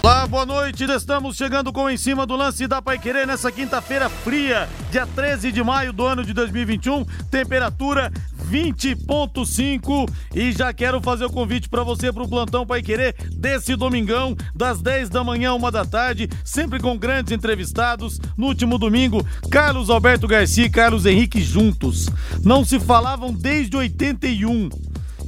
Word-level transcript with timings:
Olá, 0.00 0.26
boa 0.28 0.46
noite. 0.46 0.84
Estamos 0.84 1.36
chegando 1.36 1.72
com 1.72 1.90
Em 1.90 1.96
Cima 1.96 2.24
do 2.24 2.36
Lance 2.36 2.68
da 2.68 2.80
Pai 2.80 2.98
Querer 2.98 3.26
nessa 3.26 3.50
quinta-feira 3.50 4.08
fria, 4.08 4.68
dia 4.92 5.04
13 5.06 5.50
de 5.50 5.62
maio 5.62 5.92
do 5.92 6.06
ano 6.06 6.24
de 6.24 6.32
2021. 6.32 7.04
Temperatura 7.28 8.12
20.5 8.48 10.08
e 10.34 10.52
já 10.52 10.72
quero 10.72 11.00
fazer 11.02 11.24
o 11.24 11.30
convite 11.30 11.68
para 11.68 11.82
você 11.82 12.12
para 12.12 12.22
o 12.22 12.28
plantão 12.28 12.64
Pai 12.64 12.80
Querer 12.80 13.14
desse 13.32 13.74
domingão, 13.74 14.36
das 14.54 14.80
10 14.80 15.10
da 15.10 15.24
manhã, 15.24 15.52
uma 15.52 15.70
da 15.70 15.84
tarde, 15.84 16.30
sempre 16.44 16.80
com 16.80 16.96
grandes 16.96 17.32
entrevistados. 17.32 18.20
No 18.36 18.46
último 18.46 18.78
domingo, 18.78 19.26
Carlos 19.50 19.90
Alberto 19.90 20.28
Garcia 20.28 20.66
e 20.66 20.70
Carlos 20.70 21.06
Henrique 21.06 21.42
juntos. 21.42 22.08
Não 22.44 22.64
se 22.64 22.78
falavam 22.78 23.32
desde 23.32 23.76
81 23.76 24.68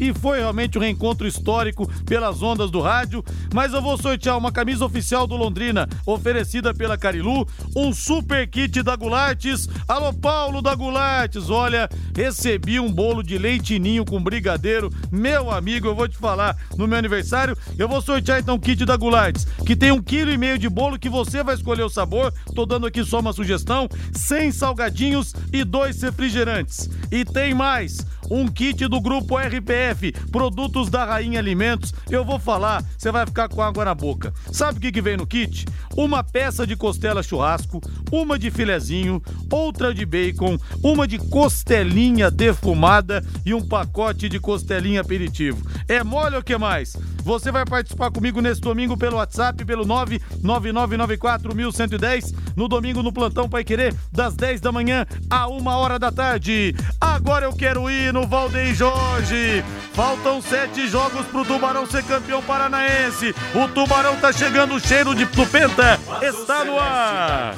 e 0.01 0.15
foi 0.15 0.39
realmente 0.39 0.79
um 0.79 0.81
reencontro 0.81 1.27
histórico 1.27 1.87
pelas 2.05 2.43
ondas 2.43 2.71
do 2.71 2.81
rádio. 2.81 3.23
Mas 3.55 3.75
eu 3.75 3.83
vou 3.83 3.99
sortear 3.99 4.39
uma 4.39 4.51
camisa 4.51 4.85
oficial 4.85 5.27
do 5.27 5.37
Londrina, 5.37 5.87
oferecida 6.07 6.73
pela 6.73 6.97
Carilu, 6.97 7.47
um 7.77 7.93
super 7.93 8.49
kit 8.49 8.83
da 8.83 8.97
Gulates. 8.97 9.69
Alô, 9.87 10.13
Paulo 10.13 10.63
da 10.63 10.75
Gulates, 10.75 11.51
olha, 11.51 11.89
recebi 12.17 12.81
um 12.81 12.91
bolo 12.91 13.23
de 13.23 13.37
leitinho 13.37 14.05
com 14.05 14.23
brigadeiro. 14.23 14.91
Meu 15.13 15.51
amigo, 15.51 15.87
eu 15.87 15.95
vou 15.95 16.09
te 16.09 16.17
falar, 16.17 16.57
no 16.77 16.87
meu 16.87 16.99
aniversário, 16.99 17.57
eu 17.79 17.89
vou 17.89 18.01
sortear 18.01 18.41
então 18.41 18.55
o 18.55 18.61
kit 18.61 18.85
da 18.87 18.97
Gulates, 18.97 19.47
que 19.67 19.77
tem 19.77 19.93
um 19.93 20.03
quilo 20.03 20.33
e 20.33 20.39
meio 20.39 20.59
de 20.59 20.69
bolo 20.69 20.99
que 20.99 21.11
você 21.11 21.43
vai 21.43 21.55
escolher 21.55 21.83
o 21.83 21.91
sabor. 21.91 22.33
Tô 22.55 22.65
dando 22.65 22.87
aqui 22.87 23.05
só 23.05 23.21
uma 23.21 23.33
sugestão: 23.33 23.87
100 24.13 24.53
salgadinhos 24.53 25.35
e 25.53 25.63
dois 25.63 26.01
refrigerantes. 26.01 26.89
E 27.11 27.25
tem 27.25 27.53
mais 27.53 28.07
um 28.31 28.47
kit 28.47 28.87
do 28.87 29.01
grupo 29.01 29.37
RPF, 29.37 30.13
produtos 30.31 30.89
da 30.89 31.05
Rainha 31.05 31.41
Alimentos. 31.41 31.93
Eu 32.09 32.25
vou 32.25 32.39
falar, 32.39 32.85
você 32.97 33.11
vai 33.11 33.27
ficar 33.27 33.49
com 33.49 33.61
água 33.61 33.85
na 33.85 33.95
boca. 33.95 34.33
Sabe 34.53 34.79
o 34.79 34.81
que, 34.81 34.93
que 34.93 35.03
vem 35.03 35.17
no 35.17 35.27
kit? 35.27 35.67
Uma 35.97 36.23
peça 36.23 36.65
de 36.67 36.77
costela 36.77 37.23
churrasco, 37.23 37.81
uma 38.13 38.39
de 38.39 38.51
filezinho, 38.51 39.23
outra 39.51 39.93
de 39.93 40.07
bacon, 40.07 40.57
uma 40.83 41.09
de 41.09 41.19
costelinha 41.19 42.31
defumada 42.31 43.25
e 43.45 43.53
um 43.53 43.67
pacote 43.67 44.29
de 44.29 44.39
costelinha 44.39 45.01
aperitivo. 45.01 45.67
É 45.89 46.05
mole 46.05 46.37
ou 46.37 46.43
que 46.43 46.57
mais? 46.57 46.97
Você 47.23 47.53
vai 47.53 47.65
participar 47.65 48.11
comigo 48.11 48.41
nesse 48.41 48.61
domingo 48.61 48.97
pelo 48.97 49.17
WhatsApp, 49.17 49.65
pelo 49.65 49.87
99994110, 49.87 52.35
no 52.57 52.69
domingo 52.69 53.03
no 53.03 53.13
Plantão 53.13 53.49
Pai 53.49 53.65
Querer, 53.65 53.95
das 54.11 54.35
10 54.35 54.61
da 54.61 54.73
manhã 54.73 55.07
a 55.29 55.49
1 55.49 55.67
hora 55.67 55.99
da 55.99 56.13
tarde. 56.13 56.75
Agora 57.01 57.47
eu 57.47 57.53
quero 57.53 57.91
ir 57.91 58.13
no 58.13 58.20
Valdeir 58.27 58.75
Jorge. 58.75 59.65
Faltam 59.93 60.41
sete 60.41 60.89
jogos 60.89 61.27
pro 61.27 61.45
Tubarão 61.45 61.87
ser 61.87 62.03
campeão 62.05 62.43
paranaense. 62.43 63.35
O 63.55 63.69
Tubarão 63.69 64.17
tá 64.17 64.33
chegando 64.33 64.79
cheiro 64.81 65.15
de 65.15 65.27
tupenta. 65.27 65.99
Está 66.23 66.65
no 66.65 66.79
ar. 66.79 67.55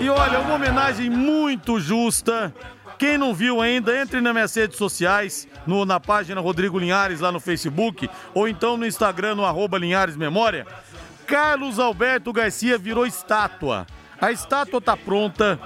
E 0.00 0.08
olha, 0.08 0.40
uma 0.40 0.54
homenagem 0.54 1.10
muito 1.10 1.80
justa. 1.80 2.52
Quem 2.98 3.16
não 3.16 3.32
viu 3.32 3.60
ainda, 3.60 3.96
entre 3.96 4.20
nas 4.20 4.32
minhas 4.32 4.54
redes 4.54 4.76
sociais, 4.76 5.46
no, 5.64 5.84
na 5.84 6.00
página 6.00 6.40
Rodrigo 6.40 6.78
Linhares 6.78 7.20
lá 7.20 7.30
no 7.30 7.38
Facebook, 7.38 8.10
ou 8.34 8.48
então 8.48 8.76
no 8.76 8.84
Instagram, 8.84 9.36
no 9.36 9.44
arroba 9.44 9.78
Linhares 9.78 10.16
Memória. 10.16 10.66
Carlos 11.24 11.78
Alberto 11.78 12.32
Garcia 12.32 12.76
virou 12.76 13.06
estátua. 13.06 13.86
A 14.20 14.32
estátua 14.32 14.80
tá 14.80 14.96
pronta, 14.96 15.60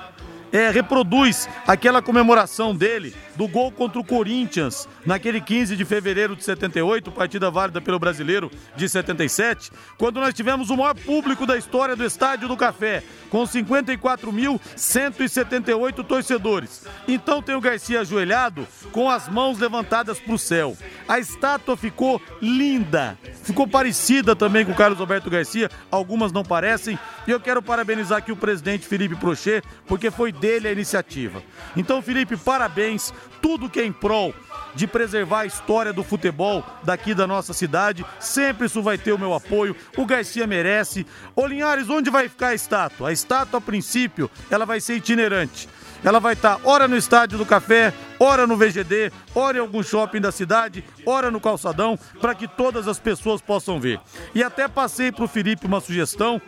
é, 0.53 0.71
reproduz 0.71 1.49
aquela 1.67 2.03
comemoração 2.03 2.75
dele 2.75 3.15
do 3.37 3.47
gol 3.49 3.73
contra 3.73 4.01
o 4.01 4.05
Corinthians 4.05 4.89
naquele 5.05 5.41
15 5.41 5.77
de 5.77 5.85
fevereiro 5.85 6.37
de 6.37 6.45
78, 6.45 7.11
partida 7.11 7.51
válida 7.51 7.81
pelo 7.81 7.99
brasileiro 7.99 8.49
de 8.77 8.89
77, 8.89 9.73
quando 9.99 10.21
nós 10.21 10.33
tivemos 10.35 10.71
o 10.71 10.77
maior 10.77 10.95
público 10.95 11.45
da 11.47 11.57
história 11.57 11.97
do 11.97 12.05
Estádio 12.05 12.47
do 12.49 12.57
Café, 12.57 13.03
com 13.31 13.43
54.178 13.45 16.05
torcedores. 16.05 16.87
Então 17.09 17.43
tem 17.43 17.55
o 17.55 17.61
Garcia 17.61 18.01
ajoelhado 18.01 18.67
com 18.91 19.11
as 19.11 19.29
mãos 19.29 19.59
levantadas 19.59 20.19
para 20.21 20.35
o 20.35 20.39
céu. 20.39 20.77
A 21.09 21.19
estátua 21.19 21.77
ficou 21.77 22.23
linda, 22.41 23.19
ficou 23.43 23.67
parecida 23.67 24.37
também 24.37 24.65
com 24.65 24.71
o 24.73 24.77
Carlos 24.77 25.01
Alberto 25.01 25.31
Garcia, 25.31 25.71
algumas 25.91 26.33
não 26.33 26.45
parecem, 26.45 26.99
e 27.27 27.31
eu 27.31 27.41
quero 27.41 27.63
parabenizar 27.63 28.19
aqui 28.19 28.33
o 28.33 28.37
presidente 28.37 28.87
Felipe 28.87 29.17
Prochet, 29.17 29.67
porque 29.87 30.11
foi 30.11 30.33
dele 30.33 30.69
a 30.69 30.73
iniciativa. 30.73 31.43
Então, 31.77 32.03
Felipe, 32.03 32.37
parabéns, 32.37 33.13
tudo 33.41 33.69
que 33.69 33.81
é 33.81 33.85
em 33.85 33.93
prol 33.93 34.35
de 34.75 34.87
preservar 34.87 35.41
a 35.41 35.47
história 35.47 35.93
do 35.93 36.03
futebol 36.03 36.65
daqui 36.83 37.15
da 37.15 37.27
nossa 37.27 37.53
cidade. 37.53 38.05
Sempre 38.19 38.67
isso 38.67 38.83
vai 38.83 38.97
ter 38.97 39.13
o 39.13 39.19
meu 39.19 39.35
apoio. 39.35 39.77
O 39.97 40.07
Garcia 40.07 40.47
merece. 40.47 41.07
Ô 41.35 41.47
Linhares, 41.47 41.91
onde 41.91 42.11
vai 42.11 42.29
ficar 42.29 42.49
a 42.49 42.55
estátua? 42.55 43.09
A 43.09 43.13
estátua, 43.13 43.59
a 43.59 43.61
princípio, 43.61 44.31
ela 44.51 44.65
vai 44.65 44.81
ser 44.81 44.97
itinerante. 44.97 45.69
Ela 46.05 46.19
vai 46.19 46.33
estar 46.33 46.61
ora 46.65 46.89
no 46.89 46.97
Estádio 46.97 47.39
do 47.39 47.47
Café, 47.47 47.95
ora 48.19 48.45
no 48.45 48.57
VGD, 48.57 49.13
ora 49.35 49.59
em 49.59 49.61
algum 49.61 49.85
shopping 49.85 50.21
da 50.21 50.33
cidade, 50.33 50.85
ora 51.07 51.31
no 51.31 51.41
calçadão, 51.41 51.97
para 52.21 52.35
que 52.35 52.49
todas 52.49 52.89
as 52.89 52.99
pessoas 52.99 53.41
possam 53.41 53.79
ver. 53.79 54.01
E 54.35 54.43
até 54.43 54.67
passei 54.67 55.13
para 55.13 55.25
o 55.25 55.29
Felipe 55.29 55.67
uma 55.67 55.81
sugestão. 55.81 56.43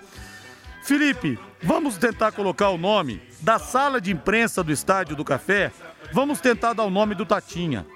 Felipe, 0.82 1.38
vamos 1.62 1.96
tentar 1.96 2.32
colocar 2.32 2.70
o 2.70 2.78
nome 2.78 3.22
da 3.40 3.58
sala 3.58 4.00
de 4.00 4.10
imprensa 4.10 4.62
do 4.62 4.72
Estádio 4.72 5.14
do 5.14 5.24
Café. 5.24 5.72
Vamos 6.12 6.40
tentar 6.40 6.72
dar 6.72 6.84
o 6.84 6.90
nome 6.90 7.14
do 7.14 7.26
Tatinha. 7.26 7.86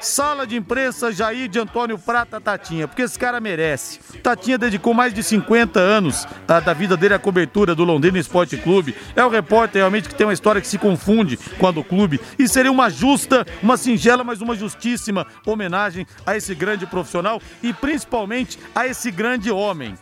Sala 0.00 0.46
de 0.46 0.56
imprensa 0.56 1.10
Jair 1.10 1.48
de 1.48 1.58
Antônio 1.58 1.98
Prata 1.98 2.40
Tatinha, 2.40 2.86
porque 2.86 3.02
esse 3.02 3.18
cara 3.18 3.40
merece. 3.40 3.98
Tatinha 4.22 4.58
dedicou 4.58 4.92
mais 4.92 5.14
de 5.14 5.22
50 5.22 5.80
anos 5.80 6.26
tá, 6.46 6.60
da 6.60 6.74
vida 6.74 6.96
dele 6.96 7.14
à 7.14 7.18
cobertura 7.18 7.74
do 7.74 7.84
Londrina 7.84 8.18
Esporte 8.18 8.56
Clube. 8.58 8.94
É 9.16 9.24
o 9.24 9.30
repórter 9.30 9.80
realmente 9.80 10.08
que 10.08 10.14
tem 10.14 10.26
uma 10.26 10.32
história 10.32 10.60
que 10.60 10.68
se 10.68 10.78
confunde 10.78 11.38
com 11.58 11.66
a 11.66 11.70
do 11.70 11.82
clube. 11.82 12.20
E 12.38 12.46
seria 12.46 12.70
uma 12.70 12.90
justa, 12.90 13.46
uma 13.62 13.76
singela, 13.76 14.22
mas 14.22 14.42
uma 14.42 14.54
justíssima 14.54 15.26
homenagem 15.46 16.06
a 16.26 16.36
esse 16.36 16.54
grande 16.54 16.86
profissional 16.86 17.40
e 17.62 17.72
principalmente 17.72 18.58
a 18.74 18.86
esse 18.86 19.10
grande 19.10 19.50
homem. 19.50 19.94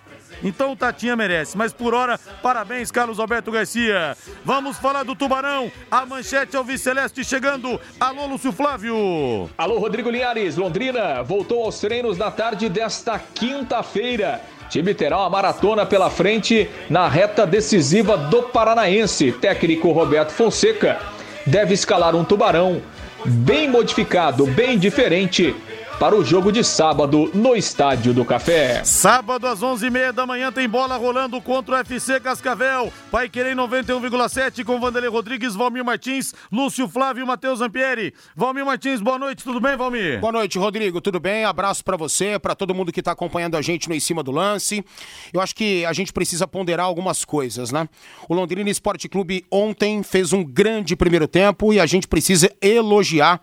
Então 0.42 0.72
o 0.72 0.76
Tatinha 0.76 1.16
merece. 1.16 1.56
Mas 1.56 1.72
por 1.72 1.94
hora, 1.94 2.18
parabéns, 2.42 2.90
Carlos 2.90 3.18
Alberto 3.18 3.50
Garcia. 3.50 4.16
Vamos 4.44 4.78
falar 4.78 5.04
do 5.04 5.14
Tubarão. 5.14 5.70
A 5.90 6.04
manchete 6.04 6.56
ao 6.56 6.66
Celeste 6.76 7.24
chegando. 7.24 7.80
Alô, 8.00 8.26
Lúcio 8.26 8.50
Flávio. 8.52 9.50
Alô, 9.58 9.78
Rodrigo 9.78 10.10
Linhares. 10.10 10.56
Londrina 10.56 11.22
voltou 11.22 11.64
aos 11.64 11.78
treinos 11.78 12.16
na 12.16 12.30
tarde 12.30 12.68
desta 12.68 13.18
quinta-feira. 13.18 14.40
Time 14.70 14.94
terá 14.94 15.18
uma 15.18 15.28
maratona 15.28 15.84
pela 15.84 16.08
frente 16.08 16.68
na 16.88 17.06
reta 17.06 17.46
decisiva 17.46 18.16
do 18.16 18.44
Paranaense. 18.44 19.30
Técnico 19.32 19.92
Roberto 19.92 20.30
Fonseca 20.30 20.98
deve 21.46 21.74
escalar 21.74 22.16
um 22.16 22.24
tubarão 22.24 22.80
bem 23.24 23.68
modificado, 23.68 24.46
bem 24.46 24.78
diferente 24.78 25.54
para 26.02 26.16
o 26.16 26.24
jogo 26.24 26.50
de 26.50 26.64
sábado 26.64 27.30
no 27.32 27.54
Estádio 27.54 28.12
do 28.12 28.24
Café. 28.24 28.82
Sábado 28.82 29.46
às 29.46 29.60
11h30 29.60 30.10
da 30.10 30.26
manhã 30.26 30.50
tem 30.50 30.68
bola 30.68 30.96
rolando 30.96 31.40
contra 31.40 31.76
o 31.76 31.78
FC 31.78 32.18
Cascavel. 32.18 32.92
Pai 33.08 33.28
Querer 33.28 33.54
91,7 33.54 34.64
com 34.64 34.80
Vanderlei 34.80 35.08
Rodrigues, 35.08 35.54
Valmir 35.54 35.84
Martins, 35.84 36.34
Lúcio 36.50 36.88
Flávio 36.88 37.22
e 37.22 37.24
Matheus 37.24 37.60
Ampieri. 37.60 38.12
Valmir 38.34 38.66
Martins, 38.66 39.00
boa 39.00 39.16
noite, 39.16 39.44
tudo 39.44 39.60
bem, 39.60 39.76
Valmir? 39.76 40.18
Boa 40.18 40.32
noite, 40.32 40.58
Rodrigo, 40.58 41.00
tudo 41.00 41.20
bem? 41.20 41.44
Abraço 41.44 41.84
para 41.84 41.96
você, 41.96 42.36
para 42.36 42.56
todo 42.56 42.74
mundo 42.74 42.90
que 42.90 42.98
está 42.98 43.12
acompanhando 43.12 43.56
a 43.56 43.62
gente 43.62 43.88
no 43.88 43.94
Em 43.94 44.00
Cima 44.00 44.24
do 44.24 44.32
Lance. 44.32 44.84
Eu 45.32 45.40
acho 45.40 45.54
que 45.54 45.84
a 45.84 45.92
gente 45.92 46.12
precisa 46.12 46.48
ponderar 46.48 46.86
algumas 46.86 47.24
coisas, 47.24 47.70
né? 47.70 47.88
O 48.28 48.34
Londrina 48.34 48.68
Esporte 48.68 49.08
Clube 49.08 49.46
ontem 49.48 50.02
fez 50.02 50.32
um 50.32 50.42
grande 50.42 50.96
primeiro 50.96 51.28
tempo 51.28 51.72
e 51.72 51.78
a 51.78 51.86
gente 51.86 52.08
precisa 52.08 52.50
elogiar 52.60 53.40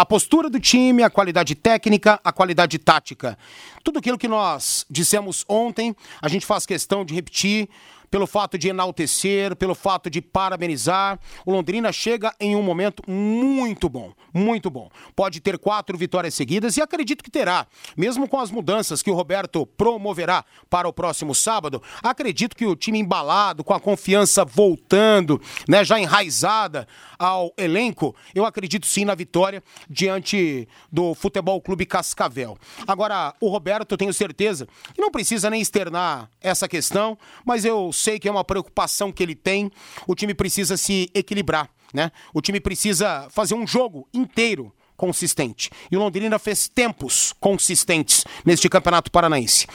a 0.00 0.06
postura 0.06 0.48
do 0.48 0.58
time, 0.58 1.02
a 1.02 1.10
qualidade 1.10 1.54
técnica, 1.54 2.18
a 2.24 2.32
qualidade 2.32 2.78
tática. 2.78 3.36
Tudo 3.84 3.98
aquilo 3.98 4.16
que 4.16 4.26
nós 4.26 4.86
dissemos 4.88 5.44
ontem, 5.46 5.94
a 6.22 6.26
gente 6.26 6.46
faz 6.46 6.64
questão 6.64 7.04
de 7.04 7.12
repetir 7.12 7.68
pelo 8.10 8.26
fato 8.26 8.58
de 8.58 8.68
enaltecer, 8.68 9.54
pelo 9.56 9.74
fato 9.74 10.10
de 10.10 10.20
parabenizar. 10.20 11.18
O 11.46 11.52
Londrina 11.52 11.92
chega 11.92 12.34
em 12.40 12.56
um 12.56 12.62
momento 12.62 13.02
muito 13.08 13.88
bom, 13.88 14.12
muito 14.34 14.68
bom. 14.68 14.90
Pode 15.14 15.40
ter 15.40 15.58
quatro 15.58 15.96
vitórias 15.96 16.34
seguidas 16.34 16.76
e 16.76 16.82
acredito 16.82 17.22
que 17.22 17.30
terá. 17.30 17.66
Mesmo 17.96 18.28
com 18.28 18.40
as 18.40 18.50
mudanças 18.50 19.02
que 19.02 19.10
o 19.10 19.14
Roberto 19.14 19.64
promoverá 19.64 20.44
para 20.68 20.88
o 20.88 20.92
próximo 20.92 21.34
sábado, 21.34 21.82
acredito 22.02 22.56
que 22.56 22.66
o 22.66 22.76
time 22.76 22.98
embalado, 22.98 23.62
com 23.62 23.74
a 23.74 23.80
confiança 23.80 24.44
voltando, 24.44 25.40
né, 25.68 25.84
já 25.84 26.00
enraizada 26.00 26.88
ao 27.18 27.52
elenco, 27.56 28.16
eu 28.34 28.44
acredito 28.44 28.86
sim 28.86 29.04
na 29.04 29.14
vitória 29.14 29.62
diante 29.88 30.66
do 30.90 31.14
Futebol 31.14 31.60
Clube 31.60 31.86
Cascavel. 31.86 32.56
Agora, 32.86 33.34
o 33.40 33.48
Roberto, 33.48 33.96
tenho 33.96 34.12
certeza 34.12 34.66
que 34.94 35.00
não 35.00 35.10
precisa 35.10 35.50
nem 35.50 35.60
externar 35.60 36.30
essa 36.40 36.66
questão, 36.66 37.18
mas 37.44 37.64
eu 37.64 37.92
sei 38.00 38.18
que 38.18 38.28
é 38.28 38.30
uma 38.30 38.44
preocupação 38.44 39.12
que 39.12 39.22
ele 39.22 39.34
tem. 39.34 39.70
O 40.06 40.14
time 40.14 40.34
precisa 40.34 40.76
se 40.76 41.10
equilibrar, 41.14 41.68
né? 41.92 42.10
O 42.34 42.40
time 42.40 42.60
precisa 42.60 43.28
fazer 43.30 43.54
um 43.54 43.66
jogo 43.66 44.08
inteiro 44.12 44.72
consistente. 44.96 45.70
E 45.90 45.96
o 45.96 46.00
Londrina 46.00 46.38
fez 46.38 46.68
tempos 46.68 47.34
consistentes 47.40 48.24
neste 48.44 48.68
Campeonato 48.68 49.10
Paranaense. 49.10 49.66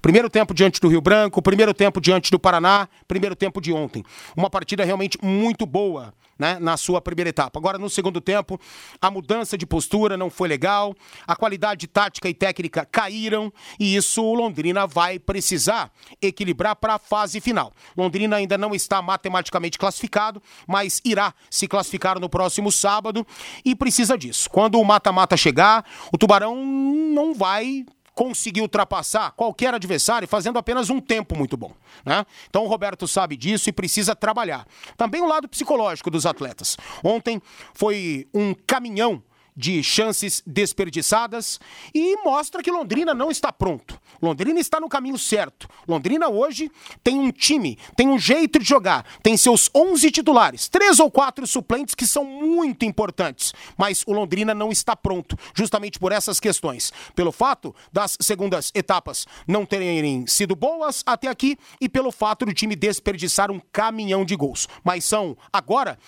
Primeiro 0.00 0.30
tempo 0.30 0.54
diante 0.54 0.80
do 0.80 0.88
Rio 0.88 1.00
Branco, 1.00 1.42
primeiro 1.42 1.74
tempo 1.74 2.00
diante 2.00 2.30
do 2.30 2.38
Paraná, 2.38 2.88
primeiro 3.08 3.34
tempo 3.34 3.60
de 3.60 3.72
ontem. 3.72 4.04
Uma 4.36 4.48
partida 4.48 4.84
realmente 4.84 5.18
muito 5.20 5.66
boa 5.66 6.14
né, 6.38 6.58
na 6.60 6.76
sua 6.76 7.00
primeira 7.00 7.30
etapa. 7.30 7.58
Agora, 7.58 7.78
no 7.78 7.90
segundo 7.90 8.20
tempo, 8.20 8.60
a 9.00 9.10
mudança 9.10 9.58
de 9.58 9.66
postura 9.66 10.16
não 10.16 10.30
foi 10.30 10.48
legal, 10.48 10.94
a 11.26 11.34
qualidade 11.34 11.86
tática 11.86 12.28
e 12.28 12.34
técnica 12.34 12.84
caíram 12.84 13.52
e 13.78 13.96
isso 13.96 14.22
o 14.22 14.34
Londrina 14.34 14.86
vai 14.86 15.18
precisar 15.18 15.90
equilibrar 16.22 16.76
para 16.76 16.94
a 16.94 16.98
fase 16.98 17.40
final. 17.40 17.72
Londrina 17.96 18.36
ainda 18.36 18.56
não 18.56 18.74
está 18.74 19.02
matematicamente 19.02 19.78
classificado, 19.78 20.42
mas 20.66 21.00
irá 21.04 21.34
se 21.50 21.66
classificar 21.66 22.18
no 22.20 22.28
próximo 22.28 22.70
sábado 22.70 23.26
e 23.64 23.74
precisa 23.74 24.16
disso. 24.16 24.48
Quando 24.50 24.80
o 24.80 24.84
mata-mata 24.84 25.36
chegar, 25.36 25.84
o 26.12 26.18
Tubarão 26.18 26.64
não 26.64 27.34
vai 27.34 27.84
conseguir 28.18 28.62
ultrapassar 28.62 29.30
qualquer 29.30 29.72
adversário 29.72 30.26
fazendo 30.26 30.58
apenas 30.58 30.90
um 30.90 30.98
tempo 30.98 31.38
muito 31.38 31.56
bom. 31.56 31.72
Né? 32.04 32.26
Então 32.50 32.64
o 32.64 32.66
Roberto 32.66 33.06
sabe 33.06 33.36
disso 33.36 33.68
e 33.68 33.72
precisa 33.72 34.12
trabalhar. 34.16 34.66
Também 34.96 35.20
o 35.20 35.26
lado 35.28 35.46
psicológico 35.46 36.10
dos 36.10 36.26
atletas. 36.26 36.76
Ontem 37.04 37.40
foi 37.72 38.26
um 38.34 38.52
caminhão 38.66 39.22
de 39.58 39.82
chances 39.82 40.40
desperdiçadas 40.46 41.58
e 41.92 42.16
mostra 42.22 42.62
que 42.62 42.70
Londrina 42.70 43.12
não 43.12 43.28
está 43.28 43.52
pronto. 43.52 44.00
Londrina 44.22 44.60
está 44.60 44.78
no 44.78 44.88
caminho 44.88 45.18
certo. 45.18 45.68
Londrina 45.86 46.28
hoje 46.28 46.70
tem 47.02 47.18
um 47.18 47.32
time, 47.32 47.76
tem 47.96 48.08
um 48.08 48.18
jeito 48.18 48.60
de 48.60 48.64
jogar, 48.64 49.04
tem 49.20 49.36
seus 49.36 49.68
11 49.74 50.12
titulares, 50.12 50.68
três 50.68 51.00
ou 51.00 51.10
quatro 51.10 51.44
suplentes 51.44 51.96
que 51.96 52.06
são 52.06 52.24
muito 52.24 52.84
importantes, 52.84 53.52
mas 53.76 54.04
o 54.06 54.12
Londrina 54.12 54.54
não 54.54 54.70
está 54.70 54.94
pronto, 54.94 55.36
justamente 55.52 55.98
por 55.98 56.12
essas 56.12 56.38
questões. 56.38 56.92
Pelo 57.16 57.32
fato 57.32 57.74
das 57.92 58.16
segundas 58.20 58.70
etapas 58.76 59.26
não 59.44 59.66
terem 59.66 60.24
sido 60.28 60.54
boas 60.54 61.02
até 61.04 61.26
aqui 61.26 61.58
e 61.80 61.88
pelo 61.88 62.12
fato 62.12 62.46
do 62.46 62.54
time 62.54 62.76
desperdiçar 62.76 63.50
um 63.50 63.60
caminhão 63.72 64.24
de 64.24 64.36
gols. 64.36 64.68
Mas 64.84 65.04
são 65.04 65.36
agora 65.52 65.98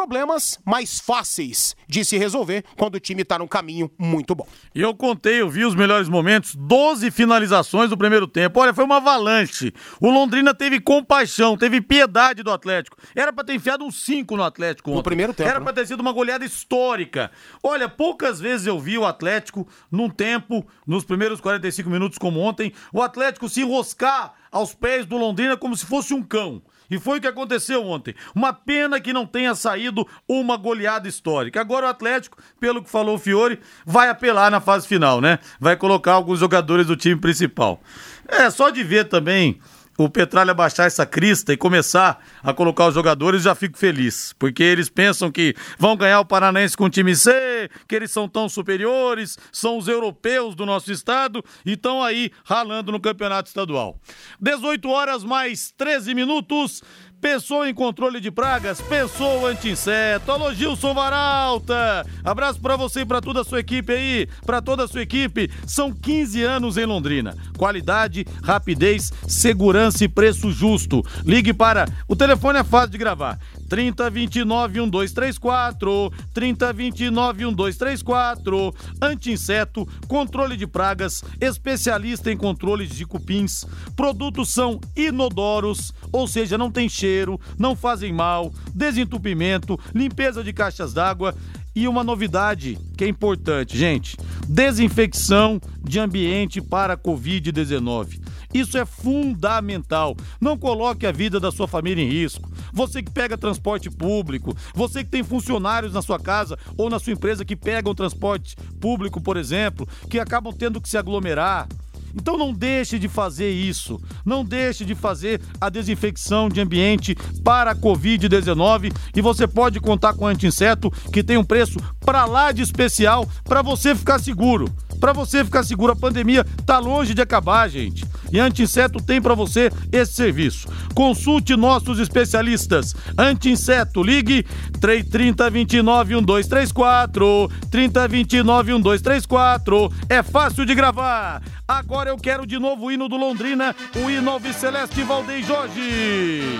problemas 0.00 0.58
mais 0.64 0.98
fáceis 0.98 1.76
de 1.86 2.02
se 2.06 2.16
resolver 2.16 2.64
quando 2.78 2.94
o 2.94 3.00
time 3.00 3.20
está 3.20 3.38
num 3.38 3.46
caminho 3.46 3.90
muito 3.98 4.34
bom. 4.34 4.48
E 4.74 4.80
eu 4.80 4.94
contei, 4.94 5.42
eu 5.42 5.50
vi 5.50 5.62
os 5.62 5.74
melhores 5.74 6.08
momentos, 6.08 6.54
12 6.54 7.10
finalizações 7.10 7.90
do 7.90 7.98
primeiro 7.98 8.26
tempo. 8.26 8.58
Olha, 8.60 8.72
foi 8.72 8.84
uma 8.84 8.96
avalanche. 8.96 9.74
O 10.00 10.08
Londrina 10.08 10.54
teve 10.54 10.80
compaixão, 10.80 11.54
teve 11.54 11.82
piedade 11.82 12.42
do 12.42 12.50
Atlético. 12.50 12.96
Era 13.14 13.30
para 13.30 13.44
ter 13.44 13.54
enfiado 13.54 13.84
um 13.84 13.90
5 13.90 14.38
no 14.38 14.42
Atlético. 14.42 14.88
Ontem. 14.88 14.96
No 14.96 15.02
primeiro 15.02 15.34
tempo. 15.34 15.50
Era 15.50 15.58
né? 15.58 15.64
para 15.64 15.74
ter 15.74 15.86
sido 15.86 16.00
uma 16.00 16.12
goleada 16.12 16.46
histórica. 16.46 17.30
Olha, 17.62 17.86
poucas 17.86 18.40
vezes 18.40 18.66
eu 18.66 18.80
vi 18.80 18.96
o 18.96 19.04
Atlético 19.04 19.68
num 19.92 20.08
tempo, 20.08 20.66
nos 20.86 21.04
primeiros 21.04 21.42
45 21.42 21.90
minutos 21.90 22.16
como 22.16 22.40
ontem, 22.40 22.72
o 22.90 23.02
Atlético 23.02 23.50
se 23.50 23.60
enroscar 23.60 24.32
aos 24.50 24.74
pés 24.74 25.04
do 25.04 25.18
Londrina 25.18 25.58
como 25.58 25.76
se 25.76 25.84
fosse 25.84 26.14
um 26.14 26.22
cão. 26.22 26.62
E 26.90 26.98
foi 26.98 27.18
o 27.18 27.20
que 27.20 27.28
aconteceu 27.28 27.86
ontem. 27.86 28.14
Uma 28.34 28.52
pena 28.52 29.00
que 29.00 29.12
não 29.12 29.24
tenha 29.24 29.54
saído 29.54 30.06
uma 30.28 30.56
goleada 30.56 31.08
histórica. 31.08 31.60
Agora 31.60 31.86
o 31.86 31.88
Atlético, 31.88 32.38
pelo 32.58 32.82
que 32.82 32.90
falou 32.90 33.14
o 33.14 33.18
Fiore, 33.18 33.60
vai 33.86 34.08
apelar 34.08 34.50
na 34.50 34.60
fase 34.60 34.88
final, 34.88 35.20
né? 35.20 35.38
Vai 35.60 35.76
colocar 35.76 36.12
alguns 36.12 36.40
jogadores 36.40 36.86
do 36.86 36.96
time 36.96 37.20
principal. 37.20 37.80
É, 38.26 38.50
só 38.50 38.70
de 38.70 38.82
ver 38.82 39.08
também 39.08 39.60
o 40.04 40.08
Petralha 40.08 40.54
baixar 40.54 40.86
essa 40.86 41.04
crista 41.04 41.52
e 41.52 41.56
começar 41.56 42.24
a 42.42 42.54
colocar 42.54 42.86
os 42.86 42.94
jogadores, 42.94 43.42
já 43.42 43.54
fico 43.54 43.76
feliz. 43.76 44.34
Porque 44.38 44.62
eles 44.62 44.88
pensam 44.88 45.30
que 45.30 45.54
vão 45.78 45.96
ganhar 45.96 46.20
o 46.20 46.24
Paranaense 46.24 46.76
com 46.76 46.84
o 46.84 46.90
time 46.90 47.14
C, 47.14 47.70
que 47.86 47.94
eles 47.94 48.10
são 48.10 48.28
tão 48.28 48.48
superiores, 48.48 49.36
são 49.52 49.76
os 49.76 49.88
europeus 49.88 50.54
do 50.54 50.64
nosso 50.64 50.90
estado 50.90 51.44
e 51.66 51.72
estão 51.72 52.02
aí 52.02 52.30
ralando 52.44 52.90
no 52.90 52.98
campeonato 52.98 53.48
estadual. 53.48 54.00
18 54.40 54.88
horas 54.88 55.22
mais 55.22 55.72
13 55.76 56.14
minutos. 56.14 56.82
Pensou 57.20 57.66
em 57.66 57.74
controle 57.74 58.18
de 58.18 58.30
pragas? 58.30 58.80
Pensou 58.80 59.46
anti-inseto. 59.46 60.32
Alô, 60.32 60.54
Gilson 60.54 60.94
Varalta. 60.94 62.06
Abraço 62.24 62.58
para 62.58 62.76
você 62.76 63.00
e 63.00 63.04
para 63.04 63.20
toda 63.20 63.42
a 63.42 63.44
sua 63.44 63.60
equipe 63.60 63.92
aí, 63.92 64.26
para 64.46 64.62
toda 64.62 64.84
a 64.84 64.88
sua 64.88 65.02
equipe. 65.02 65.50
São 65.66 65.92
15 65.92 66.42
anos 66.42 66.78
em 66.78 66.86
Londrina. 66.86 67.36
Qualidade, 67.58 68.26
rapidez, 68.42 69.12
segurança 69.28 70.02
e 70.02 70.08
preço 70.08 70.50
justo. 70.50 71.04
Ligue 71.22 71.52
para. 71.52 71.86
O 72.08 72.16
telefone 72.16 72.58
é 72.58 72.64
fácil 72.64 72.92
de 72.92 72.98
gravar. 72.98 73.38
3029 73.70 74.80
1234, 74.80 76.12
3029 76.34 77.44
1234, 77.46 78.74
anti-inseto, 79.00 79.86
controle 80.08 80.56
de 80.56 80.66
pragas, 80.66 81.22
especialista 81.40 82.32
em 82.32 82.36
controle 82.36 82.84
de 82.84 83.06
cupins. 83.06 83.64
Produtos 83.94 84.48
são 84.48 84.80
inodoros, 84.96 85.94
ou 86.10 86.26
seja, 86.26 86.58
não 86.58 86.68
tem 86.68 86.88
cheiro, 86.88 87.40
não 87.56 87.76
fazem 87.76 88.12
mal, 88.12 88.52
desentupimento, 88.74 89.78
limpeza 89.94 90.42
de 90.42 90.52
caixas 90.52 90.92
d'água 90.92 91.32
e 91.72 91.86
uma 91.86 92.02
novidade 92.02 92.76
que 92.96 93.04
é 93.04 93.08
importante, 93.08 93.78
gente: 93.78 94.16
desinfecção 94.48 95.60
de 95.80 96.00
ambiente 96.00 96.60
para 96.60 96.96
Covid-19. 96.96 98.20
Isso 98.52 98.76
é 98.76 98.84
fundamental. 98.84 100.16
Não 100.40 100.58
coloque 100.58 101.06
a 101.06 101.12
vida 101.12 101.38
da 101.38 101.52
sua 101.52 101.68
família 101.68 102.02
em 102.02 102.08
risco. 102.08 102.49
Você 102.72 103.02
que 103.02 103.10
pega 103.10 103.36
transporte 103.36 103.90
público, 103.90 104.56
você 104.74 105.04
que 105.04 105.10
tem 105.10 105.22
funcionários 105.22 105.92
na 105.92 106.02
sua 106.02 106.18
casa 106.18 106.58
ou 106.76 106.90
na 106.90 106.98
sua 106.98 107.12
empresa 107.12 107.44
que 107.44 107.56
pegam 107.56 107.94
transporte 107.94 108.56
público, 108.80 109.20
por 109.20 109.36
exemplo, 109.36 109.88
que 110.08 110.18
acabam 110.18 110.52
tendo 110.52 110.80
que 110.80 110.88
se 110.88 110.98
aglomerar. 110.98 111.68
Então 112.14 112.36
não 112.36 112.52
deixe 112.52 112.98
de 112.98 113.08
fazer 113.08 113.50
isso. 113.50 114.00
Não 114.24 114.44
deixe 114.44 114.84
de 114.84 114.94
fazer 114.94 115.40
a 115.60 115.68
desinfecção 115.68 116.48
de 116.48 116.60
ambiente 116.60 117.16
para 117.44 117.72
a 117.72 117.76
Covid-19 117.76 118.92
e 119.14 119.20
você 119.20 119.46
pode 119.46 119.80
contar 119.80 120.14
com 120.14 120.24
o 120.24 120.28
anti-inseto 120.28 120.90
que 121.12 121.22
tem 121.22 121.36
um 121.36 121.44
preço 121.44 121.78
para 122.00 122.24
lá 122.24 122.52
de 122.52 122.62
especial 122.62 123.28
para 123.44 123.62
você 123.62 123.94
ficar 123.94 124.18
seguro. 124.18 124.72
Para 125.00 125.14
você 125.14 125.42
ficar 125.42 125.62
seguro, 125.62 125.92
a 125.92 125.96
pandemia 125.96 126.44
tá 126.66 126.78
longe 126.78 127.14
de 127.14 127.22
acabar, 127.22 127.68
gente. 127.68 128.04
E 128.30 128.38
Anti-Inseto 128.38 129.02
tem 129.02 129.20
para 129.20 129.34
você 129.34 129.70
esse 129.90 130.12
serviço. 130.12 130.68
Consulte 130.94 131.56
nossos 131.56 131.98
especialistas. 131.98 132.94
Anti-Inseto, 133.18 134.02
ligue 134.02 134.44
330 134.78 135.50
29 135.50 136.14
1234. 136.16 137.50
3029 137.70 138.72
1234. 138.74 139.92
É 140.08 140.22
fácil 140.22 140.66
de 140.66 140.74
gravar. 140.74 141.42
Agora 141.70 142.10
eu 142.10 142.16
quero 142.16 142.44
de 142.44 142.58
novo 142.58 142.86
o 142.86 142.90
hino 142.90 143.08
do 143.08 143.16
Londrina, 143.16 143.76
o 143.94 144.10
hino 144.10 144.28
Alves 144.28 144.56
Celeste 144.56 145.04
Valdez 145.04 145.46
Jorge. 145.46 146.50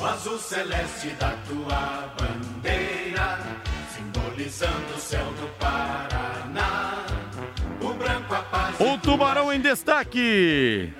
O 0.00 0.04
azul 0.04 0.36
celeste 0.40 1.10
da 1.20 1.30
tua 1.46 2.12
bandeira, 2.18 3.38
simbolizando 3.94 4.94
o 4.96 4.98
céu 4.98 5.24
do 5.34 5.46
Paraná. 5.56 7.06
O 7.80 7.94
branco 7.94 8.34
a 8.34 8.42
paz. 8.42 8.74
O 8.80 8.98
Tubarão 8.98 9.52
em 9.52 9.60
destaque. 9.60 10.92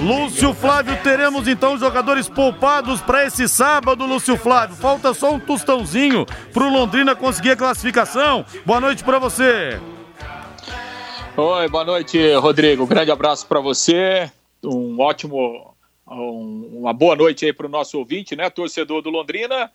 Lúcio 0.00 0.54
Flávio, 0.54 0.96
teremos 1.02 1.48
então 1.48 1.76
jogadores 1.76 2.28
poupados 2.28 3.00
para 3.00 3.26
esse 3.26 3.48
sábado, 3.48 4.06
Lúcio 4.06 4.36
Flávio. 4.36 4.76
Falta 4.76 5.12
só 5.12 5.32
um 5.32 5.40
tostãozinho 5.40 6.24
pro 6.52 6.70
Londrina 6.70 7.16
conseguir 7.16 7.50
a 7.50 7.56
classificação. 7.56 8.46
Boa 8.64 8.80
noite 8.80 9.02
para 9.02 9.18
você. 9.18 9.80
Oi, 11.36 11.68
boa 11.68 11.84
noite, 11.84 12.32
Rodrigo. 12.34 12.86
grande 12.86 13.10
abraço 13.10 13.44
para 13.48 13.58
você. 13.58 14.30
Um 14.62 15.00
ótimo, 15.00 15.74
um, 16.06 16.78
uma 16.80 16.92
boa 16.92 17.16
noite 17.16 17.44
aí 17.44 17.52
para 17.52 17.66
o 17.66 17.70
nosso 17.70 17.98
ouvinte, 17.98 18.36
né, 18.36 18.48
torcedor 18.48 19.02
do 19.02 19.10
Londrina. 19.10 19.68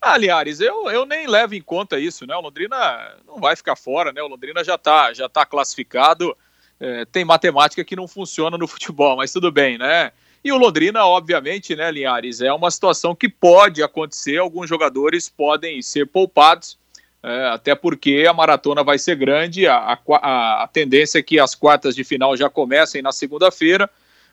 Aliás, 0.00 0.60
eu, 0.60 0.88
eu 0.88 1.04
nem 1.04 1.26
levo 1.26 1.56
em 1.56 1.62
conta 1.62 1.98
isso, 1.98 2.24
né? 2.26 2.36
O 2.36 2.42
Londrina 2.42 3.16
não 3.26 3.40
vai 3.40 3.56
ficar 3.56 3.74
fora, 3.74 4.12
né? 4.12 4.22
O 4.22 4.28
Londrina 4.28 4.62
já 4.62 4.76
está 4.76 5.12
já 5.12 5.28
tá 5.28 5.44
classificado 5.44 6.36
é, 6.84 7.04
tem 7.06 7.24
matemática 7.24 7.82
que 7.82 7.96
não 7.96 8.06
funciona 8.06 8.58
no 8.58 8.68
futebol, 8.68 9.16
mas 9.16 9.32
tudo 9.32 9.50
bem, 9.50 9.78
né? 9.78 10.12
E 10.44 10.52
o 10.52 10.58
Londrina, 10.58 11.06
obviamente, 11.06 11.74
né, 11.74 11.90
Linhares, 11.90 12.42
é 12.42 12.52
uma 12.52 12.70
situação 12.70 13.14
que 13.14 13.30
pode 13.30 13.82
acontecer, 13.82 14.36
alguns 14.36 14.68
jogadores 14.68 15.26
podem 15.26 15.80
ser 15.80 16.06
poupados, 16.06 16.78
é, 17.22 17.46
até 17.46 17.74
porque 17.74 18.26
a 18.28 18.34
maratona 18.34 18.84
vai 18.84 18.98
ser 18.98 19.16
grande, 19.16 19.66
a, 19.66 19.98
a, 20.06 20.64
a, 20.64 20.68
tendência 20.70 21.18
é 21.18 21.22
que 21.22 21.40
as 21.40 21.54
quartas 21.54 21.94
de 21.94 22.04
final 22.04 22.36
já 22.36 22.50
comecem 22.50 23.00
na 23.00 23.12
segunda-feira. 23.12 23.88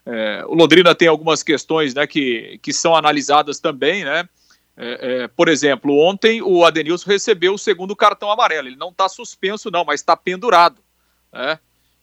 É, 0.05 0.43
o 0.45 0.53
Londrina 0.53 0.93
tem 0.93 1.07
algumas 1.07 1.41
questões 1.41 1.93
né, 1.93 2.05
que, 2.05 2.59
que 2.61 2.73
são 2.73 2.93
analisadas 2.93 3.61
também, 3.61 4.03
né? 4.03 4.27
É, 4.75 5.23
é, 5.23 5.27
por 5.29 5.47
exemplo, 5.47 5.97
ontem 5.97 6.41
o 6.41 6.65
Adenilson 6.65 7.09
recebeu 7.09 7.53
o 7.53 7.57
segundo 7.57 7.95
cartão 7.95 8.31
amarelo. 8.31 8.67
Ele 8.67 8.75
não 8.75 8.89
está 8.89 9.07
suspenso, 9.07 9.69
não, 9.71 9.85
mas 9.85 10.01
está 10.01 10.17
pendurado. 10.17 10.81
Né? 11.31 11.59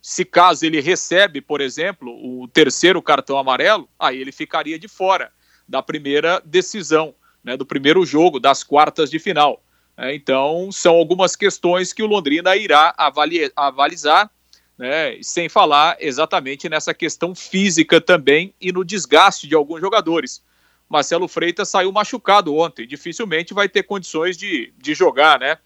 Se 0.09 0.25
caso 0.25 0.65
ele 0.65 0.81
recebe, 0.81 1.39
por 1.39 1.61
exemplo, 1.61 2.11
o 2.11 2.49
terceiro 2.49 3.03
cartão 3.03 3.37
amarelo, 3.37 3.87
aí 3.99 4.19
ele 4.19 4.33
ficaria 4.33 4.79
de 4.79 4.89
fora 4.89 5.31
da 5.69 5.83
primeira 5.83 6.41
decisão, 6.47 7.15
né, 7.45 7.59
do 7.59 7.67
primeiro 7.67 8.07
jogo, 8.07 8.41
das 8.41 8.65
quartas 8.65 9.11
de 9.11 9.19
final. 9.19 9.63
É, 9.99 10.15
então, 10.15 10.73
são 10.73 10.95
algumas 10.95 11.37
questões 11.37 11.93
que 11.93 12.03
o 12.03 12.07
Londrina 12.07 12.57
irá 12.57 12.95
avalizar, 13.55 14.31
né, 14.79 15.19
sem 15.21 15.47
falar 15.47 15.99
exatamente 16.01 16.71
nessa 16.71 16.95
questão 16.95 17.35
física 17.35 18.01
também 18.01 18.55
e 18.59 18.73
no 18.73 18.87
desgaste 18.87 19.47
de 19.47 19.55
alguns 19.55 19.83
jogadores. 19.83 20.43
Marcelo 20.89 21.29
Freitas 21.29 21.69
saiu 21.69 21.93
machucado 21.93 22.57
ontem, 22.57 22.87
dificilmente 22.87 23.53
vai 23.53 23.69
ter 23.69 23.83
condições 23.83 24.39
de, 24.39 24.73
de 24.79 24.95
jogar, 24.95 25.39
né? 25.39 25.59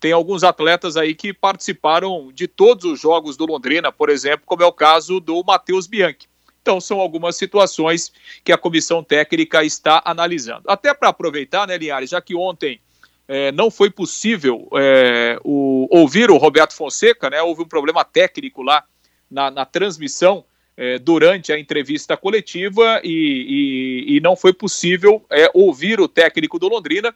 Tem 0.00 0.12
alguns 0.12 0.42
atletas 0.42 0.96
aí 0.96 1.14
que 1.14 1.32
participaram 1.32 2.32
de 2.32 2.48
todos 2.48 2.84
os 2.86 2.98
jogos 2.98 3.36
do 3.36 3.44
Londrina, 3.44 3.92
por 3.92 4.08
exemplo, 4.08 4.42
como 4.46 4.62
é 4.62 4.66
o 4.66 4.72
caso 4.72 5.20
do 5.20 5.44
Matheus 5.44 5.86
Bianchi. 5.86 6.26
Então, 6.62 6.80
são 6.80 7.00
algumas 7.00 7.36
situações 7.36 8.12
que 8.42 8.52
a 8.52 8.58
comissão 8.58 9.04
técnica 9.04 9.62
está 9.62 10.02
analisando. 10.04 10.62
Até 10.66 10.92
para 10.94 11.08
aproveitar, 11.08 11.66
né, 11.66 11.76
Linhares, 11.76 12.10
já 12.10 12.20
que 12.20 12.34
ontem 12.34 12.80
é, 13.28 13.52
não 13.52 13.70
foi 13.70 13.90
possível 13.90 14.68
é, 14.74 15.38
o, 15.44 15.86
ouvir 15.90 16.30
o 16.30 16.36
Roberto 16.36 16.74
Fonseca, 16.74 17.30
né, 17.30 17.40
houve 17.42 17.62
um 17.62 17.68
problema 17.68 18.04
técnico 18.04 18.62
lá 18.62 18.84
na, 19.30 19.50
na 19.50 19.64
transmissão 19.64 20.44
é, 20.76 20.98
durante 20.98 21.52
a 21.52 21.58
entrevista 21.58 22.16
coletiva 22.16 23.00
e, 23.04 24.06
e, 24.08 24.16
e 24.16 24.20
não 24.20 24.34
foi 24.34 24.52
possível 24.52 25.24
é, 25.30 25.50
ouvir 25.54 26.00
o 26.00 26.08
técnico 26.08 26.58
do 26.58 26.68
Londrina. 26.68 27.14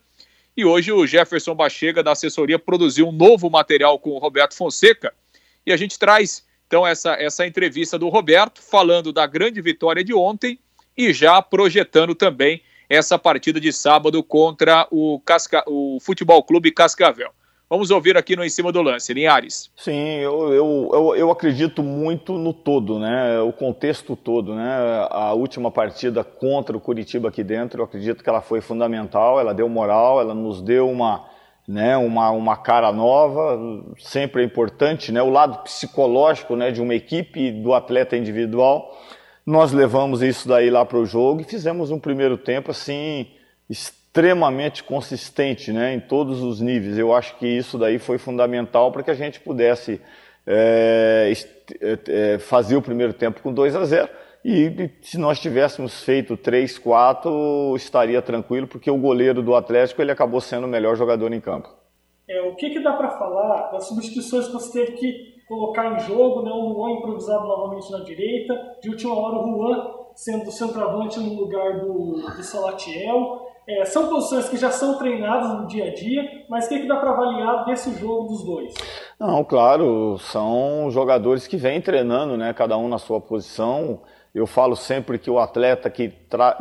E 0.56 0.64
hoje 0.64 0.92
o 0.92 1.06
Jefferson 1.06 1.54
Bachega, 1.54 2.02
da 2.02 2.12
assessoria, 2.12 2.58
produziu 2.58 3.08
um 3.08 3.12
novo 3.12 3.50
material 3.50 3.98
com 3.98 4.10
o 4.10 4.18
Roberto 4.18 4.54
Fonseca. 4.54 5.12
E 5.66 5.72
a 5.72 5.76
gente 5.76 5.98
traz, 5.98 6.46
então, 6.66 6.86
essa, 6.86 7.14
essa 7.14 7.46
entrevista 7.46 7.98
do 7.98 8.08
Roberto, 8.08 8.62
falando 8.62 9.12
da 9.12 9.26
grande 9.26 9.60
vitória 9.60 10.04
de 10.04 10.14
ontem 10.14 10.58
e 10.96 11.12
já 11.12 11.42
projetando 11.42 12.14
também 12.14 12.62
essa 12.88 13.18
partida 13.18 13.60
de 13.60 13.72
sábado 13.72 14.22
contra 14.22 14.86
o, 14.90 15.20
Casca... 15.20 15.64
o 15.66 15.98
Futebol 16.00 16.42
Clube 16.44 16.70
Cascavel. 16.70 17.32
Vamos 17.74 17.90
ouvir 17.90 18.16
aqui 18.16 18.36
no 18.36 18.44
Em 18.44 18.48
Cima 18.48 18.70
do 18.70 18.80
Lance, 18.80 19.12
Linhares. 19.12 19.68
Sim, 19.74 20.18
eu, 20.18 20.52
eu, 20.52 20.90
eu, 20.92 21.16
eu, 21.16 21.30
acredito 21.32 21.82
muito 21.82 22.34
no 22.34 22.52
todo, 22.52 23.00
né? 23.00 23.40
O 23.40 23.52
contexto 23.52 24.14
todo, 24.14 24.54
né? 24.54 25.08
A 25.10 25.32
última 25.32 25.72
partida 25.72 26.22
contra 26.22 26.76
o 26.76 26.80
Curitiba 26.80 27.30
aqui 27.30 27.42
dentro, 27.42 27.80
eu 27.80 27.84
acredito 27.84 28.22
que 28.22 28.30
ela 28.30 28.40
foi 28.40 28.60
fundamental, 28.60 29.40
ela 29.40 29.52
deu 29.52 29.68
moral, 29.68 30.20
ela 30.20 30.32
nos 30.36 30.62
deu 30.62 30.88
uma, 30.88 31.24
né, 31.66 31.96
uma, 31.96 32.30
uma 32.30 32.56
cara 32.56 32.92
nova, 32.92 33.58
sempre 33.98 34.42
é 34.42 34.44
importante, 34.44 35.10
né? 35.10 35.20
O 35.20 35.30
lado 35.30 35.64
psicológico, 35.64 36.54
né, 36.54 36.70
de 36.70 36.80
uma 36.80 36.94
equipe 36.94 37.50
do 37.50 37.74
atleta 37.74 38.16
individual. 38.16 38.96
Nós 39.44 39.72
levamos 39.72 40.22
isso 40.22 40.46
daí 40.46 40.70
lá 40.70 40.84
para 40.84 40.98
o 40.98 41.04
jogo 41.04 41.40
e 41.40 41.44
fizemos 41.44 41.90
um 41.90 41.98
primeiro 41.98 42.38
tempo 42.38 42.70
assim 42.70 43.26
extremamente 44.14 44.84
consistente 44.84 45.72
né, 45.72 45.92
em 45.92 45.98
todos 45.98 46.40
os 46.40 46.60
níveis. 46.60 46.96
Eu 46.96 47.12
acho 47.12 47.36
que 47.36 47.48
isso 47.48 47.76
daí 47.76 47.98
foi 47.98 48.16
fundamental 48.16 48.92
para 48.92 49.02
que 49.02 49.10
a 49.10 49.14
gente 49.14 49.40
pudesse 49.40 50.00
é, 50.46 51.32
é, 52.06 52.38
fazer 52.38 52.76
o 52.76 52.82
primeiro 52.82 53.12
tempo 53.12 53.42
com 53.42 53.52
2 53.52 53.74
a 53.74 53.84
0 53.84 54.08
e 54.44 54.88
se 55.02 55.18
nós 55.18 55.40
tivéssemos 55.40 56.04
feito 56.04 56.36
3, 56.36 56.78
4, 56.78 57.74
estaria 57.74 58.22
tranquilo, 58.22 58.68
porque 58.68 58.88
o 58.88 58.98
goleiro 58.98 59.42
do 59.42 59.56
Atlético 59.56 60.00
ele 60.00 60.12
acabou 60.12 60.40
sendo 60.40 60.66
o 60.66 60.70
melhor 60.70 60.94
jogador 60.96 61.32
em 61.32 61.40
campo. 61.40 61.68
É, 62.28 62.40
o 62.42 62.54
que, 62.54 62.70
que 62.70 62.80
dá 62.80 62.92
para 62.92 63.18
falar 63.18 63.72
das 63.72 63.88
substituições 63.88 64.46
que 64.46 64.52
você 64.52 64.84
teve 64.84 64.92
que 64.92 65.34
colocar 65.48 65.92
em 65.92 65.98
jogo, 66.00 66.42
né? 66.42 66.52
o 66.52 66.72
Juan 66.72 66.98
improvisado 66.98 67.48
novamente 67.48 67.90
na 67.90 68.04
direita, 68.04 68.76
de 68.80 68.90
última 68.90 69.18
hora 69.18 69.38
o 69.38 69.56
Juan 69.56 70.04
sendo 70.14 70.52
centroavante 70.52 71.18
no 71.18 71.34
lugar 71.34 71.80
do, 71.80 72.12
do 72.12 72.42
Salatiel. 72.44 73.53
É, 73.66 73.84
são 73.86 74.08
posições 74.08 74.48
que 74.48 74.58
já 74.58 74.70
são 74.70 74.98
treinadas 74.98 75.48
no 75.60 75.66
dia 75.66 75.86
a 75.86 75.94
dia, 75.94 76.44
mas 76.48 76.66
o 76.66 76.68
que, 76.68 76.80
que 76.80 76.86
dá 76.86 76.96
para 76.96 77.10
avaliar 77.10 77.64
desse 77.64 77.98
jogo 77.98 78.28
dos 78.28 78.44
dois? 78.44 78.74
Não, 79.18 79.42
claro, 79.42 80.18
são 80.18 80.90
jogadores 80.90 81.46
que 81.46 81.56
vêm 81.56 81.80
treinando, 81.80 82.36
né, 82.36 82.52
cada 82.52 82.76
um 82.76 82.88
na 82.88 82.98
sua 82.98 83.20
posição. 83.20 84.00
Eu 84.34 84.46
falo 84.46 84.76
sempre 84.76 85.18
que 85.18 85.30
o 85.30 85.38
atleta 85.38 85.88
que, 85.88 86.12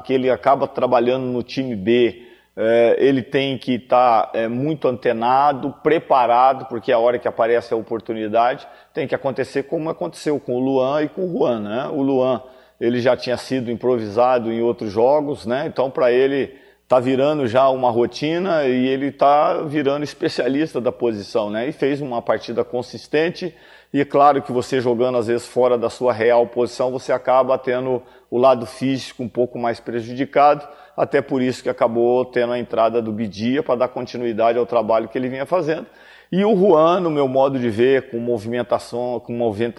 que 0.05 0.13
ele 0.13 0.29
acaba 0.29 0.65
trabalhando 0.65 1.25
no 1.25 1.43
time 1.43 1.75
B, 1.75 2.25
é, 2.55 2.95
ele 2.99 3.21
tem 3.21 3.57
que 3.57 3.73
estar 3.73 4.27
tá, 4.27 4.39
é, 4.39 4.47
muito 4.47 4.87
antenado, 4.87 5.73
preparado, 5.83 6.65
porque 6.65 6.91
a 6.91 6.99
hora 6.99 7.19
que 7.19 7.27
aparece 7.27 7.73
a 7.73 7.77
oportunidade 7.77 8.65
tem 8.93 9.07
que 9.07 9.15
acontecer 9.15 9.63
como 9.63 9.89
aconteceu 9.89 10.39
com 10.39 10.55
o 10.55 10.59
Luan 10.59 11.03
e 11.03 11.09
com 11.09 11.25
o 11.25 11.37
Juan. 11.37 11.59
Né? 11.59 11.87
O 11.91 12.01
Luan 12.01 12.41
ele 12.79 13.01
já 13.01 13.17
tinha 13.17 13.37
sido 13.37 13.71
improvisado 13.71 14.51
em 14.51 14.61
outros 14.61 14.91
jogos, 14.91 15.45
né? 15.45 15.65
então 15.67 15.89
para 15.89 16.11
ele 16.11 16.62
está 16.93 16.99
virando 16.99 17.47
já 17.47 17.67
uma 17.69 17.89
rotina 17.89 18.65
e 18.65 18.87
ele 18.87 19.07
está 19.07 19.63
virando 19.63 20.03
especialista 20.03 20.79
da 20.79 20.91
posição, 20.91 21.49
né? 21.49 21.67
E 21.67 21.71
fez 21.71 21.99
uma 21.99 22.21
partida 22.21 22.63
consistente. 22.63 23.51
E 23.91 23.99
é 23.99 24.05
claro 24.05 24.43
que 24.43 24.51
você 24.51 24.79
jogando 24.79 25.17
às 25.17 25.25
vezes 25.25 25.47
fora 25.47 25.75
da 25.75 25.89
sua 25.89 26.13
real 26.13 26.45
posição, 26.45 26.91
você 26.91 27.11
acaba 27.11 27.57
tendo 27.57 28.03
o 28.29 28.37
lado 28.37 28.67
físico 28.67 29.23
um 29.23 29.27
pouco 29.27 29.57
mais 29.57 29.79
prejudicado. 29.79 30.67
Até 30.95 31.19
por 31.19 31.41
isso 31.41 31.63
que 31.63 31.69
acabou 31.69 32.25
tendo 32.25 32.53
a 32.53 32.59
entrada 32.59 33.01
do 33.01 33.11
Bidia 33.11 33.63
para 33.63 33.73
dar 33.73 33.87
continuidade 33.87 34.59
ao 34.59 34.65
trabalho 34.67 35.07
que 35.07 35.17
ele 35.17 35.29
vinha 35.29 35.47
fazendo. 35.47 35.87
E 36.31 36.45
o 36.45 36.55
Juan, 36.55 36.99
no 36.99 37.09
meu 37.09 37.27
modo 37.27 37.57
de 37.57 37.71
ver, 37.71 38.11
com 38.11 38.19
movimentação, 38.19 39.19
com 39.19 39.33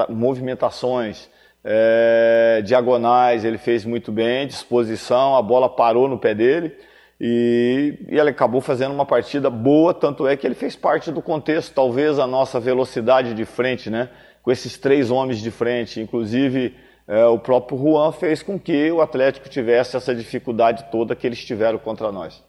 movimentações 0.08 1.28
é, 1.62 2.60
diagonais, 2.64 3.44
ele 3.44 3.58
fez 3.58 3.84
muito 3.84 4.10
bem, 4.10 4.48
disposição, 4.48 5.36
a 5.36 5.42
bola 5.42 5.68
parou 5.68 6.08
no 6.08 6.18
pé 6.18 6.34
dele. 6.34 6.74
E, 7.20 7.98
e, 8.08 8.18
ele 8.18 8.30
acabou 8.30 8.60
fazendo 8.60 8.92
uma 8.92 9.06
partida 9.06 9.48
boa, 9.48 9.94
tanto 9.94 10.26
é 10.26 10.36
que 10.36 10.46
ele 10.46 10.54
fez 10.54 10.74
parte 10.74 11.12
do 11.12 11.22
contexto, 11.22 11.72
talvez 11.74 12.18
a 12.18 12.26
nossa 12.26 12.58
velocidade 12.58 13.34
de 13.34 13.44
frente, 13.44 13.88
né? 13.88 14.10
Com 14.42 14.50
esses 14.50 14.76
três 14.76 15.10
homens 15.10 15.40
de 15.40 15.50
frente, 15.50 16.00
inclusive 16.00 16.74
é, 17.06 17.24
o 17.26 17.38
próprio 17.38 17.78
Juan 17.78 18.12
fez 18.12 18.42
com 18.42 18.58
que 18.58 18.90
o 18.90 19.00
Atlético 19.00 19.48
tivesse 19.48 19.96
essa 19.96 20.14
dificuldade 20.14 20.86
toda 20.90 21.14
que 21.14 21.26
eles 21.26 21.44
tiveram 21.44 21.78
contra 21.78 22.10
nós. 22.10 22.42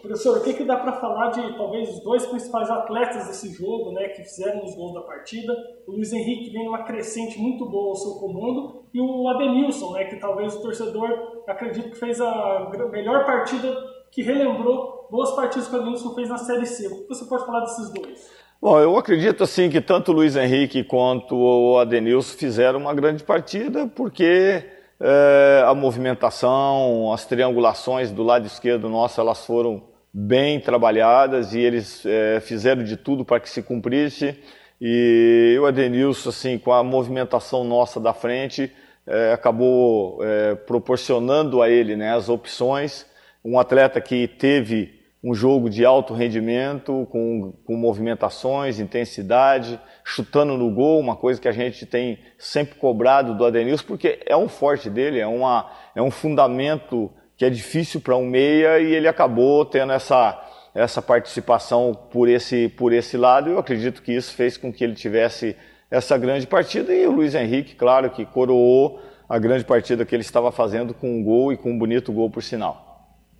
Professor, 0.00 0.38
o 0.38 0.42
que, 0.42 0.52
que 0.52 0.64
dá 0.64 0.76
para 0.76 0.92
falar 0.92 1.30
de 1.30 1.56
talvez 1.56 1.88
os 1.88 2.00
dois 2.00 2.26
principais 2.26 2.70
atletas 2.70 3.26
desse 3.26 3.52
jogo, 3.52 3.92
né, 3.92 4.08
que 4.08 4.22
fizeram 4.22 4.64
os 4.64 4.74
gols 4.74 4.94
da 4.94 5.00
partida? 5.00 5.54
O 5.86 5.92
Luiz 5.92 6.12
Henrique 6.12 6.50
vem 6.50 6.64
numa 6.64 6.84
crescente 6.84 7.38
muito 7.38 7.66
boa 7.66 7.90
ao 7.90 7.96
seu 7.96 8.12
comando 8.14 8.84
e 8.92 9.00
o 9.00 9.28
Adenilson, 9.28 9.92
né, 9.92 10.04
que 10.04 10.16
talvez 10.16 10.54
o 10.54 10.62
torcedor 10.62 11.42
acredito 11.46 11.90
que 11.90 11.98
fez 11.98 12.20
a 12.20 12.70
melhor 12.90 13.24
partida 13.24 13.74
que 14.10 14.22
relembrou 14.22 15.08
boas 15.10 15.32
partidas 15.32 15.68
que 15.68 15.74
o 15.74 15.80
Adenilson 15.80 16.14
fez 16.14 16.28
na 16.28 16.38
Série 16.38 16.66
C. 16.66 16.86
O 16.86 17.02
que 17.02 17.08
você 17.08 17.24
pode 17.24 17.44
falar 17.44 17.60
desses 17.60 17.92
dois? 17.92 18.30
Bom, 18.60 18.80
eu 18.80 18.96
acredito 18.96 19.44
assim 19.44 19.68
que 19.68 19.80
tanto 19.80 20.10
o 20.10 20.14
Luiz 20.14 20.36
Henrique 20.36 20.82
quanto 20.84 21.36
o 21.36 21.78
Adenilson 21.78 22.36
fizeram 22.38 22.78
uma 22.78 22.94
grande 22.94 23.22
partida 23.22 23.86
porque 23.86 24.64
é, 25.06 25.62
a 25.66 25.74
movimentação, 25.74 27.12
as 27.12 27.26
triangulações 27.26 28.10
do 28.10 28.22
lado 28.22 28.46
esquerdo 28.46 28.88
nosso, 28.88 29.20
elas 29.20 29.44
foram 29.44 29.82
bem 30.10 30.58
trabalhadas 30.58 31.52
e 31.52 31.60
eles 31.60 32.06
é, 32.06 32.40
fizeram 32.40 32.82
de 32.82 32.96
tudo 32.96 33.22
para 33.22 33.38
que 33.38 33.50
se 33.50 33.62
cumprisse. 33.62 34.34
E 34.80 35.54
o 35.60 35.66
Adenilson, 35.66 36.30
assim, 36.30 36.58
com 36.58 36.72
a 36.72 36.82
movimentação 36.82 37.64
nossa 37.64 38.00
da 38.00 38.14
frente, 38.14 38.72
é, 39.06 39.34
acabou 39.34 40.24
é, 40.24 40.54
proporcionando 40.54 41.60
a 41.60 41.68
ele 41.68 41.96
né, 41.96 42.14
as 42.14 42.30
opções. 42.30 43.04
Um 43.44 43.58
atleta 43.58 44.00
que 44.00 44.26
teve 44.26 45.03
um 45.24 45.34
jogo 45.34 45.70
de 45.70 45.86
alto 45.86 46.12
rendimento, 46.12 47.08
com, 47.10 47.54
com 47.64 47.74
movimentações, 47.74 48.78
intensidade, 48.78 49.80
chutando 50.04 50.58
no 50.58 50.70
gol, 50.70 51.00
uma 51.00 51.16
coisa 51.16 51.40
que 51.40 51.48
a 51.48 51.52
gente 51.52 51.86
tem 51.86 52.18
sempre 52.38 52.74
cobrado 52.74 53.34
do 53.34 53.42
Adenilson, 53.42 53.86
porque 53.86 54.20
é 54.26 54.36
um 54.36 54.48
forte 54.48 54.90
dele, 54.90 55.18
é, 55.18 55.26
uma, 55.26 55.70
é 55.96 56.02
um 56.02 56.10
fundamento 56.10 57.10
que 57.38 57.44
é 57.46 57.48
difícil 57.48 58.02
para 58.02 58.14
um 58.14 58.26
meia 58.26 58.78
e 58.78 58.94
ele 58.94 59.08
acabou 59.08 59.64
tendo 59.64 59.94
essa, 59.94 60.38
essa 60.74 61.00
participação 61.00 61.98
por 62.10 62.28
esse, 62.28 62.68
por 62.68 62.92
esse 62.92 63.16
lado. 63.16 63.48
Eu 63.48 63.58
acredito 63.58 64.02
que 64.02 64.12
isso 64.12 64.34
fez 64.34 64.58
com 64.58 64.70
que 64.70 64.84
ele 64.84 64.94
tivesse 64.94 65.56
essa 65.90 66.18
grande 66.18 66.46
partida 66.46 66.92
e 66.92 67.06
o 67.06 67.12
Luiz 67.12 67.34
Henrique, 67.34 67.74
claro, 67.74 68.10
que 68.10 68.26
coroou 68.26 69.00
a 69.26 69.38
grande 69.38 69.64
partida 69.64 70.04
que 70.04 70.14
ele 70.14 70.20
estava 70.20 70.52
fazendo 70.52 70.92
com 70.92 71.08
um 71.08 71.24
gol 71.24 71.50
e 71.50 71.56
com 71.56 71.70
um 71.70 71.78
bonito 71.78 72.12
gol 72.12 72.28
por 72.28 72.42
sinal. 72.42 72.93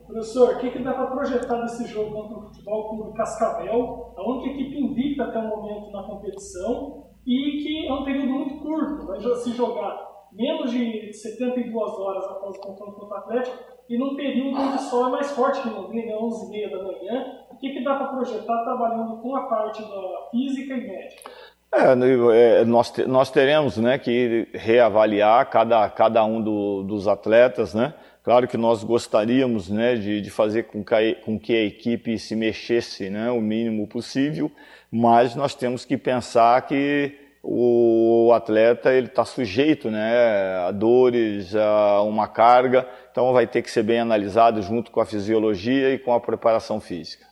Professor, 0.07 0.55
o 0.55 0.59
que, 0.59 0.71
que 0.71 0.79
dá 0.81 0.93
para 0.93 1.07
projetar 1.07 1.61
desse 1.63 1.87
jogo 1.87 2.13
contra 2.13 2.39
o 2.39 2.43
Futebol 2.43 2.89
Clube 2.91 3.17
Cascavel, 3.17 4.15
a 4.17 4.31
única 4.31 4.51
equipe 4.51 4.79
invicta 4.79 5.25
até 5.25 5.39
o 5.39 5.49
momento 5.49 5.91
na 5.91 6.03
competição 6.03 7.05
e 7.27 7.63
que 7.63 7.89
é 7.89 7.93
um 7.93 8.05
período 8.05 8.29
muito 8.29 8.57
curto, 8.63 9.07
vai 9.07 9.19
se 9.21 9.53
jogar 9.53 10.15
menos 10.33 10.71
de 10.71 11.13
72 11.13 11.93
horas 11.99 12.25
após 12.25 12.57
o 12.57 12.61
confronto 12.61 12.93
contra 12.93 13.15
o 13.15 13.19
Atlético 13.19 13.57
e 13.89 13.99
num 13.99 14.17
período 14.17 14.61
onde 14.61 14.77
o 14.77 14.79
sol 14.79 15.09
é 15.09 15.11
mais 15.11 15.31
forte 15.31 15.63
que 15.63 15.69
Londrina, 15.69 16.13
é 16.13 16.17
11h30 16.17 16.71
da 16.71 16.83
manhã. 16.83 17.27
O 17.51 17.57
que, 17.57 17.71
que 17.71 17.85
dá 17.85 17.95
para 17.95 18.09
projetar 18.09 18.65
trabalhando 18.65 19.23
com 19.23 19.37
a 19.37 19.43
parte 19.43 19.83
da 19.83 20.29
física 20.31 20.75
e 20.75 20.87
médica? 20.87 21.31
É, 21.73 22.61
é, 22.61 22.65
nós, 22.65 22.93
nós 23.07 23.31
teremos 23.31 23.77
né, 23.79 23.99
que 23.99 24.49
reavaliar 24.53 25.49
cada, 25.51 25.89
cada 25.91 26.25
um 26.25 26.41
do, 26.41 26.83
dos 26.85 27.09
atletas, 27.09 27.75
né? 27.75 27.95
Claro 28.25 28.49
que 28.49 28.57
nós 28.57 28.83
gostaríamos 28.83 29.69
né, 29.69 29.97
de, 29.97 30.23
de 30.23 30.31
fazer 30.31 30.63
com 30.63 30.83
que, 30.83 30.95
a, 30.95 31.15
com 31.17 31.39
que 31.39 31.53
a 31.55 31.63
equipe 31.63 32.19
se 32.19 32.35
mexesse 32.35 33.11
né, 33.11 33.31
o 33.31 33.39
mínimo 33.39 33.87
possível, 33.87 34.51
mas 34.91 35.37
nós 35.37 35.55
temos 35.55 35.85
que 35.85 35.99
pensar 35.99 36.67
que 36.67 37.13
o 37.43 38.33
atleta 38.33 38.95
ele 38.95 39.09
está 39.09 39.27
sujeito 39.27 39.91
né, 39.91 40.57
a 40.67 40.71
dores, 40.71 41.55
a 41.55 42.01
uma 42.01 42.27
carga, 42.27 42.89
então 43.13 43.31
vai 43.35 43.47
ter 43.47 43.61
que 43.61 43.71
ser 43.71 43.83
bem 43.83 44.01
analisado 44.01 44.63
junto 44.63 44.91
com 44.91 45.01
a 45.01 45.07
fisiologia 45.07 45.93
e 45.93 45.99
com 45.99 46.15
a 46.15 46.19
preparação 46.19 46.81
física. 46.81 47.27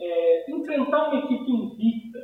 É, 0.00 0.50
enfrentar 0.50 1.10
uma 1.10 1.18
equipe 1.18 1.50
invicta, 1.50 2.18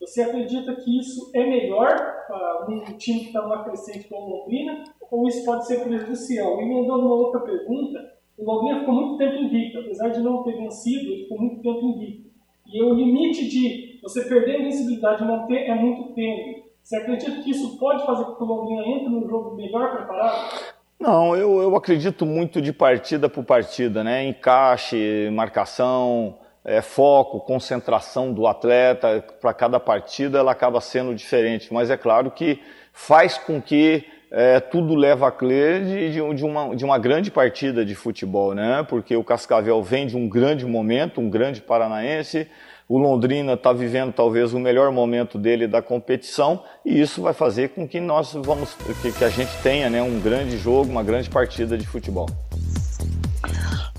você 0.00 0.22
acredita 0.22 0.74
que 0.74 0.98
isso 0.98 1.30
é 1.32 1.46
melhor 1.46 1.94
para 2.26 2.66
um 2.68 2.82
time 2.98 3.20
que 3.20 3.26
está 3.26 3.42
numa 3.42 3.62
crescente 3.62 4.08
como 4.08 4.38
Londrina 4.38 4.82
ou 5.14 5.28
isso 5.28 5.44
pode 5.44 5.66
ser 5.66 5.84
prejudicial? 5.84 6.60
E 6.60 6.64
mandando 6.66 7.06
uma 7.06 7.14
outra 7.14 7.40
pergunta, 7.40 7.98
o 8.36 8.44
Londrina 8.44 8.80
ficou 8.80 8.94
muito 8.94 9.18
tempo 9.18 9.36
invicto, 9.36 9.78
apesar 9.78 10.08
de 10.08 10.20
não 10.20 10.42
ter 10.42 10.56
vencido, 10.56 11.12
ele 11.12 11.22
ficou 11.22 11.40
muito 11.40 11.62
tempo 11.62 11.86
invicto. 11.86 12.30
E 12.66 12.82
o 12.82 12.94
limite 12.94 13.48
de 13.48 14.00
você 14.02 14.24
perder 14.24 14.56
a 14.56 14.60
invencibilidade 14.60 15.22
e 15.22 15.26
manter 15.26 15.68
é 15.68 15.74
muito 15.74 16.12
tênue. 16.14 16.64
Você 16.82 16.96
acredita 16.96 17.42
que 17.42 17.50
isso 17.50 17.78
pode 17.78 18.04
fazer 18.04 18.24
com 18.24 18.34
que 18.34 18.42
o 18.42 18.46
Londrina 18.46 18.86
entre 18.86 19.08
no 19.08 19.28
jogo 19.28 19.54
melhor 19.54 19.96
preparado? 19.96 20.74
Não, 20.98 21.36
eu, 21.36 21.62
eu 21.62 21.76
acredito 21.76 22.26
muito 22.26 22.60
de 22.60 22.72
partida 22.72 23.28
por 23.28 23.44
partida, 23.44 24.02
né? 24.02 24.26
Encaixe, 24.26 25.30
marcação, 25.32 26.38
é, 26.64 26.80
foco, 26.80 27.40
concentração 27.40 28.32
do 28.32 28.46
atleta 28.46 29.22
para 29.40 29.52
cada 29.52 29.78
partida, 29.78 30.38
ela 30.38 30.52
acaba 30.52 30.80
sendo 30.80 31.14
diferente. 31.14 31.72
Mas 31.72 31.90
é 31.90 31.96
claro 31.96 32.30
que 32.30 32.60
faz 32.92 33.38
com 33.38 33.60
que 33.60 34.04
é, 34.36 34.58
tudo 34.58 34.96
leva 34.96 35.28
a 35.28 35.30
crer 35.30 35.84
de, 35.84 36.12
de, 36.12 36.34
de, 36.34 36.44
uma, 36.44 36.74
de 36.74 36.84
uma 36.84 36.98
grande 36.98 37.30
partida 37.30 37.84
de 37.84 37.94
futebol, 37.94 38.52
né? 38.52 38.84
Porque 38.88 39.14
o 39.14 39.22
Cascavel 39.22 39.80
vem 39.80 40.08
de 40.08 40.16
um 40.16 40.28
grande 40.28 40.66
momento, 40.66 41.20
um 41.20 41.30
grande 41.30 41.60
paranaense. 41.60 42.48
O 42.88 42.98
Londrina 42.98 43.52
está 43.52 43.72
vivendo 43.72 44.12
talvez 44.12 44.52
o 44.52 44.58
melhor 44.58 44.90
momento 44.90 45.38
dele 45.38 45.68
da 45.68 45.80
competição 45.80 46.64
e 46.84 47.00
isso 47.00 47.22
vai 47.22 47.32
fazer 47.32 47.70
com 47.70 47.86
que 47.86 48.00
nós 48.00 48.32
vamos, 48.34 48.74
que, 49.00 49.12
que 49.12 49.24
a 49.24 49.28
gente 49.28 49.56
tenha, 49.62 49.88
né, 49.88 50.02
um 50.02 50.20
grande 50.20 50.58
jogo, 50.58 50.90
uma 50.90 51.04
grande 51.04 51.30
partida 51.30 51.78
de 51.78 51.86
futebol. 51.86 52.26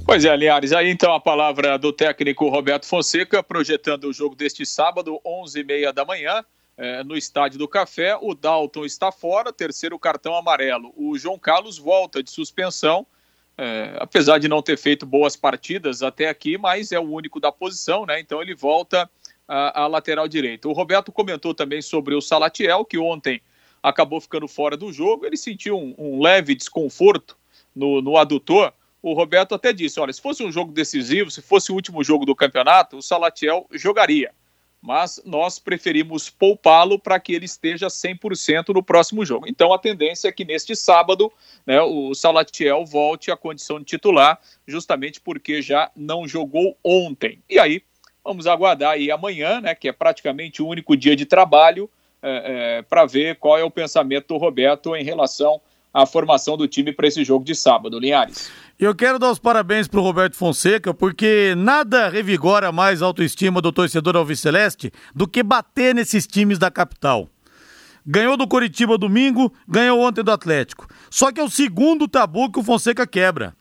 Pois 0.06 0.26
é, 0.26 0.36
Linhares, 0.36 0.74
aí 0.74 0.92
então 0.92 1.14
a 1.14 1.20
palavra 1.20 1.80
do 1.80 1.94
técnico 1.94 2.50
Roberto 2.50 2.86
Fonseca, 2.86 3.42
projetando 3.42 4.04
o 4.04 4.14
jogo 4.14 4.36
deste 4.36 4.66
sábado, 4.66 5.18
11h30 5.26 5.94
da 5.94 6.04
manhã 6.04 6.44
é, 6.78 7.04
no 7.04 7.16
Estádio 7.16 7.58
do 7.58 7.68
Café. 7.68 8.18
O 8.22 8.34
Dalton 8.34 8.86
está 8.86 9.12
fora, 9.12 9.54
terceiro 9.54 9.98
cartão 9.98 10.36
amarelo. 10.36 10.94
O 10.96 11.18
João 11.18 11.40
Carlos 11.40 11.78
volta 11.78 12.22
de 12.22 12.30
suspensão, 12.30 13.06
é, 13.58 13.96
apesar 14.00 14.38
de 14.38 14.48
não 14.48 14.62
ter 14.62 14.78
feito 14.78 15.06
boas 15.06 15.36
partidas 15.36 16.04
até 16.04 16.28
aqui, 16.28 16.58
mas 16.58 16.92
é 16.92 17.00
o 17.00 17.10
único 17.10 17.40
da 17.40 17.52
posição, 17.52 18.06
né? 18.06 18.20
Então 18.20 18.42
ele 18.42 18.54
volta 18.54 19.10
à, 19.48 19.88
lateral 19.88 20.28
direita. 20.28 20.68
O 20.68 20.74
Roberto 20.74 21.12
comentou 21.12 21.54
também 21.54 21.82
sobre 21.82 22.16
o 22.16 22.22
Salatiel, 22.22 22.84
que 22.84 22.98
ontem 22.98 23.42
acabou 23.82 24.20
ficando 24.20 24.48
fora 24.48 24.76
do 24.76 24.92
jogo. 24.92 25.26
Ele 25.26 25.38
sentiu 25.38 25.78
um, 25.78 25.96
um 25.98 26.22
leve 26.22 26.56
desconforto 26.56 27.38
no, 27.74 28.02
no 28.02 28.18
adutor. 28.18 28.74
O 29.02 29.14
Roberto 29.14 29.56
até 29.56 29.72
disse: 29.72 30.00
olha, 30.00 30.12
se 30.12 30.22
fosse 30.22 30.44
um 30.44 30.52
jogo 30.52 30.74
decisivo, 30.74 31.32
se 31.32 31.42
fosse 31.42 31.72
o 31.72 31.76
último 31.76 32.04
jogo 32.04 32.26
do 32.26 32.36
campeonato, 32.36 32.98
o 32.98 33.02
Salatiel 33.02 33.68
jogaria 33.72 34.34
mas 34.86 35.20
nós 35.26 35.58
preferimos 35.58 36.30
poupá-lo 36.30 37.00
para 37.00 37.20
que 37.20 37.34
ele 37.34 37.46
esteja 37.46 37.88
100% 37.88 38.70
no 38.70 38.84
próximo 38.84 39.26
jogo. 39.26 39.48
Então 39.48 39.74
a 39.74 39.80
tendência 39.80 40.28
é 40.28 40.32
que 40.32 40.46
neste 40.46 40.76
sábado 40.76 41.34
né, 41.66 41.82
o 41.82 42.14
Salatiel 42.14 42.86
volte 42.86 43.32
à 43.32 43.36
condição 43.36 43.80
de 43.80 43.86
titular, 43.86 44.40
justamente 44.68 45.20
porque 45.20 45.60
já 45.60 45.90
não 45.96 46.28
jogou 46.28 46.78
ontem. 46.84 47.42
E 47.50 47.58
aí 47.58 47.82
vamos 48.24 48.46
aguardar 48.46 48.92
aí 48.92 49.10
amanhã, 49.10 49.60
né, 49.60 49.74
que 49.74 49.90
é 49.90 49.92
praticamente 49.92 50.62
o 50.62 50.68
único 50.68 50.96
dia 50.96 51.16
de 51.16 51.26
trabalho, 51.26 51.90
é, 52.22 52.78
é, 52.78 52.82
para 52.84 53.06
ver 53.06 53.38
qual 53.38 53.58
é 53.58 53.64
o 53.64 53.72
pensamento 53.72 54.28
do 54.28 54.38
Roberto 54.38 54.96
em 54.96 55.04
relação 55.04 55.60
à 55.96 56.06
formação 56.06 56.58
do 56.58 56.68
time 56.68 56.92
para 56.92 57.08
esse 57.08 57.24
jogo 57.24 57.46
de 57.46 57.56
sábado, 57.56 57.98
Linhares. 57.98 58.52
Eu 58.78 58.94
quero 58.94 59.18
dar 59.18 59.32
os 59.32 59.40
parabéns 59.40 59.88
pro 59.88 60.02
Roberto 60.02 60.36
Fonseca, 60.36 60.94
porque 60.94 61.54
nada 61.56 62.10
revigora 62.10 62.70
mais 62.70 63.02
a 63.02 63.06
autoestima 63.06 63.62
do 63.62 63.72
torcedor 63.72 64.18
alviceleste 64.18 64.92
do 65.16 65.26
que 65.26 65.42
bater 65.42 65.96
nesses 65.96 66.28
times 66.28 66.60
da 66.60 66.70
capital. 66.70 67.30
Ganhou 68.06 68.36
do 68.36 68.46
Coritiba 68.46 68.98
domingo, 68.98 69.52
ganhou 69.66 70.02
ontem 70.02 70.22
do 70.22 70.32
Atlético. 70.32 70.86
Só 71.10 71.32
que 71.32 71.40
é 71.40 71.44
o 71.44 71.50
segundo 71.50 72.10
tabu 72.10 72.52
que 72.52 72.60
o 72.60 72.64
Fonseca 72.64 73.08
quebra. 73.08 73.56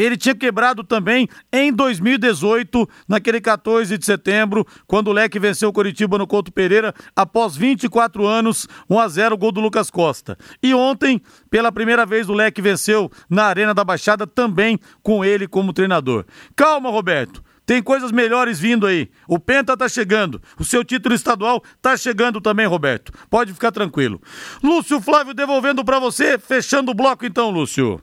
Ele 0.00 0.16
tinha 0.16 0.34
quebrado 0.34 0.82
também 0.82 1.28
em 1.52 1.70
2018, 1.72 2.88
naquele 3.06 3.40
14 3.40 3.98
de 3.98 4.06
setembro, 4.06 4.66
quando 4.86 5.08
o 5.08 5.12
Leque 5.12 5.38
venceu 5.38 5.68
o 5.68 5.72
Coritiba 5.72 6.16
no 6.16 6.26
Couto 6.26 6.50
Pereira, 6.50 6.94
após 7.14 7.54
24 7.54 8.26
anos, 8.26 8.66
1 8.88 8.98
a 8.98 9.08
0 9.08 9.36
gol 9.36 9.52
do 9.52 9.60
Lucas 9.60 9.90
Costa. 9.90 10.38
E 10.62 10.72
ontem, 10.72 11.20
pela 11.50 11.70
primeira 11.70 12.06
vez, 12.06 12.30
o 12.30 12.32
Leque 12.32 12.62
venceu 12.62 13.10
na 13.28 13.44
Arena 13.44 13.74
da 13.74 13.84
Baixada, 13.84 14.26
também 14.26 14.78
com 15.02 15.22
ele 15.22 15.46
como 15.46 15.72
treinador. 15.72 16.24
Calma, 16.56 16.88
Roberto. 16.90 17.42
Tem 17.66 17.82
coisas 17.82 18.10
melhores 18.10 18.58
vindo 18.58 18.86
aí. 18.86 19.08
O 19.28 19.38
Penta 19.38 19.76
tá 19.76 19.88
chegando. 19.88 20.42
O 20.58 20.64
seu 20.64 20.82
título 20.82 21.14
estadual 21.14 21.62
tá 21.80 21.96
chegando 21.96 22.40
também, 22.40 22.66
Roberto. 22.66 23.12
Pode 23.28 23.52
ficar 23.52 23.70
tranquilo. 23.70 24.20
Lúcio 24.62 25.00
Flávio 25.00 25.34
devolvendo 25.34 25.84
para 25.84 26.00
você, 26.00 26.38
fechando 26.38 26.90
o 26.90 26.94
bloco 26.94 27.24
então, 27.24 27.50
Lúcio. 27.50 28.00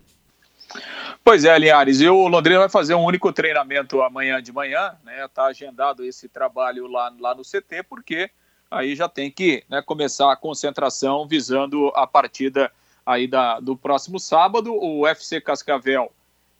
Pois 1.27 1.43
é, 1.43 1.59
Linhares, 1.59 1.99
e 1.99 2.07
o 2.07 2.25
Londrina 2.29 2.57
vai 2.61 2.69
fazer 2.69 2.95
um 2.95 3.03
único 3.03 3.33
treinamento 3.33 4.01
amanhã 4.01 4.41
de 4.41 4.53
manhã, 4.53 4.95
né? 5.03 5.27
Tá 5.27 5.47
agendado 5.47 6.05
esse 6.05 6.29
trabalho 6.29 6.87
lá, 6.87 7.13
lá 7.19 7.35
no 7.35 7.41
CT, 7.41 7.83
porque 7.89 8.31
aí 8.71 8.95
já 8.95 9.09
tem 9.09 9.29
que 9.29 9.61
né, 9.67 9.81
começar 9.81 10.31
a 10.31 10.37
concentração 10.37 11.27
visando 11.27 11.91
a 11.95 12.07
partida 12.07 12.71
aí 13.05 13.27
da, 13.27 13.59
do 13.59 13.75
próximo 13.75 14.21
sábado, 14.21 14.73
o 14.73 15.05
FC 15.05 15.41
Cascavel, 15.41 16.13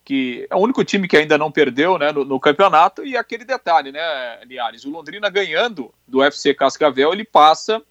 que 0.04 0.46
é 0.50 0.56
o 0.58 0.60
único 0.60 0.84
time 0.84 1.08
que 1.08 1.16
ainda 1.16 1.38
não 1.38 1.50
perdeu 1.50 1.98
né, 1.98 2.12
no, 2.12 2.26
no 2.26 2.38
campeonato, 2.38 3.06
e 3.06 3.16
aquele 3.16 3.46
detalhe, 3.46 3.94
né, 3.94 4.44
Linhares, 4.44 4.84
o 4.84 4.90
Londrina 4.90 5.30
ganhando 5.30 5.94
do 6.06 6.22
FC 6.22 6.54
Cascavel, 6.54 7.14
ele 7.14 7.24
passa 7.24 7.82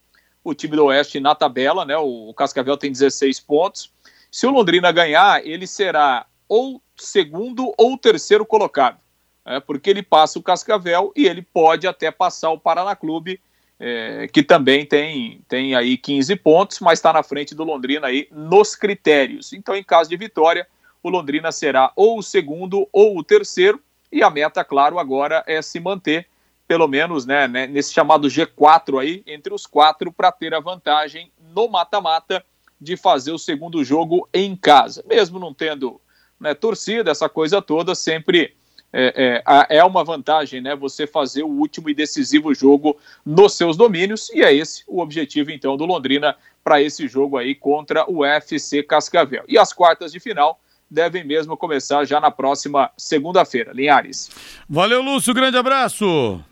o 0.44 0.52
time 0.52 0.76
do 0.76 0.84
Oeste 0.84 1.20
na 1.20 1.34
tabela, 1.34 1.86
né? 1.86 1.96
O, 1.96 2.28
o 2.28 2.34
Cascavel 2.34 2.76
tem 2.76 2.92
16 2.92 3.40
pontos. 3.40 3.90
Se 4.30 4.46
o 4.46 4.50
Londrina 4.50 4.92
ganhar, 4.92 5.42
ele 5.42 5.66
será 5.66 6.26
ou 6.48 6.82
segundo 6.96 7.72
ou 7.76 7.96
terceiro 7.96 8.44
colocado, 8.44 8.98
é, 9.44 9.60
porque 9.60 9.90
ele 9.90 10.02
passa 10.02 10.38
o 10.38 10.42
Cascavel 10.42 11.12
e 11.14 11.26
ele 11.26 11.42
pode 11.42 11.86
até 11.86 12.10
passar 12.10 12.50
o 12.50 12.58
Paraná 12.58 12.96
Clube, 12.96 13.40
é, 13.78 14.26
que 14.28 14.42
também 14.42 14.86
tem, 14.86 15.40
tem 15.48 15.74
aí 15.74 15.96
15 15.96 16.34
pontos, 16.36 16.80
mas 16.80 16.98
está 16.98 17.12
na 17.12 17.22
frente 17.22 17.54
do 17.54 17.64
Londrina 17.64 18.06
aí 18.06 18.26
nos 18.30 18.74
critérios. 18.74 19.52
Então, 19.52 19.76
em 19.76 19.84
caso 19.84 20.08
de 20.08 20.16
vitória, 20.16 20.66
o 21.02 21.10
Londrina 21.10 21.52
será 21.52 21.92
ou 21.94 22.18
o 22.18 22.22
segundo 22.22 22.88
ou 22.92 23.18
o 23.18 23.22
terceiro, 23.22 23.80
e 24.10 24.22
a 24.22 24.30
meta, 24.30 24.64
claro, 24.64 24.98
agora 24.98 25.44
é 25.46 25.60
se 25.60 25.78
manter, 25.78 26.26
pelo 26.66 26.88
menos 26.88 27.26
né, 27.26 27.46
né 27.46 27.66
nesse 27.66 27.92
chamado 27.92 28.28
G4 28.28 29.00
aí, 29.00 29.22
entre 29.26 29.52
os 29.52 29.66
quatro, 29.66 30.12
para 30.12 30.32
ter 30.32 30.54
a 30.54 30.60
vantagem 30.60 31.30
no 31.54 31.68
mata-mata 31.68 32.44
de 32.80 32.96
fazer 32.96 33.32
o 33.32 33.38
segundo 33.38 33.84
jogo 33.84 34.28
em 34.32 34.56
casa. 34.56 35.04
Mesmo 35.06 35.38
não 35.38 35.52
tendo 35.52 36.00
né, 36.40 36.54
torcida, 36.54 37.10
essa 37.10 37.28
coisa 37.28 37.60
toda, 37.62 37.94
sempre 37.94 38.54
é, 38.92 39.42
é, 39.68 39.76
é, 39.78 39.84
uma 39.84 40.04
vantagem, 40.04 40.60
né? 40.60 40.74
Você 40.74 41.06
fazer 41.06 41.42
o 41.42 41.48
último 41.48 41.90
e 41.90 41.94
decisivo 41.94 42.54
jogo 42.54 42.96
nos 43.24 43.54
seus 43.54 43.76
domínios, 43.76 44.30
e 44.30 44.42
é 44.42 44.54
esse 44.54 44.84
o 44.86 45.00
objetivo, 45.00 45.50
então, 45.50 45.76
do 45.76 45.84
Londrina 45.84 46.36
para 46.62 46.80
esse 46.80 47.06
jogo 47.06 47.36
aí 47.36 47.54
contra 47.54 48.10
o 48.10 48.24
FC 48.24 48.82
Cascavel. 48.82 49.44
E 49.48 49.58
as 49.58 49.72
quartas 49.72 50.12
de 50.12 50.20
final 50.20 50.58
devem 50.90 51.24
mesmo 51.24 51.56
começar 51.56 52.04
já 52.04 52.20
na 52.20 52.30
próxima 52.30 52.90
segunda-feira. 52.96 53.72
Linhares. 53.72 54.30
Valeu, 54.68 55.02
Lúcio, 55.02 55.34
grande 55.34 55.56
abraço. 55.56 56.42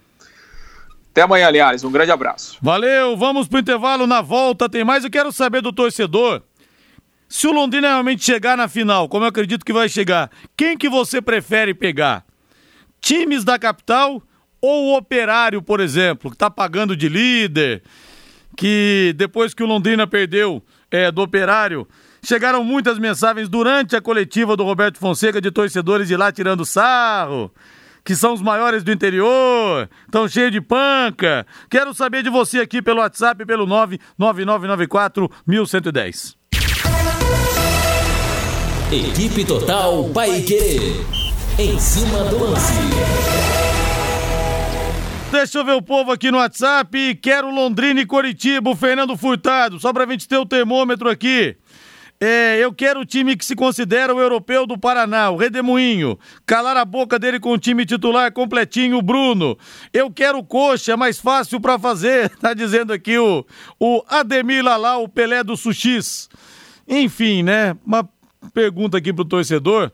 Até 1.11 1.23
amanhã, 1.23 1.49
Linhares, 1.49 1.85
um 1.85 1.93
grande 1.93 2.11
abraço. 2.11 2.59
Valeu, 2.61 3.17
vamos 3.17 3.47
pro 3.47 3.61
intervalo 3.61 4.07
na 4.07 4.21
volta, 4.21 4.69
tem 4.69 4.85
mais. 4.85 5.05
Eu 5.05 5.11
quero 5.11 5.31
saber 5.31 5.63
do 5.63 5.73
torcedor 5.73 6.43
se 7.29 7.47
o 7.47 7.53
Londrina 7.53 7.89
realmente 7.89 8.25
chegar 8.25 8.57
na 8.57 8.69
final, 8.69 9.09
como 9.09 9.25
eu 9.25 9.29
acredito 9.29 9.65
que 9.65 9.73
vai 9.73 9.89
chegar, 9.89 10.31
quem 10.57 10.77
que 10.77 10.89
você 10.89 11.21
prefere 11.21 11.75
pegar? 11.75 12.25
Times 13.01 13.45
da 13.45 13.59
capital 13.59 14.23
ou 14.61 14.87
o 14.87 14.97
Operário, 14.97 15.61
por 15.61 15.81
exemplo, 15.81 16.31
que 16.31 16.37
está 16.37 16.51
pagando 16.51 16.97
de 16.97 17.09
líder, 17.09 17.83
que 18.57 19.13
depois 19.17 19.53
que 19.53 19.63
o 19.63 19.67
Londrina 19.67 20.07
perdeu 20.07 20.63
é, 20.91 21.11
do 21.11 21.23
Operário, 21.23 21.87
chegaram 22.25 22.65
muitas 22.65 22.99
mensagens 22.99 23.49
durante 23.49 23.95
a 23.95 24.01
coletiva 24.01 24.57
do 24.57 24.65
Roberto 24.65 24.99
Fonseca 24.99 25.41
de 25.41 25.51
torcedores 25.51 26.09
de 26.09 26.17
lá 26.17 26.33
tirando 26.33 26.65
sarro, 26.65 27.53
que 28.05 28.15
são 28.15 28.33
os 28.33 28.43
maiores 28.43 28.83
do 28.83 28.93
interior, 28.93 29.89
estão 30.05 30.29
cheios 30.29 30.53
de 30.53 30.61
panca. 30.61 31.47
Quero 31.69 31.93
saber 31.93 32.23
de 32.23 32.31
você 32.31 32.61
aqui 32.61 32.81
pelo 32.81 33.01
WhatsApp, 33.01 33.45
pelo 33.45 33.67
99994 33.67 35.31
1110. 35.47 36.37
Equipe 38.95 39.45
Total 39.45 40.09
Paique. 40.11 40.79
Em 41.59 41.77
cima 41.81 42.23
do 42.31 42.45
lance. 42.45 42.73
Deixa 45.33 45.59
eu 45.59 45.65
ver 45.65 45.73
o 45.73 45.83
povo 45.83 46.13
aqui 46.13 46.31
no 46.31 46.39
WhatsApp. 46.39 47.17
Quero 47.17 47.51
Londrina 47.51 48.01
e 48.01 48.07
Coritiba, 48.07 48.71
o 48.71 48.77
Fernando 48.77 49.17
Furtado. 49.17 49.81
Só 49.81 49.93
pra 49.93 50.07
gente 50.07 50.29
ter 50.29 50.37
o 50.37 50.47
termômetro 50.47 51.11
aqui. 51.11 51.57
É, 52.21 52.59
eu 52.61 52.73
quero 52.73 53.01
o 53.01 53.05
time 53.05 53.37
que 53.37 53.45
se 53.45 53.57
considera 53.57 54.15
o 54.15 54.21
europeu 54.21 54.65
do 54.65 54.79
Paraná, 54.79 55.29
o 55.29 55.37
Redemoinho. 55.37 56.17
Calar 56.47 56.77
a 56.77 56.85
boca 56.85 57.19
dele 57.19 57.41
com 57.41 57.51
o 57.51 57.59
time 57.59 57.85
titular 57.85 58.33
completinho, 58.33 58.99
o 58.99 59.03
Bruno. 59.03 59.59
Eu 59.93 60.09
quero 60.09 60.41
coxa, 60.45 60.97
mais 60.97 61.19
fácil 61.19 61.61
para 61.61 61.81
fazer. 61.81 62.31
Tá 62.39 62.55
dizendo 62.55 62.93
aqui 62.93 63.19
o, 63.19 63.45
o 63.81 64.05
Ademir 64.07 64.63
Lalá, 64.63 64.99
o 64.99 65.09
Pelé 65.09 65.43
do 65.43 65.57
Sushis. 65.57 66.29
Enfim, 66.87 67.43
né? 67.43 67.75
Uma 67.85 68.09
pergunta 68.53 68.99
aqui 68.99 69.13
pro 69.13 69.25
torcedor. 69.25 69.91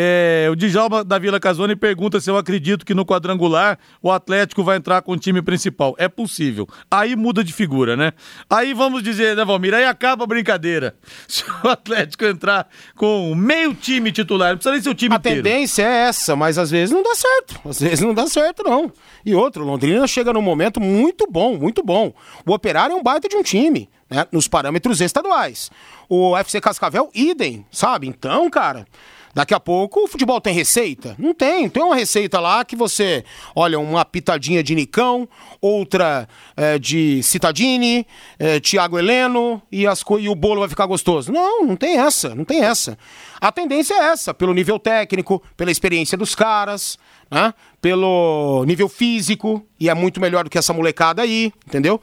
É, 0.00 0.46
o 0.48 0.54
Djalma 0.54 1.02
da 1.02 1.18
Vila 1.18 1.40
Casone 1.40 1.74
pergunta 1.74 2.20
se 2.20 2.30
eu 2.30 2.36
acredito 2.36 2.86
que 2.86 2.94
no 2.94 3.04
quadrangular 3.04 3.76
o 4.00 4.12
Atlético 4.12 4.62
vai 4.62 4.76
entrar 4.76 5.02
com 5.02 5.12
o 5.12 5.16
time 5.16 5.42
principal. 5.42 5.96
É 5.98 6.06
possível. 6.08 6.68
Aí 6.88 7.16
muda 7.16 7.42
de 7.42 7.52
figura, 7.52 7.96
né? 7.96 8.12
Aí 8.48 8.74
vamos 8.74 9.02
dizer, 9.02 9.34
né, 9.34 9.44
Valmir? 9.44 9.74
Aí 9.74 9.84
acaba 9.84 10.22
a 10.22 10.26
brincadeira. 10.26 10.94
Se 11.26 11.42
o 11.64 11.68
Atlético 11.68 12.26
entrar 12.26 12.68
com 12.94 13.34
meio 13.34 13.74
time 13.74 14.12
titular, 14.12 14.50
não 14.50 14.58
precisa 14.58 14.72
nem 14.72 14.82
ser 14.82 14.90
o 14.90 14.94
time 14.94 15.14
A 15.14 15.18
inteiro. 15.18 15.42
tendência 15.42 15.82
é 15.82 16.08
essa, 16.08 16.36
mas 16.36 16.58
às 16.58 16.70
vezes 16.70 16.94
não 16.94 17.02
dá 17.02 17.14
certo. 17.16 17.60
Às 17.68 17.80
vezes 17.80 18.00
não 18.00 18.14
dá 18.14 18.26
certo, 18.28 18.62
não. 18.62 18.92
E 19.26 19.34
outro, 19.34 19.64
Londrina 19.64 20.06
chega 20.06 20.32
num 20.32 20.42
momento 20.42 20.80
muito 20.80 21.26
bom, 21.28 21.56
muito 21.56 21.82
bom. 21.82 22.14
O 22.46 22.52
Operário 22.52 22.92
é 22.92 22.96
um 22.96 23.02
baita 23.02 23.28
de 23.28 23.34
um 23.34 23.42
time, 23.42 23.88
né? 24.08 24.26
Nos 24.30 24.46
parâmetros 24.46 25.00
estaduais. 25.00 25.70
O 26.08 26.36
FC 26.36 26.60
Cascavel, 26.60 27.10
idem, 27.14 27.66
sabe? 27.70 28.06
Então, 28.06 28.48
cara. 28.48 28.86
Daqui 29.34 29.54
a 29.54 29.60
pouco 29.60 30.04
o 30.04 30.08
futebol 30.08 30.40
tem 30.40 30.52
receita? 30.52 31.14
Não 31.16 31.32
tem. 31.32 31.68
Tem 31.68 31.80
uma 31.80 31.94
receita 31.94 32.40
lá 32.40 32.64
que 32.64 32.74
você, 32.74 33.24
olha, 33.54 33.78
uma 33.78 34.04
pitadinha 34.04 34.64
de 34.64 34.74
Nicão, 34.74 35.28
outra 35.60 36.28
é, 36.56 36.76
de 36.76 37.22
Citadini, 37.22 38.04
é, 38.36 38.58
Thiago 38.58 38.98
Heleno 38.98 39.62
e, 39.70 39.86
as, 39.86 40.02
e 40.18 40.28
o 40.28 40.34
bolo 40.34 40.60
vai 40.60 40.68
ficar 40.68 40.86
gostoso. 40.86 41.30
Não, 41.30 41.64
não 41.64 41.76
tem 41.76 41.98
essa, 41.98 42.34
não 42.34 42.44
tem 42.44 42.64
essa. 42.64 42.98
A 43.40 43.52
tendência 43.52 43.94
é 43.94 44.06
essa, 44.06 44.34
pelo 44.34 44.52
nível 44.52 44.76
técnico, 44.76 45.40
pela 45.56 45.70
experiência 45.70 46.18
dos 46.18 46.34
caras, 46.34 46.98
né? 47.30 47.54
Pelo 47.80 48.64
nível 48.66 48.88
físico, 48.88 49.64
e 49.78 49.88
é 49.88 49.94
muito 49.94 50.20
melhor 50.20 50.42
do 50.42 50.50
que 50.50 50.58
essa 50.58 50.72
molecada 50.72 51.22
aí, 51.22 51.52
entendeu? 51.64 52.00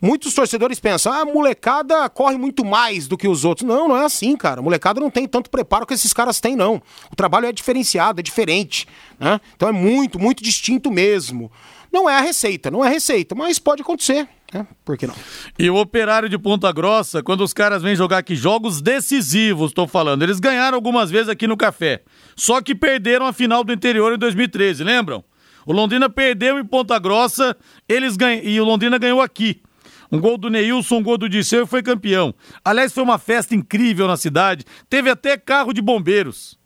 Muitos 0.00 0.34
torcedores 0.34 0.78
pensam, 0.78 1.12
ah, 1.12 1.20
a 1.20 1.24
molecada 1.24 2.08
corre 2.10 2.36
muito 2.36 2.64
mais 2.64 3.08
do 3.08 3.16
que 3.16 3.26
os 3.26 3.44
outros. 3.44 3.66
Não, 3.66 3.88
não 3.88 3.96
é 3.96 4.04
assim, 4.04 4.36
cara. 4.36 4.60
A 4.60 4.62
molecada 4.62 5.00
não 5.00 5.10
tem 5.10 5.26
tanto 5.26 5.48
preparo 5.48 5.86
que 5.86 5.94
esses 5.94 6.12
caras 6.12 6.38
têm, 6.38 6.54
não. 6.54 6.82
O 7.10 7.16
trabalho 7.16 7.46
é 7.46 7.52
diferenciado, 7.52 8.20
é 8.20 8.22
diferente. 8.22 8.86
Né? 9.18 9.40
Então 9.54 9.68
é 9.68 9.72
muito, 9.72 10.18
muito 10.18 10.42
distinto 10.42 10.90
mesmo. 10.90 11.50
Não 11.90 12.10
é 12.10 12.18
a 12.18 12.20
receita, 12.20 12.70
não 12.70 12.84
é 12.84 12.88
a 12.88 12.90
receita, 12.90 13.34
mas 13.34 13.58
pode 13.58 13.80
acontecer. 13.80 14.28
Né? 14.52 14.66
Por 14.84 14.98
que 14.98 15.06
não? 15.06 15.14
E 15.58 15.70
o 15.70 15.76
operário 15.76 16.28
de 16.28 16.36
Ponta 16.36 16.70
Grossa, 16.70 17.22
quando 17.22 17.42
os 17.42 17.54
caras 17.54 17.82
vêm 17.82 17.96
jogar 17.96 18.18
aqui 18.18 18.36
jogos 18.36 18.82
decisivos, 18.82 19.72
tô 19.72 19.86
falando, 19.86 20.22
eles 20.22 20.38
ganharam 20.38 20.76
algumas 20.76 21.10
vezes 21.10 21.30
aqui 21.30 21.46
no 21.46 21.56
Café. 21.56 22.02
Só 22.36 22.60
que 22.60 22.74
perderam 22.74 23.26
a 23.26 23.32
final 23.32 23.64
do 23.64 23.72
interior 23.72 24.12
em 24.12 24.18
2013, 24.18 24.84
lembram? 24.84 25.24
O 25.64 25.72
Londrina 25.72 26.08
perdeu 26.08 26.58
em 26.58 26.64
Ponta 26.64 26.98
Grossa, 26.98 27.56
eles 27.88 28.16
e 28.42 28.60
o 28.60 28.64
Londrina 28.64 28.98
ganhou 28.98 29.20
aqui. 29.20 29.62
Um 30.10 30.20
gol 30.20 30.38
do 30.38 30.48
Neilson, 30.48 30.96
um 30.96 31.02
gol 31.02 31.18
do 31.18 31.28
Disseu 31.28 31.64
e 31.64 31.66
foi 31.66 31.82
campeão. 31.82 32.34
Aliás, 32.64 32.92
foi 32.92 33.02
uma 33.02 33.18
festa 33.18 33.54
incrível 33.54 34.06
na 34.06 34.16
cidade. 34.16 34.64
Teve 34.88 35.10
até 35.10 35.36
carro 35.36 35.72
de 35.72 35.82
bombeiros. 35.82 36.58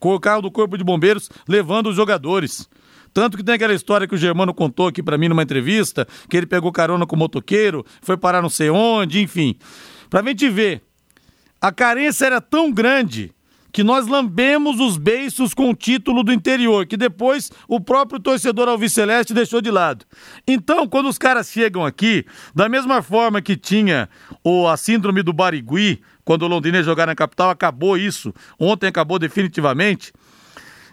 O 0.00 0.20
carro 0.20 0.42
do 0.42 0.50
Corpo 0.50 0.76
de 0.78 0.84
Bombeiros 0.84 1.28
levando 1.48 1.88
os 1.88 1.96
jogadores. 1.96 2.68
Tanto 3.12 3.36
que 3.36 3.42
tem 3.42 3.54
aquela 3.54 3.72
história 3.72 4.06
que 4.06 4.14
o 4.14 4.18
Germano 4.18 4.52
contou 4.52 4.88
aqui 4.88 5.02
pra 5.02 5.16
mim 5.16 5.28
numa 5.28 5.42
entrevista, 5.42 6.06
que 6.28 6.36
ele 6.36 6.46
pegou 6.46 6.70
carona 6.70 7.06
com 7.06 7.16
o 7.16 7.18
motoqueiro, 7.18 7.84
foi 8.02 8.16
parar 8.16 8.42
não 8.42 8.50
sei 8.50 8.68
onde, 8.68 9.22
enfim. 9.22 9.56
Pra 10.10 10.22
gente 10.22 10.48
ver, 10.50 10.82
a 11.60 11.72
carência 11.72 12.26
era 12.26 12.40
tão 12.40 12.70
grande 12.70 13.32
que 13.76 13.84
nós 13.84 14.06
lambemos 14.06 14.80
os 14.80 14.96
beiços 14.96 15.52
com 15.52 15.68
o 15.68 15.74
título 15.74 16.22
do 16.22 16.32
interior, 16.32 16.86
que 16.86 16.96
depois 16.96 17.52
o 17.68 17.78
próprio 17.78 18.18
torcedor 18.18 18.68
alviceleste 18.68 19.34
deixou 19.34 19.60
de 19.60 19.70
lado. 19.70 20.06
Então, 20.48 20.88
quando 20.88 21.10
os 21.10 21.18
caras 21.18 21.50
chegam 21.50 21.84
aqui, 21.84 22.24
da 22.54 22.70
mesma 22.70 23.02
forma 23.02 23.42
que 23.42 23.54
tinha 23.54 24.08
o, 24.42 24.66
a 24.66 24.78
síndrome 24.78 25.22
do 25.22 25.30
Barigui, 25.30 26.00
quando 26.24 26.44
o 26.44 26.48
Londrina 26.48 26.82
jogar 26.82 27.04
na 27.04 27.14
capital, 27.14 27.50
acabou 27.50 27.98
isso. 27.98 28.32
Ontem 28.58 28.86
acabou 28.86 29.18
definitivamente. 29.18 30.10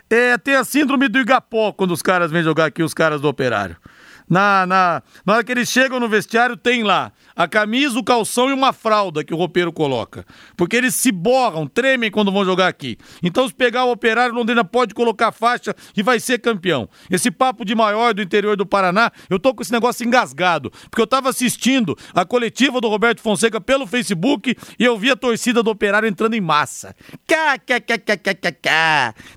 É, 0.10 0.38
tem 0.38 0.56
a 0.56 0.66
síndrome 0.66 1.08
do 1.08 1.20
Igapó 1.20 1.72
quando 1.72 1.92
os 1.92 2.02
caras 2.02 2.32
vêm 2.32 2.44
jogar 2.44 2.66
aqui, 2.66 2.84
os 2.84 2.94
caras 2.94 3.22
do 3.22 3.30
operário. 3.30 3.78
Na, 4.30 4.66
na, 4.66 5.02
na 5.26 5.34
hora 5.36 5.44
que 5.46 5.54
eles 5.54 5.70
chegam 5.70 6.02
no 6.02 6.10
vestiário, 6.10 6.58
tem 6.58 6.84
lá 6.84 7.14
a 7.36 7.48
camisa, 7.48 7.98
o 7.98 8.04
calção 8.04 8.50
e 8.50 8.54
uma 8.54 8.74
fralda 8.74 9.24
que 9.24 9.34
o 9.34 9.38
roupeiro 9.38 9.72
coloca. 9.72 10.26
Porque 10.56 10.76
eles 10.76 10.96
se 10.96 11.12
borram, 11.12 11.68
tremem 11.68 12.12
quando 12.12 12.32
vão 12.32 12.46
jogar 12.46 12.68
aqui. 12.68 12.98
Então, 13.22 13.48
se 13.48 13.54
pegar 13.54 13.86
o 13.86 13.92
operário, 13.92 14.36
Londrina 14.36 14.64
pode 14.64 14.94
colocar 14.94 15.32
faixa 15.32 15.76
e 15.96 16.04
vai 16.04 16.20
ser 16.20 16.40
campeão. 16.40 16.88
Esse 17.10 17.32
papo 17.32 17.66
de 17.66 17.76
maior 17.76 18.14
do 18.14 18.22
interior 18.22 18.56
do 18.56 18.66
Paraná, 18.66 19.12
eu 19.30 19.40
tô 19.40 19.54
com 19.54 19.62
esse 19.62 19.72
negócio 19.72 20.06
engasgado. 20.06 20.72
Porque 20.90 21.02
eu 21.02 21.08
tava 21.08 21.30
assistindo 21.30 21.98
a 22.14 22.26
coletiva 22.26 22.80
do 22.80 22.88
Roberto 22.88 23.22
Fonseca 23.22 23.60
pelo 23.60 23.88
Facebook 23.88 24.56
e 24.78 24.84
eu 24.84 24.98
vi 24.98 25.12
a 25.12 25.16
torcida 25.16 25.64
do 25.64 25.70
operário 25.70 26.08
entrando 26.08 26.36
em 26.36 26.42
massa. 26.42 26.96
Cá. 27.28 27.54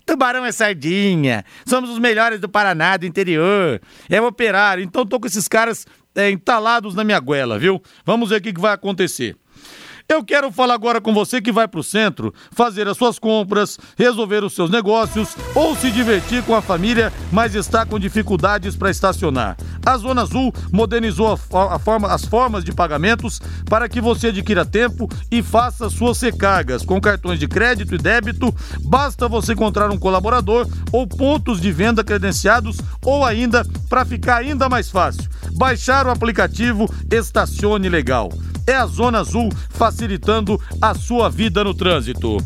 Tubarão 0.05 0.45
é 0.45 0.53
sardinha. 0.53 1.45
Somos 1.67 1.91
os 1.91 1.99
melhores 1.99 2.41
do 2.41 2.49
Paraná, 2.49 2.97
do 2.97 3.07
interior. 3.07 3.81
É 4.09 4.21
o 4.21 4.27
operário. 4.27 4.83
Então 4.83 5.07
tô 5.07 5.19
com 5.21 5.27
esses 5.27 5.49
caras 5.49 5.87
é, 6.17 6.31
entalados 6.31 6.95
na 6.95 7.05
minha 7.05 7.21
goela, 7.21 7.59
viu? 7.59 7.81
Vamos 8.05 8.31
ver 8.31 8.37
o 8.37 8.41
que, 8.41 8.53
que 8.53 8.61
vai 8.61 8.73
acontecer. 8.73 9.37
Eu 10.09 10.23
quero 10.23 10.53
falar 10.53 10.75
agora 10.75 11.01
com 11.01 11.13
você 11.13 11.41
que 11.43 11.51
vai 11.51 11.67
pro 11.67 11.83
centro 11.83 12.33
fazer 12.53 12.87
as 12.87 12.97
suas 12.97 13.19
compras, 13.19 13.77
resolver 13.99 14.45
os 14.45 14.55
seus 14.55 14.71
negócios 14.71 15.37
ou 15.53 15.75
se 15.75 15.91
divertir 15.91 16.45
com 16.45 16.55
a 16.55 16.63
família, 16.63 17.13
mas 17.33 17.57
está 17.57 17.85
com 17.85 17.99
dificuldades 17.99 18.77
para 18.77 18.89
estacionar. 18.89 19.57
A 19.85 19.97
Zona 19.97 20.23
Azul 20.23 20.55
modernizou 20.73 21.27
a 21.33 21.75
a 21.75 21.79
forma- 21.79 22.09
as 22.09 22.25
formas 22.25 22.63
de 22.63 22.73
pagamentos 22.73 23.41
para 23.69 23.89
que 23.89 24.01
você 24.01 24.29
adquira 24.29 24.65
tempo 24.65 25.09
e 25.29 25.43
faça 25.43 25.91
suas 25.91 26.21
recargas 26.21 26.85
com 26.85 27.01
cartões 27.01 27.41
de 27.41 27.49
crédito 27.49 27.95
e 27.97 27.99
débito. 27.99 28.55
Basta 28.85 29.27
você 29.29 29.55
encontrar 29.55 29.91
um 29.91 29.99
colaborador 29.99 30.69
ou 30.93 31.05
pontos 31.07 31.61
de 31.61 31.73
venda 31.73 32.05
credenciados 32.05 32.77
ou 33.05 33.25
ainda, 33.25 33.67
para 33.89 34.05
ficar 34.05 34.37
ainda 34.37 34.69
mais 34.69 34.89
fácil, 34.89 35.29
baixar 35.53 36.07
o 36.07 36.11
aplicativo 36.11 36.89
Estacione 37.11 37.89
Legal 37.89 38.31
é 38.67 38.75
a 38.75 38.87
Zona 38.87 39.21
Azul 39.21 39.49
facilitando 39.71 40.61
a 40.81 40.95
sua 40.95 41.29
vida 41.29 41.63
no 41.63 41.75
trânsito. 41.75 42.39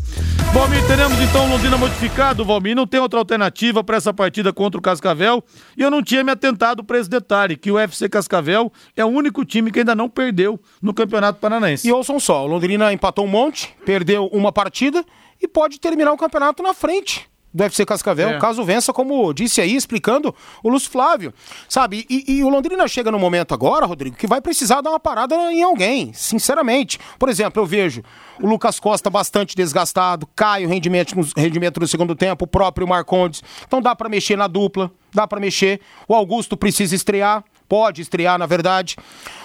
Valmir, 0.52 0.84
teremos 0.86 1.18
então 1.20 1.48
Londrina 1.48 1.78
modificado, 1.78 2.44
Valmir. 2.44 2.74
Não 2.74 2.86
tem 2.86 2.98
outra 2.98 3.20
alternativa 3.20 3.84
para 3.84 3.96
essa 3.96 4.12
partida 4.12 4.52
contra 4.52 4.78
o 4.78 4.82
Cascavel. 4.82 5.44
E 5.76 5.82
eu 5.82 5.90
não 5.90 6.02
tinha 6.02 6.24
me 6.24 6.32
atentado 6.32 6.82
para 6.82 6.98
esse 6.98 7.08
detalhe, 7.08 7.56
que 7.56 7.70
o 7.70 7.78
FC 7.78 8.08
Cascavel 8.08 8.72
é 8.96 9.04
o 9.04 9.08
único 9.08 9.44
time 9.44 9.70
que 9.70 9.78
ainda 9.78 9.94
não 9.94 10.08
perdeu 10.08 10.60
no 10.82 10.92
Campeonato 10.92 11.38
Paranaense. 11.38 11.86
E 11.86 11.92
ouçam 11.92 12.18
só, 12.18 12.44
o 12.44 12.48
Londrina 12.48 12.92
empatou 12.92 13.24
um 13.24 13.28
monte, 13.28 13.74
perdeu 13.86 14.26
uma 14.26 14.50
partida 14.50 15.04
e 15.40 15.46
pode 15.46 15.78
terminar 15.78 16.12
o 16.12 16.18
campeonato 16.18 16.62
na 16.62 16.74
frente 16.74 17.29
do 17.52 17.64
FC 17.64 17.84
Cascavel, 17.84 18.30
É. 18.30 18.38
caso 18.38 18.64
vença, 18.64 18.92
como 18.92 19.32
disse 19.32 19.60
aí, 19.60 19.74
explicando 19.74 20.34
o 20.62 20.68
Lúcio 20.68 20.90
Flávio. 20.90 21.34
Sabe, 21.68 22.06
e, 22.08 22.24
e 22.38 22.44
o 22.44 22.48
Londrina 22.48 22.86
chega 22.86 23.10
no 23.10 23.18
momento 23.18 23.52
agora, 23.52 23.86
Rodrigo, 23.86 24.16
que 24.16 24.26
vai 24.26 24.40
precisar 24.40 24.80
dar 24.80 24.90
uma 24.90 25.00
parada 25.00 25.34
em 25.52 25.62
alguém, 25.62 26.12
sinceramente. 26.12 26.98
Por 27.18 27.28
exemplo, 27.28 27.60
eu 27.60 27.66
vejo 27.66 28.02
o 28.40 28.46
Lucas 28.46 28.78
Costa 28.78 29.10
bastante 29.10 29.56
desgastado, 29.56 30.28
cai 30.34 30.64
o 30.64 30.68
rendimento 30.68 31.16
no, 31.16 31.26
rendimento 31.36 31.80
no 31.80 31.86
segundo 31.88 32.14
tempo, 32.14 32.44
o 32.44 32.48
próprio 32.48 32.86
Marcondes. 32.86 33.42
Então 33.66 33.82
dá 33.82 33.96
pra 33.96 34.08
mexer 34.08 34.36
na 34.36 34.46
dupla, 34.46 34.90
dá 35.12 35.26
pra 35.26 35.40
mexer. 35.40 35.80
O 36.06 36.14
Augusto 36.14 36.56
precisa 36.56 36.94
estrear, 36.94 37.42
pode 37.68 38.00
estrear, 38.00 38.38
na 38.38 38.46
verdade. 38.46 38.96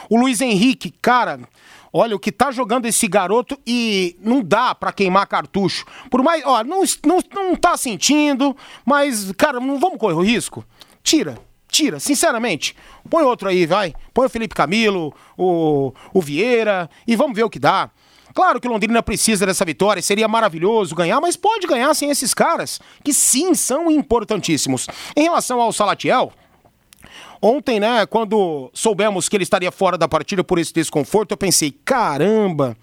O 0.10 0.18
Luiz 0.20 0.42
Henrique, 0.42 0.94
cara, 1.02 1.40
Olha, 1.98 2.14
o 2.14 2.20
que 2.20 2.30
tá 2.30 2.52
jogando 2.52 2.88
esse 2.88 3.08
garoto 3.08 3.58
e 3.66 4.18
não 4.20 4.42
dá 4.42 4.76
pra 4.76 4.92
queimar 4.92 5.26
cartucho. 5.28 5.86
Por 6.12 6.22
mais, 6.22 6.44
ó, 6.46 6.62
não, 6.62 6.84
não, 7.06 7.20
não 7.34 7.56
tá 7.56 7.78
sentindo, 7.78 8.54
mas, 8.84 9.32
cara, 9.38 9.62
não 9.62 9.80
vamos 9.80 9.98
correr 9.98 10.16
o 10.16 10.22
risco. 10.22 10.66
Tira, 11.02 11.38
tira, 11.70 11.98
sinceramente. 11.98 12.76
Põe 13.10 13.24
outro 13.24 13.48
aí, 13.48 13.66
vai. 13.66 13.94
Põe 14.14 14.26
o 14.26 14.30
Felipe 14.30 14.54
Camilo, 14.54 15.14
o, 15.38 15.94
o 16.14 16.22
Vieira 16.22 16.90
e 17.08 17.16
vamos 17.16 17.34
ver 17.34 17.44
o 17.44 17.50
que 17.50 17.60
dá. 17.60 17.90
Claro 18.34 18.60
que 18.60 18.68
o 18.68 18.72
Londrina 18.72 19.02
precisa 19.02 19.46
dessa 19.46 19.64
vitória, 19.64 20.02
seria 20.02 20.28
maravilhoso 20.28 20.94
ganhar, 20.94 21.22
mas 21.22 21.38
pode 21.38 21.66
ganhar 21.66 21.94
sem 21.94 22.10
esses 22.10 22.34
caras, 22.34 22.82
que 23.06 23.14
sim 23.14 23.54
são 23.56 23.90
importantíssimos. 23.90 24.86
Em 25.16 25.24
relação 25.24 25.62
ao 25.62 25.72
Salatiel, 25.72 26.34
Ontem, 27.48 27.80
né, 27.80 28.08
quando 28.08 28.72
soubemos 28.74 29.30
que 29.30 29.38
ele 29.38 29.44
estaria 29.44 29.72
fora 29.72 30.00
da 30.00 30.08
partida 30.08 30.44
por 30.44 30.58
esse 30.58 30.74
desconforto, 30.74 31.30
eu 31.30 31.38
pensei, 31.38 31.70
caramba, 31.86 32.76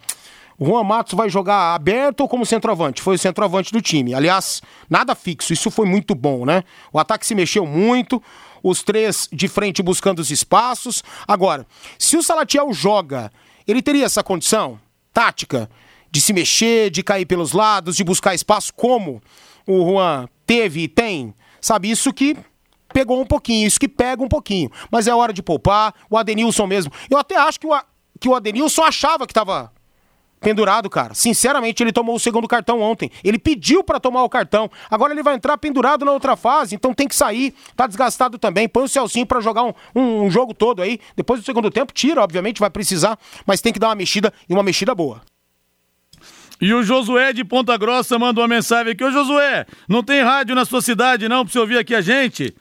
o 0.56 0.64
Juan 0.64 0.84
Matos 0.84 1.14
vai 1.14 1.28
jogar 1.28 1.74
aberto 1.74 2.20
ou 2.20 2.28
como 2.28 2.46
centroavante? 2.46 3.02
Foi 3.02 3.16
o 3.16 3.18
centroavante 3.18 3.72
do 3.72 3.82
time. 3.82 4.14
Aliás, 4.14 4.62
nada 4.88 5.16
fixo, 5.16 5.52
isso 5.52 5.68
foi 5.68 5.84
muito 5.84 6.14
bom, 6.14 6.46
né? 6.46 6.62
O 6.92 7.00
ataque 7.00 7.26
se 7.26 7.34
mexeu 7.34 7.66
muito, 7.66 8.22
os 8.62 8.84
três 8.84 9.28
de 9.32 9.48
frente 9.48 9.82
buscando 9.82 10.20
os 10.20 10.30
espaços. 10.30 11.02
Agora, 11.26 11.66
se 11.98 12.16
o 12.16 12.22
Salatiel 12.22 12.72
joga, 12.72 13.32
ele 13.66 13.82
teria 13.82 14.04
essa 14.04 14.22
condição 14.22 14.78
tática 15.12 15.68
de 16.08 16.20
se 16.20 16.32
mexer, 16.32 16.88
de 16.88 17.02
cair 17.02 17.26
pelos 17.26 17.50
lados, 17.50 17.96
de 17.96 18.04
buscar 18.04 18.32
espaço, 18.32 18.72
como 18.74 19.20
o 19.66 19.84
Juan 19.84 20.28
teve 20.46 20.82
e 20.82 20.88
tem? 20.88 21.34
Sabe, 21.60 21.90
isso 21.90 22.12
que 22.12 22.36
pegou 22.92 23.20
um 23.20 23.26
pouquinho, 23.26 23.66
isso 23.66 23.80
que 23.80 23.88
pega 23.88 24.22
um 24.22 24.28
pouquinho. 24.28 24.70
Mas 24.90 25.06
é 25.06 25.14
hora 25.14 25.32
de 25.32 25.42
poupar, 25.42 25.94
o 26.10 26.16
Adenilson 26.16 26.66
mesmo. 26.66 26.92
Eu 27.10 27.18
até 27.18 27.36
acho 27.36 27.58
que 27.58 27.66
o, 27.66 27.80
que 28.20 28.28
o 28.28 28.34
Adenilson 28.34 28.82
achava 28.82 29.26
que 29.26 29.32
estava 29.32 29.72
pendurado, 30.42 30.90
cara. 30.90 31.14
Sinceramente, 31.14 31.82
ele 31.82 31.92
tomou 31.92 32.16
o 32.16 32.20
segundo 32.20 32.46
cartão 32.46 32.80
ontem. 32.80 33.10
Ele 33.24 33.38
pediu 33.38 33.82
para 33.82 33.98
tomar 33.98 34.24
o 34.24 34.28
cartão. 34.28 34.70
Agora 34.90 35.14
ele 35.14 35.22
vai 35.22 35.36
entrar 35.36 35.56
pendurado 35.56 36.04
na 36.04 36.12
outra 36.12 36.36
fase, 36.36 36.74
então 36.74 36.92
tem 36.92 37.08
que 37.08 37.14
sair. 37.14 37.54
Tá 37.74 37.86
desgastado 37.86 38.36
também. 38.38 38.68
Põe 38.68 38.84
o 38.84 38.88
Celcinho 38.88 39.24
para 39.24 39.40
jogar 39.40 39.62
um, 39.62 39.72
um, 39.94 40.24
um, 40.24 40.30
jogo 40.30 40.52
todo 40.52 40.82
aí. 40.82 40.98
Depois 41.16 41.40
do 41.40 41.46
segundo 41.46 41.70
tempo, 41.70 41.92
tira, 41.92 42.20
obviamente, 42.20 42.60
vai 42.60 42.68
precisar, 42.68 43.18
mas 43.46 43.60
tem 43.60 43.72
que 43.72 43.78
dar 43.78 43.88
uma 43.88 43.94
mexida 43.94 44.32
e 44.48 44.52
uma 44.52 44.62
mexida 44.62 44.94
boa. 44.94 45.22
E 46.60 46.72
o 46.74 46.82
Josué 46.82 47.32
de 47.32 47.44
Ponta 47.44 47.76
Grossa 47.76 48.18
manda 48.18 48.40
uma 48.40 48.48
mensagem 48.48 48.92
aqui. 48.92 49.02
Ô 49.02 49.10
Josué, 49.10 49.66
não 49.88 50.02
tem 50.02 50.22
rádio 50.22 50.54
na 50.54 50.64
sua 50.64 50.82
cidade 50.82 51.28
não 51.28 51.44
pra 51.44 51.52
você 51.52 51.58
ouvir 51.58 51.78
aqui 51.78 51.94
a 51.94 52.00
gente? 52.00 52.54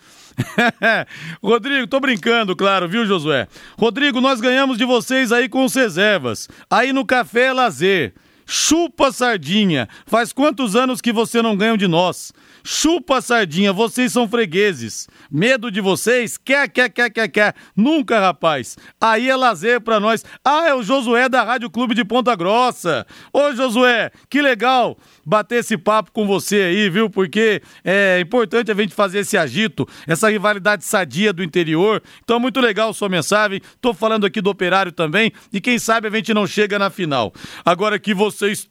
Rodrigo, 1.41 1.87
tô 1.87 1.99
brincando, 1.99 2.55
claro, 2.55 2.87
viu, 2.87 3.05
Josué? 3.05 3.47
Rodrigo, 3.77 4.21
nós 4.21 4.41
ganhamos 4.41 4.77
de 4.77 4.85
vocês 4.85 5.31
aí 5.31 5.47
com 5.47 5.63
os 5.65 5.73
reservas. 5.73 6.47
Aí 6.69 6.93
no 6.93 7.05
Café 7.05 7.51
Lazer. 7.53 8.13
Chupa 8.45 9.11
sardinha. 9.11 9.87
Faz 10.05 10.33
quantos 10.33 10.75
anos 10.75 10.99
que 10.99 11.13
você 11.13 11.41
não 11.41 11.55
ganha 11.55 11.77
de 11.77 11.87
nós? 11.87 12.33
Chupa 12.63 13.21
sardinha, 13.21 13.73
vocês 13.73 14.11
são 14.11 14.27
fregueses. 14.27 15.07
Medo 15.29 15.71
de 15.71 15.81
vocês? 15.81 16.37
Quer, 16.37 16.69
quer, 16.69 16.89
quer, 16.89 17.09
quer, 17.09 17.27
quer. 17.27 17.55
Nunca, 17.75 18.19
rapaz. 18.19 18.77
Aí 18.99 19.29
é 19.29 19.35
lazer 19.35 19.81
pra 19.81 19.99
nós. 19.99 20.23
Ah, 20.43 20.67
é 20.67 20.73
o 20.73 20.83
Josué 20.83 21.27
da 21.27 21.43
Rádio 21.43 21.69
Clube 21.69 21.95
de 21.95 22.03
Ponta 22.03 22.35
Grossa. 22.35 23.05
Ô, 23.33 23.53
Josué, 23.53 24.11
que 24.29 24.41
legal 24.41 24.97
bater 25.25 25.59
esse 25.59 25.77
papo 25.77 26.11
com 26.11 26.27
você 26.27 26.61
aí, 26.63 26.89
viu? 26.89 27.09
Porque 27.09 27.61
é 27.83 28.19
importante 28.19 28.71
a 28.71 28.75
gente 28.75 28.93
fazer 28.93 29.19
esse 29.19 29.37
agito, 29.37 29.87
essa 30.07 30.29
rivalidade 30.29 30.83
sadia 30.83 31.33
do 31.33 31.43
interior. 31.43 32.01
Então, 32.23 32.39
muito 32.39 32.59
legal 32.59 32.93
sua 32.93 33.09
mensagem. 33.09 33.61
Tô 33.79 33.93
falando 33.93 34.25
aqui 34.25 34.41
do 34.41 34.49
operário 34.49 34.91
também. 34.91 35.31
E 35.51 35.61
quem 35.61 35.79
sabe 35.79 36.07
a 36.07 36.11
gente 36.11 36.33
não 36.33 36.45
chega 36.45 36.77
na 36.77 36.89
final. 36.89 37.33
Agora 37.65 37.97
que 37.99 38.13
vocês 38.13 38.65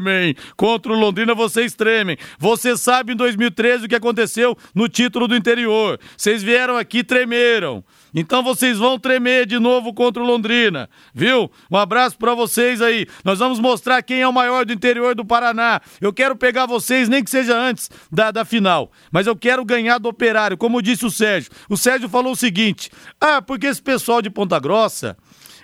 tremem 0.00 0.34
contra 0.56 0.92
o 0.92 0.98
Londrina, 0.98 1.34
vocês 1.34 1.74
tremem. 1.74 2.16
Você 2.38 2.76
sabe 2.76 3.12
em 3.12 3.16
2013 3.16 3.84
o 3.84 3.88
que 3.88 3.94
aconteceu 3.94 4.56
no 4.74 4.88
título 4.88 5.28
do 5.28 5.36
interior. 5.36 6.00
Vocês 6.16 6.42
vieram 6.42 6.76
aqui 6.76 7.04
tremeram. 7.04 7.84
Então 8.14 8.42
vocês 8.42 8.78
vão 8.78 8.98
tremer 8.98 9.46
de 9.46 9.58
novo 9.58 9.94
contra 9.94 10.20
o 10.20 10.26
Londrina, 10.26 10.90
viu? 11.14 11.50
Um 11.70 11.76
abraço 11.76 12.18
para 12.18 12.34
vocês 12.34 12.82
aí. 12.82 13.06
Nós 13.24 13.38
vamos 13.38 13.60
mostrar 13.60 14.02
quem 14.02 14.20
é 14.20 14.26
o 14.26 14.32
maior 14.32 14.64
do 14.64 14.72
interior 14.72 15.14
do 15.14 15.24
Paraná. 15.24 15.80
Eu 16.00 16.12
quero 16.12 16.34
pegar 16.34 16.66
vocês, 16.66 17.08
nem 17.08 17.22
que 17.22 17.30
seja 17.30 17.56
antes 17.56 17.88
da, 18.10 18.32
da 18.32 18.44
final, 18.44 18.90
mas 19.12 19.28
eu 19.28 19.36
quero 19.36 19.64
ganhar 19.64 19.98
do 19.98 20.08
Operário, 20.08 20.56
como 20.56 20.82
disse 20.82 21.06
o 21.06 21.10
Sérgio. 21.10 21.52
O 21.68 21.76
Sérgio 21.76 22.08
falou 22.08 22.32
o 22.32 22.36
seguinte: 22.36 22.90
ah, 23.20 23.40
porque 23.40 23.68
esse 23.68 23.80
pessoal 23.80 24.20
de 24.20 24.28
Ponta 24.28 24.58
Grossa 24.58 25.16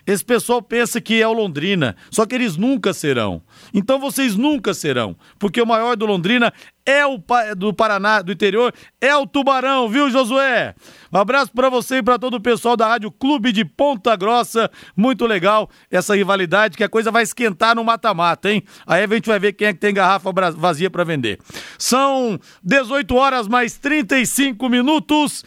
esse 0.06 0.24
pessoal 0.24 0.62
pensa 0.62 1.00
que 1.00 1.20
é 1.20 1.26
o 1.26 1.32
Londrina, 1.32 1.96
só 2.10 2.24
que 2.24 2.34
eles 2.34 2.56
nunca 2.56 2.94
serão. 2.94 3.42
Então 3.74 3.98
vocês 3.98 4.36
nunca 4.36 4.72
serão, 4.72 5.16
porque 5.38 5.60
o 5.60 5.66
maior 5.66 5.96
do 5.96 6.06
Londrina 6.06 6.52
é 6.86 7.04
o 7.04 7.20
do 7.56 7.74
Paraná, 7.74 8.22
do 8.22 8.30
interior, 8.30 8.72
é 9.00 9.14
o 9.16 9.26
Tubarão, 9.26 9.88
viu, 9.88 10.08
Josué? 10.08 10.74
Um 11.12 11.18
abraço 11.18 11.50
para 11.52 11.68
você 11.68 11.96
e 11.96 12.02
para 12.02 12.18
todo 12.18 12.34
o 12.34 12.40
pessoal 12.40 12.76
da 12.76 12.86
Rádio 12.86 13.10
Clube 13.10 13.50
de 13.50 13.64
Ponta 13.64 14.14
Grossa. 14.14 14.70
Muito 14.96 15.26
legal 15.26 15.68
essa 15.90 16.14
rivalidade, 16.14 16.76
que 16.76 16.84
a 16.84 16.88
coisa 16.88 17.10
vai 17.10 17.24
esquentar 17.24 17.74
no 17.74 17.82
mata-mata, 17.82 18.52
hein? 18.52 18.62
Aí 18.86 19.02
a 19.02 19.06
gente 19.08 19.26
vai 19.26 19.40
ver 19.40 19.54
quem 19.54 19.66
é 19.66 19.72
que 19.72 19.80
tem 19.80 19.92
garrafa 19.92 20.30
vazia 20.56 20.88
para 20.88 21.02
vender. 21.02 21.40
São 21.76 22.38
18 22.62 23.16
horas 23.16 23.48
mais 23.48 23.76
35 23.76 24.68
minutos. 24.68 25.44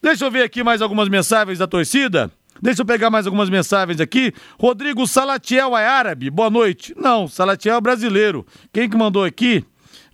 Deixa 0.00 0.24
eu 0.24 0.30
ver 0.30 0.44
aqui 0.44 0.64
mais 0.64 0.80
algumas 0.80 1.08
mensagens 1.10 1.58
da 1.58 1.66
torcida. 1.66 2.32
Deixa 2.62 2.82
eu 2.82 2.86
pegar 2.86 3.10
mais 3.10 3.26
algumas 3.26 3.50
mensagens 3.50 4.00
aqui. 4.00 4.32
Rodrigo 4.58 5.06
Salatiel 5.06 5.76
é 5.76 5.86
árabe. 5.86 6.30
Boa 6.30 6.50
noite. 6.50 6.94
Não, 6.96 7.28
Salatiel 7.28 7.76
é 7.76 7.80
brasileiro. 7.80 8.46
Quem 8.72 8.88
que 8.88 8.96
mandou 8.96 9.24
aqui? 9.24 9.64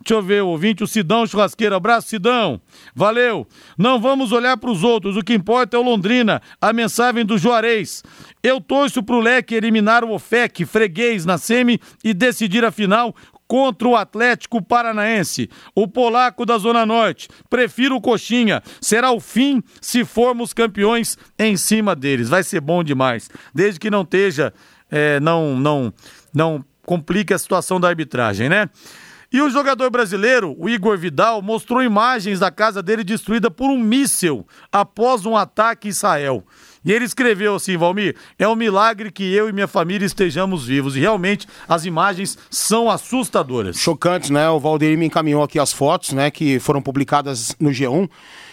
Deixa 0.05 0.19
eu 0.19 0.21
ver, 0.21 0.41
ouvinte, 0.43 0.83
o 0.83 0.87
Sidão 0.87 1.25
Churrasqueiro. 1.25 1.73
Abraço, 1.73 2.09
Sidão. 2.09 2.61
Valeu. 2.93 3.47
Não 3.75 3.99
vamos 3.99 4.31
olhar 4.31 4.55
para 4.55 4.69
os 4.69 4.83
outros. 4.83 5.17
O 5.17 5.23
que 5.23 5.33
importa 5.33 5.75
é 5.75 5.79
o 5.79 5.83
Londrina. 5.83 6.43
A 6.61 6.71
mensagem 6.71 7.25
do 7.25 7.39
Juarez. 7.39 8.03
Eu 8.43 8.61
torço 8.61 9.01
pro 9.01 9.19
Leque 9.19 9.55
eliminar 9.55 10.03
o 10.03 10.11
OFEC, 10.13 10.63
freguês 10.63 11.25
na 11.25 11.39
semi 11.39 11.79
e 12.03 12.13
decidir 12.13 12.63
a 12.63 12.69
final 12.69 13.15
contra 13.47 13.87
o 13.87 13.95
Atlético 13.95 14.61
Paranaense. 14.61 15.49
O 15.75 15.87
polaco 15.87 16.45
da 16.45 16.57
Zona 16.57 16.85
Norte. 16.85 17.27
Prefiro 17.49 17.95
o 17.95 18.01
Coxinha. 18.01 18.61
Será 18.81 19.11
o 19.11 19.19
fim 19.19 19.61
se 19.81 20.03
formos 20.03 20.53
campeões 20.53 21.17
em 21.37 21.57
cima 21.57 21.95
deles. 21.95 22.29
Vai 22.29 22.43
ser 22.43 22.61
bom 22.61 22.83
demais. 22.83 23.29
Desde 23.53 23.79
que 23.79 23.89
não 23.89 24.01
esteja, 24.01 24.53
é, 24.89 25.19
não, 25.19 25.57
não, 25.57 25.93
não 26.33 26.65
complique 26.83 27.33
a 27.33 27.37
situação 27.37 27.79
da 27.79 27.87
arbitragem, 27.87 28.49
né? 28.49 28.69
E 29.31 29.41
o 29.41 29.49
jogador 29.49 29.89
brasileiro, 29.89 30.55
o 30.57 30.69
Igor 30.69 30.97
Vidal, 30.97 31.41
mostrou 31.41 31.83
imagens 31.83 32.39
da 32.39 32.49
casa 32.49 32.81
dele 32.81 33.03
destruída 33.03 33.51
por 33.51 33.69
um 33.69 33.77
míssil 33.77 34.47
após 34.71 35.25
um 35.25 35.35
ataque 35.35 35.87
em 35.87 35.91
Israel. 35.91 36.45
E 36.85 36.93
ele 36.93 37.03
escreveu 37.03 37.55
assim, 37.55 37.75
Valmir, 37.75 38.15
é 38.37 38.47
um 38.47 38.55
milagre 38.55 39.11
que 39.11 39.33
eu 39.33 39.49
e 39.49 39.51
minha 39.51 39.67
família 39.67 40.05
estejamos 40.05 40.67
vivos. 40.67 40.95
E 40.95 40.99
realmente 40.99 41.47
as 41.67 41.83
imagens 41.83 42.37
são 42.49 42.91
assustadoras. 42.91 43.77
Chocantes, 43.77 44.29
né? 44.29 44.47
O 44.49 44.59
Valdeir 44.59 44.95
me 44.95 45.07
encaminhou 45.07 45.41
aqui 45.41 45.57
as 45.57 45.73
fotos, 45.73 46.13
né, 46.13 46.29
que 46.29 46.59
foram 46.59 46.81
publicadas 46.81 47.55
no 47.59 47.71
G1. 47.71 48.07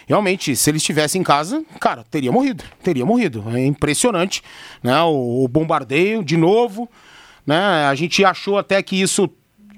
Realmente, 0.07 0.57
se 0.57 0.71
ele 0.71 0.79
estivesse 0.79 1.19
em 1.19 1.23
casa, 1.23 1.63
cara, 1.79 2.05
teria 2.11 2.33
morrido. 2.33 2.65
Teria 2.83 3.05
morrido. 3.05 3.45
É 3.55 3.67
impressionante, 3.67 4.43
né? 4.83 5.01
O, 5.03 5.45
o 5.45 5.49
bombardeio 5.49 6.25
de 6.25 6.37
novo, 6.37 6.89
né? 7.47 7.87
A 7.87 7.95
gente 7.95 8.25
achou 8.25 8.57
até 8.57 8.83
que 8.83 9.01
isso 9.01 9.29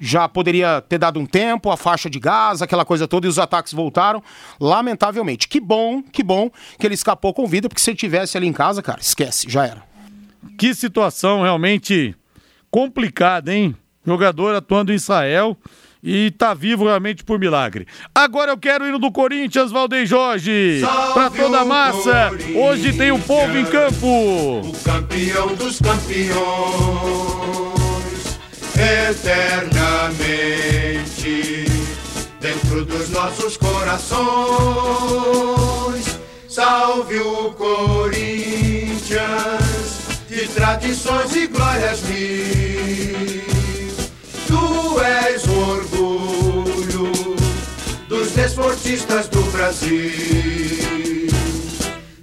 já 0.04 0.28
poderia 0.28 0.82
ter 0.82 0.98
dado 0.98 1.18
um 1.18 1.24
tempo, 1.24 1.70
a 1.70 1.76
faixa 1.76 2.10
de 2.10 2.20
gás, 2.20 2.60
aquela 2.60 2.84
coisa 2.84 3.08
toda, 3.08 3.26
e 3.26 3.30
os 3.30 3.38
ataques 3.38 3.72
voltaram. 3.72 4.22
Lamentavelmente. 4.60 5.48
Que 5.48 5.58
bom, 5.58 6.02
que 6.02 6.22
bom 6.22 6.50
que 6.78 6.86
ele 6.86 6.94
escapou 6.94 7.32
com 7.32 7.46
vida, 7.46 7.68
porque 7.68 7.80
se 7.80 7.90
ele 7.90 7.96
tivesse 7.96 8.36
ali 8.36 8.46
em 8.46 8.52
casa, 8.52 8.82
cara, 8.82 9.00
esquece, 9.00 9.46
já 9.48 9.66
era. 9.66 9.82
Que 10.58 10.74
situação 10.74 11.42
realmente 11.42 12.14
complicada, 12.70 13.54
hein? 13.54 13.74
Jogador 14.06 14.54
atuando 14.54 14.92
em 14.92 14.96
Israel 14.96 15.56
e 16.02 16.30
tá 16.32 16.52
vivo 16.52 16.84
realmente 16.84 17.24
por 17.24 17.38
milagre. 17.38 17.86
Agora 18.14 18.50
eu 18.50 18.58
quero 18.58 18.84
ir 18.84 18.98
do 18.98 19.10
Corinthians, 19.10 19.72
Valdem 19.72 20.04
Jorge, 20.04 20.82
para 21.14 21.30
toda 21.30 21.60
a 21.60 21.64
massa. 21.64 22.30
Hoje 22.54 22.92
tem 22.92 23.10
o 23.10 23.18
povo 23.18 23.56
em 23.56 23.64
campo. 23.64 24.06
O 24.06 24.72
campeão 24.84 25.54
dos 25.54 25.78
campeões 25.78 27.83
eternamente 28.84 31.64
dentro 32.40 32.84
dos 32.84 33.08
nossos 33.10 33.56
corações. 33.56 34.24
Salve 36.48 37.18
o 37.18 37.52
Corinthians 37.52 39.14
de 40.28 40.46
tradições 40.48 41.34
e 41.34 41.46
glórias 41.46 42.02
mil. 42.02 43.42
Tu 44.46 45.00
és 45.00 45.46
o 45.46 45.70
orgulho 45.70 47.10
dos 48.08 48.32
desportistas 48.32 49.28
do 49.28 49.40
Brasil. 49.50 51.33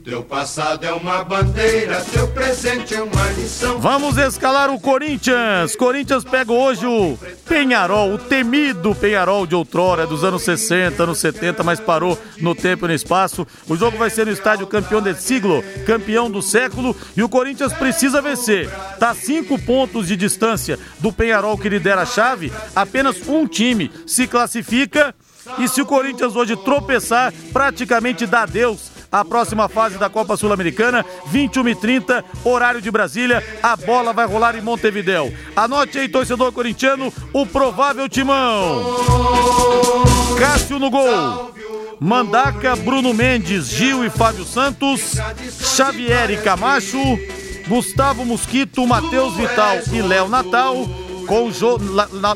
Teu 0.04 0.24
passado 0.24 0.84
é 0.84 0.92
uma 0.92 1.24
bandeira, 1.24 2.02
teu 2.12 2.28
presente 2.30 2.96
é 2.96 3.04
uma 3.04 3.32
lição. 3.34 3.80
Vamos 3.80 4.18
escalar 4.18 4.72
o 4.72 4.80
Corinthians. 4.80 5.76
Corinthians 5.76 6.24
pega 6.24 6.52
hoje 6.52 6.88
o 6.88 7.18
Penharol, 7.48 8.14
o 8.14 8.18
temido 8.18 8.96
Penharol 8.96 9.46
de 9.46 9.54
outrora, 9.54 10.08
dos 10.08 10.24
anos 10.24 10.42
60, 10.42 11.04
anos 11.04 11.20
70, 11.20 11.62
mas 11.62 11.80
parou 11.80 12.18
no 12.40 12.56
tempo 12.56 12.86
e 12.86 12.88
no 12.88 12.94
espaço. 12.96 13.46
O 13.70 13.76
jogo 13.76 13.96
vai 13.96 14.10
ser 14.10 14.26
no 14.26 14.32
estádio 14.32 14.66
campeão 14.66 15.02
de 15.02 15.14
siglo, 15.14 15.64
campeão 15.86 16.32
do 16.32 16.42
século, 16.42 16.96
e 17.16 17.22
o 17.22 17.30
Corinthians 17.30 17.74
precisa 17.74 18.24
vencer. 18.24 18.72
Tá 19.00 19.14
cinco 19.14 19.60
pontos 19.60 20.08
de 20.08 20.16
distância 20.16 20.80
do 21.00 21.14
Penharol 21.14 21.58
que 21.58 21.70
lidera 21.70 22.02
a 22.02 22.08
chave, 22.08 22.52
apenas 22.76 23.28
um 23.28 23.46
time 23.46 23.92
se 24.08 24.26
classifica. 24.26 25.14
E 25.58 25.68
se 25.68 25.82
o 25.82 25.86
Corinthians 25.86 26.36
hoje 26.36 26.56
tropeçar, 26.56 27.34
praticamente 27.52 28.26
dá 28.26 28.44
adeus 28.44 29.01
a 29.12 29.26
próxima 29.26 29.68
fase 29.68 29.98
da 29.98 30.10
Copa 30.10 30.38
Sul-Americana, 30.38 31.06
21 31.28 31.70
e 31.70 31.76
30 31.76 32.26
horário 32.46 32.82
de 32.82 32.90
Brasília. 32.90 33.44
A 33.62 33.76
bola 33.76 34.14
vai 34.14 34.26
rolar 34.26 34.56
em 34.56 34.62
Montevidéu. 34.62 35.34
Anote 35.56 36.00
aí, 36.00 36.08
torcedor 36.08 36.52
corintiano, 36.52 37.12
o 37.34 37.46
provável 37.46 38.08
timão. 38.08 38.96
Cássio 40.40 40.80
no 40.80 40.90
gol. 40.90 41.54
Mandaca, 42.00 42.76
Bruno 42.78 43.14
Mendes, 43.14 43.68
Gil 43.68 44.04
e 44.04 44.10
Fábio 44.10 44.44
Santos, 44.44 45.18
Xavier 45.76 46.32
e 46.32 46.38
Camacho, 46.38 46.98
Gustavo 47.68 48.26
Mosquito, 48.26 48.88
Matheus 48.88 49.36
Vital 49.36 49.78
e 49.94 50.02
Léo 50.02 50.28
Natal, 50.28 50.88
com 51.28 51.48
o 51.48 51.52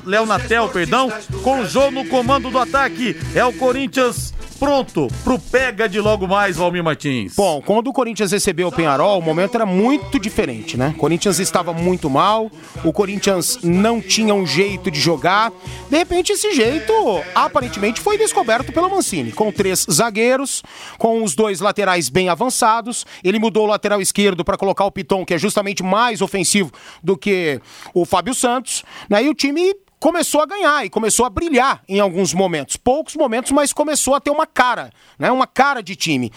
Léo 0.05 0.25
Natel, 0.27 0.69
perdão, 0.69 1.11
com 1.41 1.65
Jô 1.65 1.89
no 1.89 2.05
comando 2.05 2.51
do 2.51 2.59
ataque. 2.59 3.17
É 3.33 3.43
o 3.43 3.53
Corinthians 3.53 4.34
pronto 4.59 5.07
pro 5.23 5.37
pega 5.37 5.87
de 5.87 5.99
logo 5.99 6.27
mais, 6.27 6.57
Valmir 6.57 6.83
Martins. 6.83 7.35
Bom, 7.35 7.61
quando 7.61 7.87
o 7.87 7.93
Corinthians 7.93 8.31
recebeu 8.31 8.67
o 8.67 8.71
Penharol, 8.71 9.19
o 9.19 9.21
momento 9.21 9.55
era 9.55 9.65
muito 9.65 10.19
diferente, 10.19 10.77
né? 10.77 10.93
O 10.95 10.99
Corinthians 10.99 11.39
estava 11.39 11.73
muito 11.73 12.09
mal, 12.09 12.49
o 12.83 12.91
Corinthians 12.91 13.59
não 13.63 14.01
tinha 14.01 14.33
um 14.33 14.45
jeito 14.45 14.89
de 14.89 14.99
jogar. 14.99 15.51
De 15.89 15.97
repente, 15.97 16.31
esse 16.31 16.53
jeito 16.53 16.93
aparentemente 17.33 18.01
foi 18.01 18.17
descoberto 18.17 18.71
pelo 18.71 18.89
Mancini, 18.89 19.31
com 19.31 19.51
três 19.51 19.85
zagueiros, 19.91 20.63
com 20.97 21.23
os 21.23 21.35
dois 21.35 21.59
laterais 21.59 22.09
bem 22.09 22.29
avançados. 22.29 23.05
Ele 23.23 23.39
mudou 23.39 23.65
o 23.65 23.69
lateral 23.69 24.01
esquerdo 24.01 24.43
para 24.43 24.57
colocar 24.57 24.85
o 24.85 24.91
Piton, 24.91 25.25
que 25.25 25.33
é 25.33 25.37
justamente 25.37 25.83
mais 25.83 26.21
ofensivo 26.21 26.71
do 27.03 27.17
que 27.17 27.59
o 27.93 28.05
Fábio 28.05 28.33
Santos, 28.33 28.83
né? 29.09 29.23
E 29.23 29.29
o 29.29 29.33
time 29.33 29.73
começou 29.99 30.41
a 30.41 30.45
ganhar 30.45 30.85
e 30.85 30.89
começou 30.89 31.25
a 31.25 31.29
brilhar 31.29 31.83
em 31.87 31.99
alguns 31.99 32.33
momentos. 32.33 32.77
Poucos 32.77 33.15
momentos, 33.15 33.51
mas 33.51 33.73
começou 33.73 34.15
a 34.15 34.19
ter 34.19 34.29
uma 34.29 34.45
cara, 34.45 34.91
né? 35.17 35.31
Uma 35.31 35.47
cara 35.47 35.81
de 35.81 35.95
time. 35.95 36.31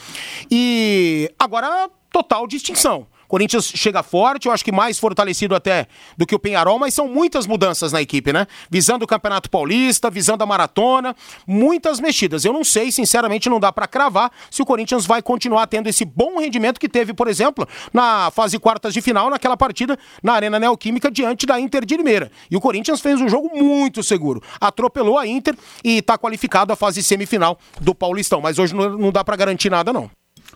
E 0.50 1.30
agora, 1.38 1.90
total 2.10 2.46
distinção. 2.46 3.06
Corinthians 3.28 3.66
chega 3.66 4.02
forte, 4.02 4.46
eu 4.46 4.52
acho 4.52 4.64
que 4.64 4.72
mais 4.72 4.98
fortalecido 4.98 5.54
até 5.54 5.86
do 6.16 6.26
que 6.26 6.34
o 6.34 6.38
Penharol, 6.38 6.78
mas 6.78 6.94
são 6.94 7.06
muitas 7.06 7.46
mudanças 7.46 7.92
na 7.92 8.00
equipe, 8.00 8.32
né? 8.32 8.46
Visando 8.70 9.04
o 9.04 9.06
Campeonato 9.06 9.50
Paulista, 9.50 10.10
visando 10.10 10.42
a 10.42 10.46
maratona, 10.46 11.14
muitas 11.46 12.00
mexidas. 12.00 12.44
Eu 12.44 12.52
não 12.52 12.64
sei, 12.64 12.90
sinceramente, 12.90 13.48
não 13.48 13.60
dá 13.60 13.70
pra 13.70 13.86
cravar 13.86 14.32
se 14.50 14.62
o 14.62 14.66
Corinthians 14.66 15.04
vai 15.06 15.20
continuar 15.20 15.66
tendo 15.66 15.88
esse 15.88 16.04
bom 16.04 16.38
rendimento 16.38 16.80
que 16.80 16.88
teve, 16.88 17.12
por 17.12 17.28
exemplo, 17.28 17.68
na 17.92 18.30
fase 18.30 18.58
quartas 18.58 18.94
de 18.94 19.02
final, 19.02 19.28
naquela 19.28 19.56
partida 19.56 19.98
na 20.22 20.32
Arena 20.32 20.58
Neoquímica 20.58 21.10
diante 21.10 21.44
da 21.46 21.60
Inter 21.60 21.84
de 21.84 21.96
Limeira. 21.96 22.32
E 22.50 22.56
o 22.56 22.60
Corinthians 22.60 23.00
fez 23.00 23.20
um 23.20 23.28
jogo 23.28 23.50
muito 23.54 24.02
seguro. 24.02 24.42
Atropelou 24.60 25.18
a 25.18 25.26
Inter 25.26 25.54
e 25.84 26.00
tá 26.00 26.16
qualificado 26.16 26.72
à 26.72 26.76
fase 26.76 27.02
semifinal 27.02 27.58
do 27.80 27.94
Paulistão. 27.94 28.40
Mas 28.40 28.58
hoje 28.58 28.74
não, 28.74 28.90
não 28.96 29.12
dá 29.12 29.22
pra 29.22 29.36
garantir 29.36 29.70
nada, 29.70 29.92
não. 29.92 30.10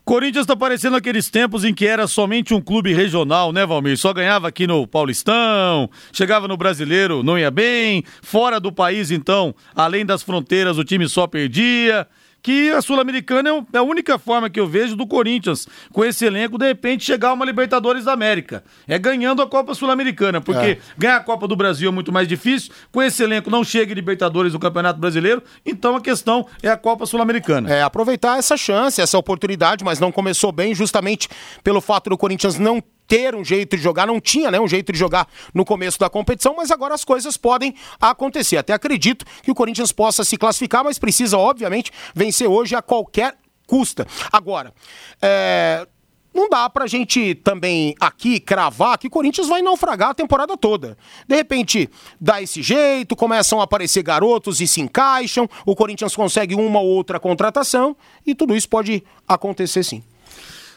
Corinthians 0.04 0.46
tá 0.46 0.56
parecendo 0.56 0.96
aqueles 0.96 1.30
tempos 1.30 1.64
em 1.64 1.72
que 1.72 1.86
era 1.86 2.08
somente 2.08 2.52
um 2.52 2.60
clube 2.60 2.92
regional, 2.92 3.52
né, 3.52 3.64
Valmir? 3.64 3.96
Só 3.96 4.12
ganhava 4.12 4.48
aqui 4.48 4.66
no 4.66 4.84
Paulistão, 4.84 5.88
chegava 6.12 6.48
no 6.48 6.56
Brasileiro, 6.56 7.22
não 7.22 7.38
ia 7.38 7.52
bem. 7.52 8.02
Fora 8.20 8.58
do 8.58 8.72
país, 8.72 9.12
então, 9.12 9.54
além 9.74 10.04
das 10.04 10.22
fronteiras, 10.22 10.76
o 10.76 10.84
time 10.84 11.08
só 11.08 11.28
perdia. 11.28 12.06
Que 12.42 12.70
a 12.72 12.82
Sul-Americana 12.82 13.50
é 13.50 13.62
é 13.74 13.78
a 13.78 13.82
única 13.82 14.18
forma 14.18 14.50
que 14.50 14.58
eu 14.58 14.66
vejo 14.66 14.96
do 14.96 15.06
Corinthians, 15.06 15.68
com 15.92 16.04
esse 16.04 16.24
elenco, 16.24 16.58
de 16.58 16.66
repente 16.66 17.04
chegar 17.04 17.28
a 17.28 17.32
uma 17.34 17.44
Libertadores 17.44 18.04
da 18.04 18.12
América. 18.12 18.64
É 18.88 18.98
ganhando 18.98 19.40
a 19.42 19.46
Copa 19.46 19.74
Sul-Americana, 19.74 20.40
porque 20.40 20.66
É. 20.66 20.78
ganhar 20.98 21.16
a 21.16 21.20
Copa 21.20 21.46
do 21.46 21.54
Brasil 21.54 21.88
é 21.88 21.92
muito 21.92 22.12
mais 22.12 22.26
difícil. 22.26 22.72
Com 22.90 23.02
esse 23.02 23.22
elenco 23.22 23.48
não 23.50 23.62
chega 23.62 23.92
em 23.92 23.94
Libertadores 23.94 24.52
do 24.52 24.58
Campeonato 24.58 24.98
Brasileiro, 24.98 25.42
então 25.64 25.94
a 25.96 26.00
questão 26.00 26.46
é 26.62 26.68
a 26.68 26.76
Copa 26.76 27.06
Sul-Americana. 27.06 27.70
É, 27.72 27.82
aproveitar 27.82 28.38
essa 28.38 28.56
chance, 28.56 29.00
essa 29.00 29.16
oportunidade, 29.16 29.84
mas 29.84 30.00
não 30.00 30.10
começou 30.10 30.50
bem 30.50 30.74
justamente 30.74 31.28
pelo 31.62 31.80
fato 31.80 32.10
do 32.10 32.18
Corinthians 32.18 32.58
não 32.58 32.82
ter 33.12 33.34
um 33.34 33.44
jeito 33.44 33.76
de 33.76 33.82
jogar, 33.82 34.06
não 34.06 34.18
tinha 34.18 34.50
né, 34.50 34.58
um 34.58 34.66
jeito 34.66 34.90
de 34.90 34.98
jogar 34.98 35.28
no 35.52 35.66
começo 35.66 35.98
da 35.98 36.08
competição, 36.08 36.54
mas 36.56 36.70
agora 36.70 36.94
as 36.94 37.04
coisas 37.04 37.36
podem 37.36 37.74
acontecer. 38.00 38.56
Até 38.56 38.72
acredito 38.72 39.26
que 39.42 39.50
o 39.50 39.54
Corinthians 39.54 39.92
possa 39.92 40.24
se 40.24 40.38
classificar, 40.38 40.82
mas 40.82 40.98
precisa, 40.98 41.36
obviamente, 41.36 41.92
vencer 42.14 42.48
hoje 42.48 42.74
a 42.74 42.80
qualquer 42.80 43.36
custa. 43.66 44.06
Agora, 44.32 44.72
é, 45.20 45.86
não 46.32 46.48
dá 46.48 46.70
pra 46.70 46.86
gente 46.86 47.34
também 47.34 47.94
aqui 48.00 48.40
cravar 48.40 48.96
que 48.96 49.08
o 49.08 49.10
Corinthians 49.10 49.46
vai 49.46 49.60
naufragar 49.60 50.08
a 50.08 50.14
temporada 50.14 50.56
toda. 50.56 50.96
De 51.28 51.36
repente, 51.36 51.90
dá 52.18 52.40
esse 52.40 52.62
jeito, 52.62 53.14
começam 53.14 53.60
a 53.60 53.64
aparecer 53.64 54.02
garotos 54.02 54.58
e 54.58 54.66
se 54.66 54.80
encaixam, 54.80 55.46
o 55.66 55.76
Corinthians 55.76 56.16
consegue 56.16 56.54
uma 56.54 56.80
ou 56.80 56.88
outra 56.88 57.20
contratação 57.20 57.94
e 58.26 58.34
tudo 58.34 58.56
isso 58.56 58.70
pode 58.70 59.04
acontecer 59.28 59.84
sim. 59.84 60.02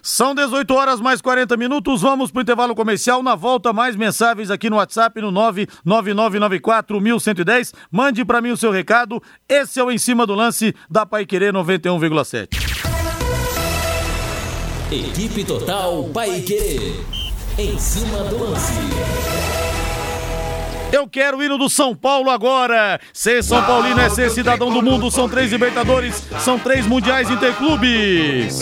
São 0.05 0.33
18 0.35 0.71
horas 0.71 1.01
mais 1.01 1.19
40 1.19 1.57
minutos. 1.57 2.03
Vamos 2.03 2.29
pro 2.29 2.43
intervalo 2.43 2.75
comercial. 2.75 3.23
Na 3.23 3.33
volta, 3.33 3.73
mais 3.73 3.95
mensagens 3.95 4.51
aqui 4.51 4.69
no 4.69 4.75
WhatsApp 4.75 5.19
no 5.19 5.31
999941110. 5.31 7.73
Mande 7.91 8.23
para 8.23 8.39
mim 8.39 8.51
o 8.51 8.57
seu 8.57 8.69
recado. 8.69 9.19
Esse 9.49 9.79
é 9.79 9.83
o 9.83 9.89
Em 9.89 9.97
Cima 9.97 10.27
do 10.27 10.35
Lance 10.35 10.75
da 10.87 11.07
Pai 11.07 11.25
Querer 11.25 11.51
91,7. 11.51 12.49
Equipe 14.91 15.43
Total 15.43 16.03
Paiquerê. 16.13 16.93
Em 17.57 17.75
cima 17.79 18.25
do 18.25 18.43
lance. 18.43 18.73
Eu 20.93 21.07
quero 21.07 21.39
o 21.39 21.43
hino 21.43 21.57
do 21.57 21.67
São 21.67 21.95
Paulo 21.95 22.29
agora. 22.29 22.99
Ser 23.11 23.43
São 23.43 23.63
Paulino 23.63 23.99
é 23.99 24.09
ser 24.09 24.29
cidadão 24.29 24.71
do 24.71 24.83
mundo. 24.83 25.09
São 25.09 25.27
três 25.27 25.51
Libertadores, 25.51 26.21
são 26.41 26.59
três 26.59 26.85
Mundiais 26.85 27.31
Interclubes. 27.31 28.59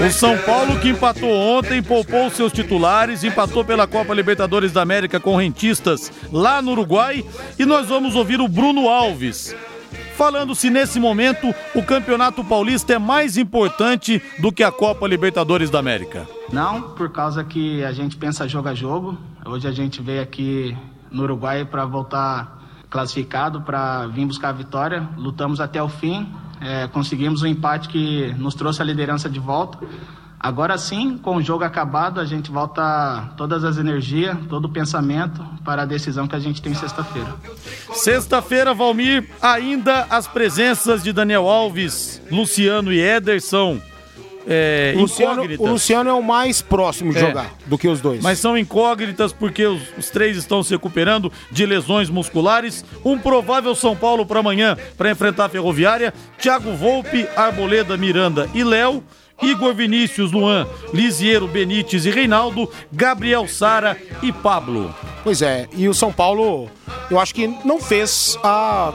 O 0.00 0.10
São 0.10 0.36
Paulo 0.38 0.80
que 0.80 0.88
empatou 0.88 1.30
ontem, 1.30 1.82
poupou 1.82 2.30
seus 2.30 2.52
titulares, 2.52 3.22
empatou 3.22 3.62
pela 3.62 3.86
Copa 3.86 4.14
Libertadores 4.14 4.72
da 4.72 4.80
América 4.80 5.20
com 5.20 5.36
rentistas 5.36 6.10
lá 6.32 6.62
no 6.62 6.72
Uruguai. 6.72 7.22
E 7.58 7.66
nós 7.66 7.88
vamos 7.88 8.16
ouvir 8.16 8.40
o 8.40 8.48
Bruno 8.48 8.88
Alves. 8.88 9.54
Falando 10.16 10.54
se 10.54 10.70
nesse 10.70 10.98
momento 10.98 11.54
o 11.74 11.82
Campeonato 11.82 12.42
Paulista 12.42 12.94
é 12.94 12.98
mais 12.98 13.36
importante 13.36 14.22
do 14.38 14.50
que 14.50 14.62
a 14.62 14.72
Copa 14.72 15.06
Libertadores 15.06 15.68
da 15.68 15.78
América. 15.78 16.26
Não, 16.50 16.80
por 16.80 17.10
causa 17.10 17.44
que 17.44 17.84
a 17.84 17.92
gente 17.92 18.16
pensa 18.16 18.48
jogo 18.48 18.68
a 18.68 18.74
jogo. 18.74 19.18
Hoje 19.44 19.68
a 19.68 19.72
gente 19.72 20.00
veio 20.00 20.22
aqui 20.22 20.74
no 21.10 21.24
Uruguai 21.24 21.66
para 21.66 21.84
voltar 21.84 22.58
classificado, 22.88 23.60
para 23.60 24.06
vir 24.06 24.24
buscar 24.24 24.48
a 24.48 24.52
vitória. 24.52 25.06
Lutamos 25.16 25.60
até 25.60 25.82
o 25.82 25.88
fim, 25.88 26.26
é, 26.60 26.86
conseguimos 26.88 27.42
um 27.42 27.46
empate 27.46 27.88
que 27.88 28.34
nos 28.38 28.54
trouxe 28.54 28.82
a 28.82 28.84
liderança 28.84 29.28
de 29.28 29.40
volta. 29.40 29.78
Agora 30.42 30.78
sim, 30.78 31.18
com 31.18 31.36
o 31.36 31.42
jogo 31.42 31.64
acabado, 31.64 32.18
a 32.18 32.24
gente 32.24 32.50
volta 32.50 33.30
todas 33.36 33.62
as 33.62 33.76
energias, 33.76 34.34
todo 34.48 34.64
o 34.64 34.68
pensamento 34.70 35.44
para 35.62 35.82
a 35.82 35.84
decisão 35.84 36.26
que 36.26 36.34
a 36.34 36.38
gente 36.38 36.62
tem 36.62 36.72
sexta-feira. 36.72 37.34
Sexta-feira, 37.92 38.72
Valmir, 38.72 39.28
ainda 39.42 40.06
as 40.08 40.26
presenças 40.26 41.02
de 41.02 41.12
Daniel 41.12 41.46
Alves, 41.46 42.22
Luciano 42.30 42.90
e 42.90 43.00
Éder 43.00 43.42
são 43.42 43.82
é, 44.48 44.94
Luciano, 44.96 45.32
incógnitas. 45.34 45.66
o 45.66 45.70
Luciano 45.70 46.10
é 46.10 46.12
o 46.12 46.22
mais 46.22 46.62
próximo 46.62 47.12
de 47.12 47.18
É. 47.18 47.20
jogar 47.20 47.54
do 47.66 47.76
que 47.78 47.88
os 47.88 48.00
dois. 48.00 48.22
Mas 48.22 48.38
são 48.38 48.56
incógnitas 48.56 49.32
porque 49.32 49.64
os, 49.66 49.82
os 49.98 50.10
três 50.10 50.36
estão 50.36 50.62
se 50.62 50.70
recuperando 50.70 51.32
de 51.50 51.66
lesões 51.66 52.08
musculares. 52.10 52.84
Um 53.04 53.18
provável 53.18 53.74
São 53.74 53.94
Paulo 53.96 54.24
para 54.26 54.40
amanhã 54.40 54.76
para 54.96 55.10
enfrentar 55.10 55.46
a 55.46 55.48
Ferroviária. 55.48 56.12
Thiago 56.38 56.74
Volpe, 56.74 57.26
Arboleda, 57.36 57.96
Miranda 57.96 58.48
e 58.54 58.64
Léo. 58.64 59.02
Igor 59.42 59.72
Vinícius, 59.74 60.32
Luan, 60.32 60.66
Lisiero, 60.92 61.48
Benítez 61.48 62.04
e 62.04 62.10
Reinaldo, 62.10 62.70
Gabriel 62.92 63.48
Sara 63.48 63.96
e 64.22 64.30
Pablo. 64.30 64.94
Pois 65.24 65.40
é, 65.40 65.66
e 65.74 65.88
o 65.88 65.94
São 65.94 66.12
Paulo, 66.12 66.68
eu 67.10 67.18
acho 67.18 67.34
que 67.34 67.46
não 67.64 67.80
fez 67.80 68.38
a 68.44 68.92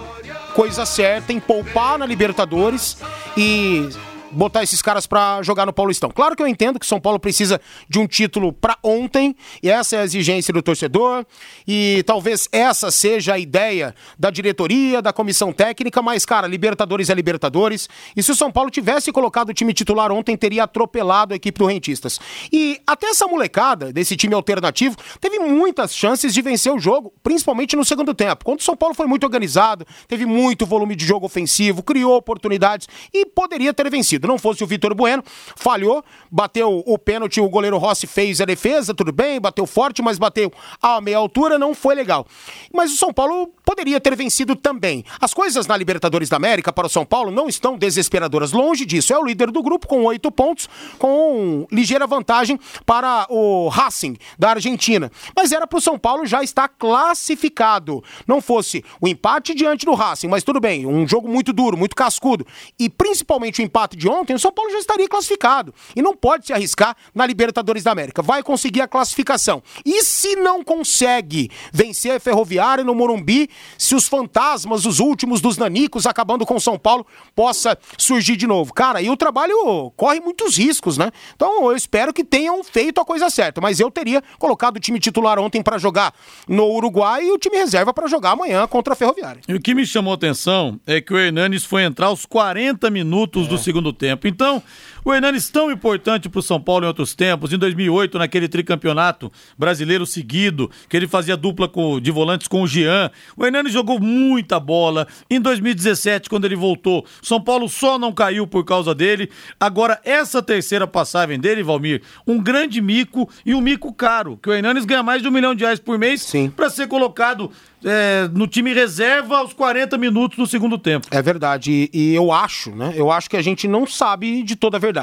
coisa 0.54 0.86
certa 0.86 1.34
em 1.34 1.40
poupar 1.40 1.98
na 1.98 2.06
Libertadores 2.06 2.96
e 3.36 3.90
botar 4.36 4.64
esses 4.64 4.82
caras 4.82 5.08
para 5.08 5.42
jogar 5.42 5.66
no 5.66 5.74
Paulistão. 5.74 6.12
Claro 6.12 6.36
que 6.36 6.44
eu 6.44 6.48
entendo 6.48 6.80
que 6.80 6.86
São 6.86 7.00
Paulo 7.00 7.20
precisa 7.20 7.60
de 7.90 8.00
um 8.00 8.06
título 8.06 8.52
para 8.52 8.78
ontem, 8.84 9.36
e 9.64 9.70
essa 9.70 9.96
é 9.96 10.00
a 10.00 10.04
exigência 10.04 10.54
do 10.54 10.62
torcedor, 10.62 11.26
e 11.68 12.04
talvez 12.06 12.48
essa 12.52 12.92
seja 12.92 13.34
a 13.34 13.40
ideia 13.40 13.96
da 14.20 14.30
diretoria, 14.30 15.02
da 15.02 15.14
comissão 15.14 15.54
técnica, 15.54 16.02
mas, 16.02 16.26
cara, 16.26 16.48
Libertadores 16.48 17.10
é 17.10 17.14
Libertadores, 17.14 17.88
e 18.16 18.22
se 18.22 18.32
o 18.32 18.36
São 18.36 18.52
Paulo 18.52 18.70
tivesse 18.70 19.12
colocado 19.12 19.50
o 19.50 19.54
time 19.54 19.74
titular 19.74 20.12
ontem, 20.12 20.36
teria 20.36 20.64
atropelado 20.64 21.34
a 21.34 21.38
equipe 21.38 21.58
do 21.58 21.66
Rentistas. 21.66 22.20
E 22.52 22.80
até 22.86 23.08
essa 23.08 23.28
molecada 23.28 23.94
desse 23.94 24.16
time 24.16 24.34
alternativo 24.34 24.96
teve 25.20 25.40
muitas 25.40 25.96
chances 25.96 26.34
de 26.34 26.42
vencer 26.42 26.74
o 26.74 26.80
jogo, 26.80 27.14
principalmente 27.24 27.76
no 27.76 27.86
segundo 27.86 28.14
tempo. 28.14 28.44
Quando 28.46 28.60
o 28.60 28.64
São 28.64 28.76
Paulo 28.76 28.94
foi 28.94 29.08
muito 29.08 29.24
organizado, 29.24 29.86
teve 30.08 30.26
muito 30.26 30.66
volume 30.66 30.96
de 30.96 31.06
jogo 31.06 31.26
ofensivo, 31.26 31.82
criou 31.82 32.16
oportunidades 32.16 32.88
e 33.14 33.26
poderia 33.26 33.74
ter 33.74 33.90
vencido. 33.90 34.25
Não 34.28 34.38
fosse 34.38 34.64
o 34.64 34.68
Vitor 34.68 34.94
Bueno, 34.94 35.24
falhou, 35.56 36.04
bateu 36.32 36.84
o 36.86 36.98
pênalti, 36.98 37.40
o 37.40 37.50
goleiro 37.50 37.78
Rossi 37.78 38.08
fez 38.08 38.42
a 38.42 38.46
defesa, 38.46 38.94
tudo 38.94 39.12
bem, 39.12 39.40
bateu 39.40 39.66
forte, 39.66 40.02
mas 40.02 40.18
bateu 40.18 40.52
a 40.82 41.00
meia 41.02 41.18
altura, 41.18 41.58
não 41.58 41.74
foi 41.74 41.96
legal. 41.96 42.26
Mas 42.74 42.92
o 42.92 42.98
São 42.98 43.14
Paulo 43.14 43.48
poderia 43.66 44.00
ter 44.00 44.16
vencido 44.16 44.56
também. 44.56 45.04
As 45.20 45.34
coisas 45.34 45.68
na 45.68 45.76
Libertadores 45.76 46.30
da 46.30 46.38
América 46.38 46.72
para 46.72 46.88
o 46.88 46.90
São 46.90 47.06
Paulo 47.06 47.32
não 47.32 47.48
estão 47.48 47.78
desesperadoras. 47.78 48.52
Longe 48.52 48.86
disso. 48.86 49.14
É 49.14 49.18
o 49.18 49.26
líder 49.26 49.52
do 49.52 49.62
grupo 49.62 49.88
com 49.88 50.04
oito 50.06 50.32
pontos, 50.32 50.70
com 50.98 51.68
ligeira 51.72 52.08
vantagem 52.08 52.60
para 52.86 53.26
o 53.30 53.68
Racing 53.70 54.18
da 54.38 54.52
Argentina. 54.52 55.12
Mas 55.36 55.52
era 55.52 55.68
para 55.68 55.78
o 55.78 55.82
São 55.82 55.98
Paulo 55.98 56.26
já 56.26 56.44
estar 56.44 56.68
classificado. 56.68 58.04
Não 58.28 58.42
fosse 58.42 58.84
o 59.02 59.08
empate 59.08 59.54
diante 59.54 59.86
do 59.86 59.94
Racing, 59.94 60.28
mas 60.28 60.44
tudo 60.44 60.60
bem, 60.60 60.86
um 60.86 61.08
jogo 61.08 61.28
muito 61.28 61.52
duro, 61.52 61.78
muito 61.78 61.96
cascudo. 61.96 62.46
E 62.80 62.90
principalmente 62.90 63.62
o 63.62 63.64
empate 63.64 63.96
de 63.96 64.08
ontem, 64.16 64.34
o 64.34 64.40
São 64.40 64.52
Paulo 64.52 64.72
já 64.72 64.80
estaria 64.80 65.08
classificado. 65.08 65.74
E 65.96 66.02
não 66.02 66.16
pode 66.16 66.48
se 66.48 66.54
arriscar 66.54 66.96
na 67.14 67.26
Libertadores 67.26 67.84
da 67.84 67.92
América. 67.92 68.22
Vai 68.22 68.42
conseguir 68.42 68.82
a 68.82 68.88
classificação. 68.88 69.62
E 69.86 70.02
se 70.04 70.36
não 70.36 70.64
consegue 70.64 71.50
vencer 71.72 72.14
a 72.14 72.20
Ferroviária 72.20 72.84
no 72.84 72.96
Morumbi, 72.96 73.50
se 73.78 73.96
os 73.96 74.08
fantasmas, 74.08 74.86
os 74.86 75.00
últimos 75.00 75.42
dos 75.42 75.58
nanicos, 75.58 76.06
acabando 76.06 76.46
com 76.46 76.56
o 76.56 76.62
São 76.62 76.78
Paulo, 76.78 77.06
possa 77.36 77.78
surgir 77.98 78.36
de 78.36 78.48
novo. 78.48 78.74
Cara, 78.74 79.02
e 79.02 79.10
o 79.10 79.18
trabalho 79.18 79.92
corre 79.96 80.20
muitos 80.20 80.58
riscos, 80.58 80.98
né? 80.98 81.12
Então 81.36 81.70
eu 81.70 81.76
espero 81.76 82.14
que 82.14 82.24
tenham 82.24 82.64
feito 82.64 83.00
a 83.02 83.06
coisa 83.06 83.30
certa. 83.30 83.62
Mas 83.62 83.80
eu 83.80 83.92
teria 83.92 84.24
colocado 84.40 84.78
o 84.78 84.80
time 84.80 85.00
titular 85.00 85.40
ontem 85.40 85.62
para 85.62 85.78
jogar 85.78 86.14
no 86.48 86.66
Uruguai 86.72 87.26
e 87.26 87.32
o 87.32 87.38
time 87.38 87.58
reserva 87.58 87.94
para 87.94 88.08
jogar 88.08 88.32
amanhã 88.32 88.68
contra 88.68 88.94
a 88.94 88.96
Ferroviária. 88.96 89.42
E 89.48 89.54
o 89.54 89.60
que 89.60 89.74
me 89.74 89.86
chamou 89.86 90.12
a 90.12 90.16
atenção 90.16 90.80
é 90.86 91.02
que 91.02 91.14
o 91.14 91.18
Hernanes 91.18 91.64
foi 91.64 91.84
entrar 91.84 92.08
aos 92.08 92.26
40 92.26 92.90
minutos 92.90 93.46
é. 93.46 93.50
do 93.50 93.58
segundo 93.58 93.92
tempo. 93.96 94.28
Então, 94.28 94.62
o 95.06 95.14
Hernanes 95.14 95.50
tão 95.52 95.70
importante 95.70 96.28
para 96.28 96.40
o 96.40 96.42
São 96.42 96.60
Paulo 96.60 96.84
em 96.84 96.88
outros 96.88 97.14
tempos, 97.14 97.54
em 97.54 97.58
2008, 97.60 98.18
naquele 98.18 98.48
tricampeonato 98.48 99.32
brasileiro 99.56 100.04
seguido, 100.04 100.70
que 100.90 100.98
ele 100.98 101.08
fazia 101.08 101.38
dupla 101.38 101.70
com, 101.70 102.00
de 102.00 102.10
volantes 102.10 102.48
com 102.48 102.64
o 102.64 102.68
Jean. 102.68 103.12
O 103.38 103.46
Hernanes 103.46 103.72
jogou 103.72 104.00
muita 104.00 104.60
bola. 104.60 105.08
Em 105.30 105.40
2017, 105.40 106.28
quando 106.28 106.46
ele 106.46 106.56
voltou, 106.56 107.06
São 107.22 107.40
Paulo 107.40 107.70
só 107.70 108.00
não 108.00 108.12
caiu 108.12 108.48
por 108.48 108.66
causa 108.66 108.96
dele. 108.96 109.30
Agora, 109.60 110.02
essa 110.04 110.42
terceira 110.42 110.88
passagem 110.88 111.40
dele, 111.40 111.62
Valmir, 111.62 112.02
um 112.26 112.42
grande 112.42 112.82
mico 112.82 113.30
e 113.46 113.54
um 113.54 113.62
mico 113.62 113.94
caro, 113.94 114.40
que 114.42 114.50
o 114.50 114.54
Hernanes 114.54 114.86
ganha 114.86 115.04
mais 115.04 115.22
de 115.22 115.28
um 115.28 115.32
milhão 115.32 115.54
de 115.54 115.64
reais 115.64 115.80
por 115.80 116.00
mês 116.00 116.34
para 116.56 116.68
ser 116.68 116.88
colocado 116.88 117.52
é, 117.86 118.28
no 118.34 118.48
time 118.48 118.74
reserva 118.74 119.38
aos 119.38 119.54
40 119.54 119.98
minutos 119.98 120.38
do 120.38 120.48
segundo 120.48 120.78
tempo. 120.78 121.08
É 121.12 121.22
verdade. 121.22 121.90
E, 121.94 122.12
e, 122.12 122.16
eu 122.16 122.32
acho, 122.32 122.72
né? 122.72 122.94
Eu 122.96 123.12
acho 123.12 123.30
que 123.30 123.38
a 123.38 123.42
gente 123.42 123.68
não 123.68 123.86
sabe 123.86 124.42
de 124.42 124.56
toda 124.56 124.78
a 124.78 124.80
verdade. 124.80 124.95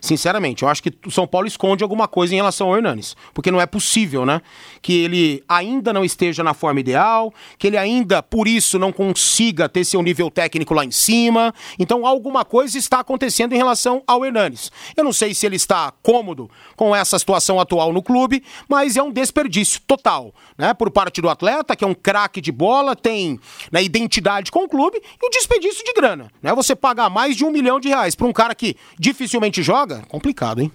Sinceramente, 0.00 0.62
eu 0.62 0.68
acho 0.68 0.82
que 0.82 0.92
o 1.04 1.10
São 1.10 1.26
Paulo 1.26 1.46
esconde 1.46 1.82
alguma 1.82 2.06
coisa 2.06 2.32
em 2.32 2.36
relação 2.36 2.68
ao 2.68 2.76
Hernanes. 2.76 3.16
Porque 3.34 3.50
não 3.50 3.60
é 3.60 3.66
possível, 3.66 4.24
né? 4.24 4.40
Que 4.80 5.04
ele 5.04 5.42
ainda 5.48 5.92
não 5.92 6.04
esteja 6.04 6.42
na 6.42 6.54
forma 6.54 6.80
ideal, 6.80 7.32
que 7.58 7.66
ele 7.66 7.76
ainda, 7.76 8.22
por 8.22 8.46
isso, 8.46 8.78
não 8.78 8.92
consiga 8.92 9.68
ter 9.68 9.84
seu 9.84 10.02
nível 10.02 10.30
técnico 10.30 10.74
lá 10.74 10.84
em 10.84 10.90
cima. 10.90 11.54
Então, 11.78 12.06
alguma 12.06 12.44
coisa 12.44 12.78
está 12.78 13.00
acontecendo 13.00 13.52
em 13.52 13.56
relação 13.56 14.02
ao 14.06 14.24
Hernanes. 14.24 14.70
Eu 14.96 15.04
não 15.04 15.12
sei 15.12 15.34
se 15.34 15.44
ele 15.44 15.56
está 15.56 15.92
cômodo 16.02 16.50
com 16.76 16.94
essa 16.94 17.18
situação 17.18 17.58
atual 17.58 17.92
no 17.92 18.02
clube, 18.02 18.42
mas 18.68 18.96
é 18.96 19.02
um 19.02 19.10
desperdício 19.10 19.80
total, 19.86 20.34
né? 20.56 20.72
Por 20.72 20.90
parte 20.90 21.20
do 21.20 21.28
atleta, 21.28 21.74
que 21.74 21.84
é 21.84 21.86
um 21.86 21.94
craque 21.94 22.40
de 22.40 22.52
bola, 22.52 22.94
tem 22.94 23.40
né, 23.72 23.82
identidade 23.82 24.50
com 24.50 24.64
o 24.64 24.68
clube, 24.68 24.98
e 24.98 25.26
o 25.26 25.30
desperdício 25.30 25.84
de 25.84 25.92
grana, 25.92 26.30
né? 26.42 26.54
Você 26.54 26.76
pagar 26.76 27.10
mais 27.10 27.36
de 27.36 27.44
um 27.44 27.50
milhão 27.50 27.80
de 27.80 27.88
reais 27.88 28.14
para 28.14 28.26
um 28.26 28.32
cara 28.32 28.54
que 28.54 28.76
dificilmente 28.98 29.25
joga, 29.62 30.02
complicado, 30.08 30.60
hein? 30.60 30.72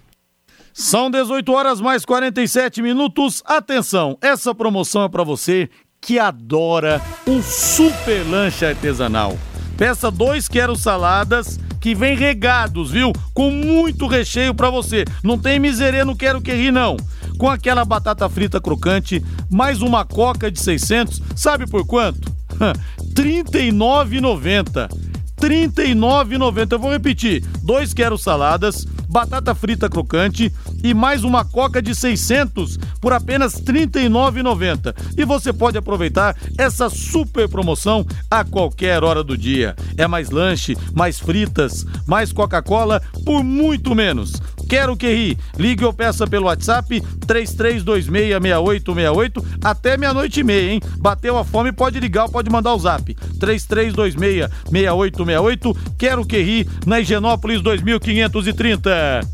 São 0.74 1.12
18 1.12 1.52
horas 1.52 1.82
mais 1.82 2.06
47 2.06 2.82
minutos. 2.82 3.44
Atenção, 3.46 4.18
essa 4.22 4.56
promoção 4.56 5.04
é 5.04 5.10
para 5.10 5.24
você 5.24 5.70
que 6.00 6.18
adora 6.18 7.02
um 7.28 7.42
super 7.42 8.26
lanche 8.28 8.66
artesanal. 8.66 9.38
Peça 9.78 10.10
dois 10.10 10.48
quero 10.48 10.76
saladas 10.76 11.60
que 11.80 11.94
vem 11.96 12.16
regados, 12.16 12.92
viu? 12.92 13.12
Com 13.34 13.50
muito 13.50 14.08
recheio 14.08 14.54
para 14.54 14.70
você. 14.70 15.04
Não 15.24 15.38
tem 15.38 15.60
miserê, 15.60 16.06
não 16.06 16.16
quero 16.16 16.42
que 16.42 16.54
rir 16.54 16.72
não. 16.72 16.96
Com 17.38 17.50
aquela 17.50 17.84
batata 17.84 18.30
frita 18.30 18.62
crocante, 18.62 19.22
mais 19.50 19.82
uma 19.82 20.06
coca 20.06 20.52
de 20.52 20.60
600, 20.60 21.22
sabe 21.36 21.68
por 21.68 21.86
quanto? 21.86 22.32
R$ 22.62 23.44
39,90. 23.44 25.11
R$ 25.42 25.68
39,90. 25.68 26.72
Eu 26.72 26.80
vou 26.80 26.92
repetir: 26.92 27.44
dois 27.64 27.94
quero 27.94 28.18
saladas, 28.18 28.86
batata 29.10 29.54
frita 29.56 29.90
crocante 29.90 30.52
e 30.84 30.94
mais 30.94 31.24
uma 31.24 31.44
coca 31.44 31.82
de 31.82 31.94
600 31.94 32.78
por 33.00 33.12
apenas 33.12 33.56
R$ 33.56 33.88
39,90. 33.88 34.96
E 35.18 35.26
você 35.26 35.52
pode 35.52 35.78
aproveitar 35.78 36.36
essa 36.58 36.90
super 36.90 37.50
promoção 37.50 38.06
a 38.30 38.44
qualquer 38.44 39.04
hora 39.04 39.24
do 39.24 39.38
dia. 39.38 39.76
É 39.98 40.08
mais 40.08 40.30
lanche, 40.30 40.78
mais 40.94 41.20
fritas, 41.20 41.86
mais 42.08 42.32
Coca-Cola 42.32 43.02
por 43.26 43.44
muito 43.44 43.94
menos. 43.94 44.34
Quero 44.72 44.96
que 44.96 45.14
ri. 45.14 45.38
Ligue 45.58 45.84
ou 45.84 45.92
peça 45.92 46.26
pelo 46.26 46.46
WhatsApp 46.46 47.02
33266868 47.28 49.44
até 49.62 49.98
meia-noite 49.98 50.40
e 50.40 50.46
meia, 50.46 50.72
hein? 50.72 50.80
Bateu 50.98 51.38
a 51.38 51.44
fome, 51.44 51.74
pode 51.74 52.00
ligar 52.00 52.30
pode 52.30 52.50
mandar 52.50 52.74
o 52.74 52.80
zap. 52.80 53.14
33266868. 53.14 55.78
Quero 55.98 56.26
que 56.26 56.42
ri 56.42 56.66
na 56.86 57.02
Higienópolis 57.02 57.62
2530. 57.62 59.28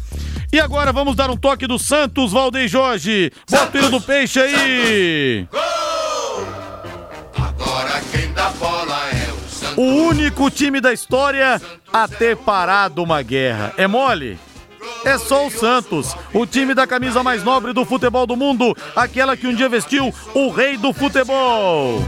E 0.52 0.60
agora 0.60 0.92
vamos 0.92 1.16
dar 1.16 1.30
um 1.30 1.38
toque 1.38 1.68
do 1.68 1.78
Santos, 1.78 2.32
Valdeir 2.32 2.68
Jorge. 2.68 3.32
Bota 3.48 3.78
o 3.78 3.92
do 3.92 4.02
peixe 4.02 4.40
aí. 4.40 5.48
Gol! 5.52 6.48
Agora 7.38 8.02
quem 8.12 8.34
dá 8.34 8.50
bola 8.50 9.08
é 9.12 9.32
o 9.32 9.38
Santos. 9.48 9.78
O 9.78 9.84
único 9.84 10.50
time 10.50 10.82
da 10.82 10.92
história 10.92 11.62
a 11.94 12.08
ter 12.08 12.36
parado 12.38 13.04
uma 13.04 13.22
guerra. 13.22 13.72
É 13.78 13.86
mole? 13.86 14.40
É 15.08 15.18
só 15.18 15.48
o 15.48 15.52
Santos, 15.52 16.14
o 16.34 16.46
time 16.46 16.74
da 16.74 16.86
camisa 16.86 17.24
mais 17.24 17.42
nobre 17.42 17.72
do 17.72 17.86
futebol 17.86 18.28
do 18.28 18.36
mundo, 18.36 18.76
aquela 18.94 19.38
que 19.38 19.48
um 19.48 19.56
dia 19.56 19.70
vestiu 19.70 20.14
o 20.34 20.50
rei 20.50 20.76
do 20.76 20.92
futebol. 20.92 22.04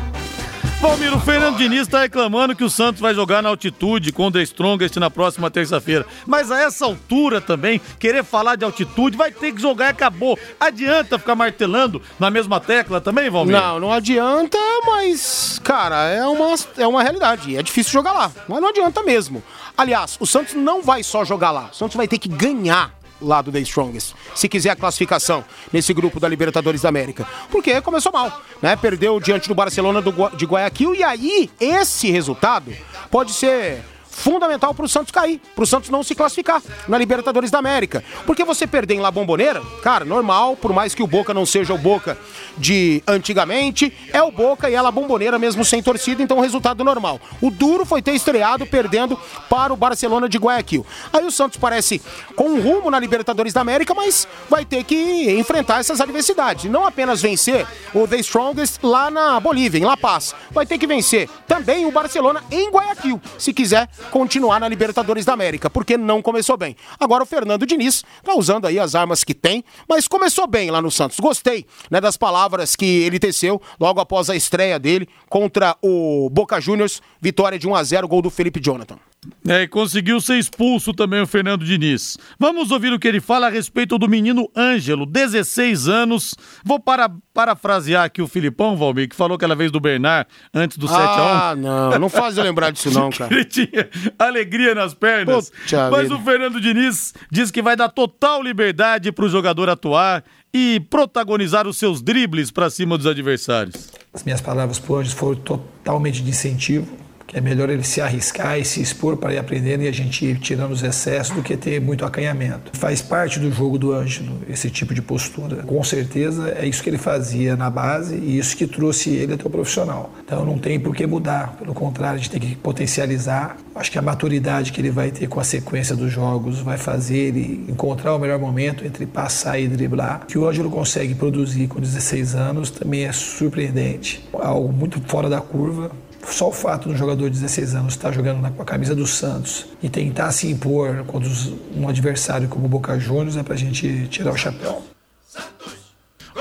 Valmir, 0.82 1.14
o 1.14 1.20
Fernando 1.20 1.58
Diniz 1.58 1.82
está 1.82 2.02
reclamando 2.02 2.56
que 2.56 2.64
o 2.64 2.70
Santos 2.70 3.02
vai 3.02 3.14
jogar 3.14 3.42
na 3.42 3.50
altitude 3.50 4.14
com 4.14 4.28
o 4.28 4.32
The 4.32 4.42
Strongest 4.44 4.96
na 4.98 5.10
próxima 5.10 5.52
terça-feira. 5.52 6.06
Mas 6.26 6.52
a 6.52 6.62
essa 6.62 6.86
altura 6.86 7.42
também, 7.42 7.82
querer 8.00 8.24
falar 8.24 8.56
de 8.56 8.64
altitude, 8.64 9.18
vai 9.18 9.30
ter 9.30 9.52
que 9.52 9.62
jogar 9.62 9.88
e 9.88 9.90
acabou. 9.90 10.40
Adianta 10.58 11.20
ficar 11.20 11.36
martelando 11.36 12.02
na 12.18 12.30
mesma 12.30 12.62
tecla 12.62 13.02
também, 13.02 13.30
Valmir? 13.30 13.60
Não, 13.60 13.80
não 13.80 13.92
adianta, 13.92 14.58
mas, 14.86 15.60
cara, 15.66 16.08
é 16.08 16.26
uma, 16.26 16.56
é 16.78 16.88
uma 16.88 17.04
realidade. 17.04 17.58
É 17.58 17.64
difícil 17.64 17.92
jogar 17.92 18.14
lá, 18.14 18.32
mas 18.48 18.62
não 18.62 18.70
adianta 18.70 19.04
mesmo. 19.04 19.44
Aliás, 19.80 20.18
o 20.20 20.28
Santos 20.28 20.56
não 20.56 20.82
vai 20.82 21.02
só 21.04 21.24
jogar 21.24 21.52
lá, 21.52 21.70
o 21.72 21.74
Santos 21.74 21.96
vai 21.96 22.06
ter 22.06 22.18
que 22.18 22.28
ganhar 22.28 22.94
lá 23.22 23.42
do 23.42 23.50
The 23.50 23.62
Strongest, 23.62 24.14
se 24.36 24.50
quiser 24.50 24.72
a 24.72 24.76
classificação 24.76 25.42
nesse 25.72 25.94
grupo 25.94 26.20
da 26.20 26.28
Libertadores 26.28 26.82
da 26.82 26.90
América. 26.90 27.26
Porque 27.50 27.80
começou 27.80 28.12
mal, 28.12 28.42
né? 28.62 28.76
Perdeu 28.76 29.22
diante 29.22 29.48
do 29.48 29.56
Barcelona 29.56 30.02
do, 30.02 30.12
de 30.36 30.46
Guayaquil 30.46 30.96
e 30.96 31.02
aí 31.02 31.50
esse 31.62 32.12
resultado 32.12 32.76
pode 33.10 33.32
ser 33.32 33.82
fundamental 34.10 34.74
para 34.74 34.86
o 34.86 34.90
Santos 34.90 35.12
cair, 35.12 35.40
para 35.56 35.64
o 35.64 35.68
Santos 35.68 35.90
não 35.90 36.04
se 36.04 36.16
classificar 36.16 36.62
na 36.88 36.98
Libertadores 36.98 37.52
da 37.52 37.60
América. 37.60 38.04
Porque 38.26 38.44
você 38.44 38.68
perder 38.68 38.96
em 38.96 39.00
La 39.00 39.12
Bombonera, 39.12 39.62
cara, 39.82 40.04
normal, 40.06 40.56
por 40.56 40.74
mais 40.74 40.94
que 40.94 41.04
o 41.04 41.08
Boca 41.08 41.34
não 41.34 41.46
seja 41.46 41.74
o 41.74 41.78
Boca 41.78 42.18
de 42.58 43.04
antigamente, 43.08 43.94
é 44.12 44.22
o 44.22 44.32
Boca 44.32 44.70
e 44.70 44.76
ela 44.76 44.92
Bombonera 44.92 45.40
mesmo 45.40 45.64
sem 45.64 45.82
torcida, 45.82 46.22
então 46.22 46.40
resultado 46.40 46.84
normal. 46.84 47.20
O 47.42 47.50
duro 47.50 47.86
foi 47.86 48.02
ter 48.02 48.14
estreado 48.14 48.66
perdendo 48.66 49.18
para 49.50 49.74
o 49.74 49.78
Barcelona 49.78 50.28
de 50.28 50.38
Guayaquil. 50.38 50.86
Aí 51.14 51.26
o 51.26 51.32
Santos 51.32 51.58
parece 51.58 52.02
com 52.36 52.50
um 52.50 52.62
rumo 52.62 52.92
na 52.92 53.00
Libertadores 53.00 53.54
da 53.54 53.62
América, 53.62 53.94
mas 53.94 54.28
vai 54.50 54.66
ter 54.66 54.84
que 54.84 55.32
enfrentar 55.32 55.80
essas 55.80 56.02
adversidades. 56.02 56.70
Não 56.70 56.86
apenas 56.86 57.22
vencer 57.22 57.66
o 57.94 58.08
The 58.08 58.18
Strongest 58.18 58.80
lá 58.84 59.10
na 59.10 59.40
Bolívia, 59.40 59.80
em 59.80 59.86
La 59.86 59.98
Paz. 59.98 60.36
Vai 60.52 60.66
ter 60.66 60.78
que 60.78 60.88
vencer 60.88 61.30
também 61.48 61.86
o 61.86 61.92
Barcelona 61.92 62.44
em 62.52 62.70
Guayaquil, 62.70 63.22
se 63.38 63.54
quiser 63.54 63.88
continuar 64.10 64.60
na 64.60 64.68
Libertadores 64.68 65.26
da 65.26 65.34
América, 65.34 65.70
porque 65.70 65.98
não 65.98 66.22
começou 66.22 66.58
bem. 66.58 66.76
Agora 67.00 67.24
o 67.24 67.26
Fernando 67.26 67.66
Diniz 67.66 68.04
tá 68.24 68.34
usando 68.36 68.66
aí 68.66 68.80
as 68.80 68.96
armas 68.96 69.24
que 69.24 69.34
tem, 69.34 69.64
mas 69.88 70.08
começou 70.08 70.48
bem 70.48 70.70
lá 70.70 70.82
no 70.82 70.92
Santos. 70.92 71.20
Gostei 71.20 71.66
né, 71.90 72.02
das 72.02 72.18
palavras 72.18 72.76
que 72.76 72.86
ele 72.86 73.20
teceu 73.20 73.62
logo 73.80 74.00
após 74.00 74.30
a 74.30 74.36
estreia 74.36 74.78
dele 74.78 75.08
contra 75.30 75.78
o 75.82 76.30
Boca 76.32 76.60
Juniors, 76.60 77.02
vitória 77.22 77.58
de 77.58 77.68
1 77.68 77.76
a 77.76 77.84
0 77.84 78.08
gol 78.08 78.22
do 78.22 78.30
Felipe 78.30 78.60
Jonathan. 78.60 78.98
É, 79.46 79.64
e 79.64 79.68
conseguiu 79.68 80.22
ser 80.22 80.38
expulso 80.38 80.94
também 80.94 81.22
o 81.22 81.28
Fernando 81.28 81.66
Diniz. 81.66 82.18
Vamos 82.40 82.72
ouvir 82.72 82.94
o 82.94 83.00
que 83.00 83.08
ele 83.08 83.20
fala 83.20 83.48
a 83.48 83.50
respeito 83.50 83.98
do 83.98 84.08
menino 84.08 84.50
Ângelo, 84.56 85.06
16 85.06 85.90
anos. 85.90 86.36
Vou 86.64 86.80
para, 86.80 87.12
parafrasear 87.34 88.06
aqui 88.06 88.22
o 88.22 88.28
Filipão, 88.28 88.78
Valmir, 88.78 89.10
que 89.10 89.16
falou 89.16 89.36
aquela 89.36 89.56
vez 89.56 89.72
do 89.72 89.80
Bernard 89.80 90.30
antes 90.54 90.78
do 90.78 90.88
7x1. 90.88 90.94
Ah, 90.96 91.56
não, 91.58 92.00
não 92.00 92.10
faz 92.10 92.38
eu 92.38 92.44
lembrar 92.44 92.72
disso 92.72 92.92
não, 92.92 93.10
cara. 93.12 93.34
ele 93.34 93.44
tinha 93.44 93.90
alegria 94.18 94.74
nas 94.74 94.94
pernas. 94.94 95.50
Puta 95.50 95.90
Mas 95.90 96.04
vida. 96.04 96.16
o 96.16 96.24
Fernando 96.24 96.62
Diniz 96.62 97.14
diz 97.30 97.52
que 97.52 97.62
vai 97.62 97.76
dar 97.76 97.90
total 97.90 98.42
liberdade 98.42 99.12
para 99.12 99.26
o 99.26 99.30
jogador 99.30 99.70
atuar 99.70 100.24
e 100.54 100.80
protagonizar 100.90 101.68
os 101.68 101.78
seus 101.78 102.02
dribles 102.02 102.52
para 102.52 102.70
cima 102.70 102.98
dos 102.98 103.06
adversários. 103.06 103.92
As 104.14 104.24
minhas 104.24 104.40
palavras 104.42 104.80
para 104.80 104.94
o 104.94 104.96
Anjos 104.98 105.14
foram 105.14 105.40
totalmente 105.40 106.24
de 106.24 106.30
incentivo, 106.30 106.88
que 107.30 107.38
é 107.38 107.42
melhor 107.42 107.70
ele 107.70 107.84
se 107.84 108.02
arriscar 108.02 108.58
e 108.58 108.66
se 108.66 108.82
expor 108.82 109.16
para 109.16 109.32
ir 109.32 109.38
aprendendo 109.38 109.84
e 109.84 109.88
a 109.88 109.92
gente 109.92 110.26
ir 110.26 110.40
tirando 110.40 110.72
os 110.72 110.82
excessos 110.82 111.36
do 111.36 111.44
que 111.44 111.56
ter 111.56 111.80
muito 111.80 112.04
acanhamento. 112.04 112.72
Faz 112.74 113.04
parte 113.04 113.40
do 113.40 113.52
jogo 113.52 113.78
do 113.78 113.94
Ângelo 113.94 114.40
esse 114.50 114.68
tipo 114.72 114.96
de 114.96 115.02
postura. 115.02 115.58
Com 115.58 115.84
certeza 115.84 116.50
é 116.58 116.66
isso 116.66 116.82
que 116.82 116.90
ele 116.90 116.98
fazia 116.98 117.56
na 117.56 117.70
base 117.70 118.16
e 118.16 118.40
isso 118.40 118.58
que 118.58 118.66
trouxe 118.66 119.12
ele 119.12 119.36
até 119.36 119.46
o 119.46 119.50
profissional. 119.50 120.12
Então 120.26 120.44
não 120.44 120.58
tem 120.58 120.80
por 120.80 120.96
que 120.96 121.06
mudar, 121.06 121.56
pelo 121.60 121.76
contrário, 121.76 122.16
a 122.16 122.18
gente 122.18 122.32
tem 122.32 122.42
que 122.42 122.56
potencializar. 122.56 123.58
Acho 123.76 123.92
que 123.92 124.00
a 124.00 124.02
maturidade 124.02 124.72
que 124.72 124.82
ele 124.82 124.90
vai 124.90 125.12
ter 125.12 125.28
com 125.28 125.40
a 125.40 125.44
sequência 125.44 125.96
dos 125.96 126.12
jogos 126.12 126.60
vai 126.62 126.80
fazer 126.80 127.18
ele 127.18 127.64
encontrar 127.70 128.16
o 128.16 128.20
melhor 128.20 128.40
momento 128.40 128.84
entre 128.84 129.06
passar 129.06 129.60
e 129.60 129.68
driblar. 129.68 130.22
O 130.24 130.26
que 130.26 130.38
o 130.38 130.48
Ângelo 130.48 130.72
consegue 130.72 131.14
produzir 131.14 131.68
com 131.68 131.80
16 131.80 132.34
anos 132.34 132.72
também 132.72 133.06
é 133.06 133.12
surpreendente. 133.12 134.28
Algo 134.34 134.74
muito 134.74 135.00
fora 135.02 135.30
da 135.30 135.40
curva. 135.40 135.92
Só 136.28 136.50
o 136.50 136.52
fato 136.52 136.90
do 136.90 136.96
jogador 136.96 137.30
de 137.30 137.40
16 137.40 137.76
anos 137.76 137.94
estar 137.94 138.12
jogando 138.12 138.42
na- 138.42 138.52
com 138.52 138.62
a 138.62 138.66
camisa 138.66 138.94
do 138.96 139.08
Santos 139.08 139.66
e 139.82 139.90
tentar 139.90 140.32
se 140.32 140.48
impor 140.48 141.04
contra 141.06 141.30
um 141.76 141.88
adversário 141.88 142.48
como 142.48 142.66
o 142.66 142.70
Boca 142.70 143.00
Juniors 143.00 143.36
é 143.38 143.44
pra 143.44 143.56
gente 143.56 144.08
tirar 144.10 144.32
o 144.32 144.38
chapéu. 144.38 144.84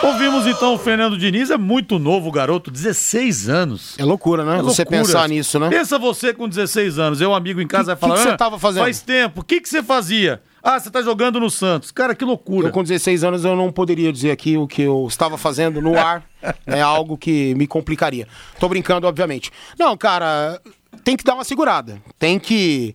Ouvimos 0.02 0.46
então 0.46 0.74
o 0.74 0.78
Fernando 0.78 1.18
Diniz, 1.18 1.50
é 1.50 1.56
muito 1.56 1.98
novo 1.98 2.28
o 2.28 2.32
garoto, 2.32 2.70
16 2.70 3.48
anos. 3.48 3.96
É 3.98 4.04
loucura, 4.04 4.44
né? 4.44 4.58
É 4.58 4.62
Você 4.62 4.82
loucura. 4.82 4.86
pensar 5.02 5.28
nisso, 5.28 5.58
né? 5.58 5.68
Pensa 5.70 5.98
você 5.98 6.32
com 6.32 6.48
16 6.48 6.98
anos, 6.98 7.20
eu, 7.20 7.34
amigo 7.34 7.60
em 7.60 7.66
casa, 7.66 7.94
vai 7.94 7.96
Que- 7.96 8.00
falar. 8.00 8.14
que 8.14 8.20
que 8.20 8.28
você 8.28 8.34
"Ah, 8.34 8.36
tava 8.38 8.58
fazendo?" 8.58 8.84
Faz 8.84 9.00
tempo. 9.00 9.40
O 9.40 9.44
que, 9.44 9.60
que 9.60 9.68
você 9.68 9.82
fazia? 9.82 10.40
Ah, 10.70 10.78
você 10.78 10.90
tá 10.90 11.00
jogando 11.00 11.40
no 11.40 11.48
Santos. 11.48 11.90
Cara, 11.90 12.14
que 12.14 12.22
loucura. 12.26 12.68
Eu 12.68 12.72
com 12.72 12.82
16 12.82 13.24
anos 13.24 13.42
eu 13.42 13.56
não 13.56 13.72
poderia 13.72 14.12
dizer 14.12 14.30
aqui 14.30 14.58
o 14.58 14.68
que 14.68 14.82
eu 14.82 15.06
estava 15.08 15.38
fazendo 15.38 15.80
no 15.80 15.98
ar. 15.98 16.22
é 16.66 16.82
algo 16.82 17.16
que 17.16 17.54
me 17.54 17.66
complicaria. 17.66 18.28
Tô 18.60 18.68
brincando, 18.68 19.06
obviamente. 19.06 19.50
Não, 19.78 19.96
cara, 19.96 20.60
tem 21.02 21.16
que 21.16 21.24
dar 21.24 21.36
uma 21.36 21.44
segurada. 21.44 22.02
Tem 22.18 22.38
que 22.38 22.94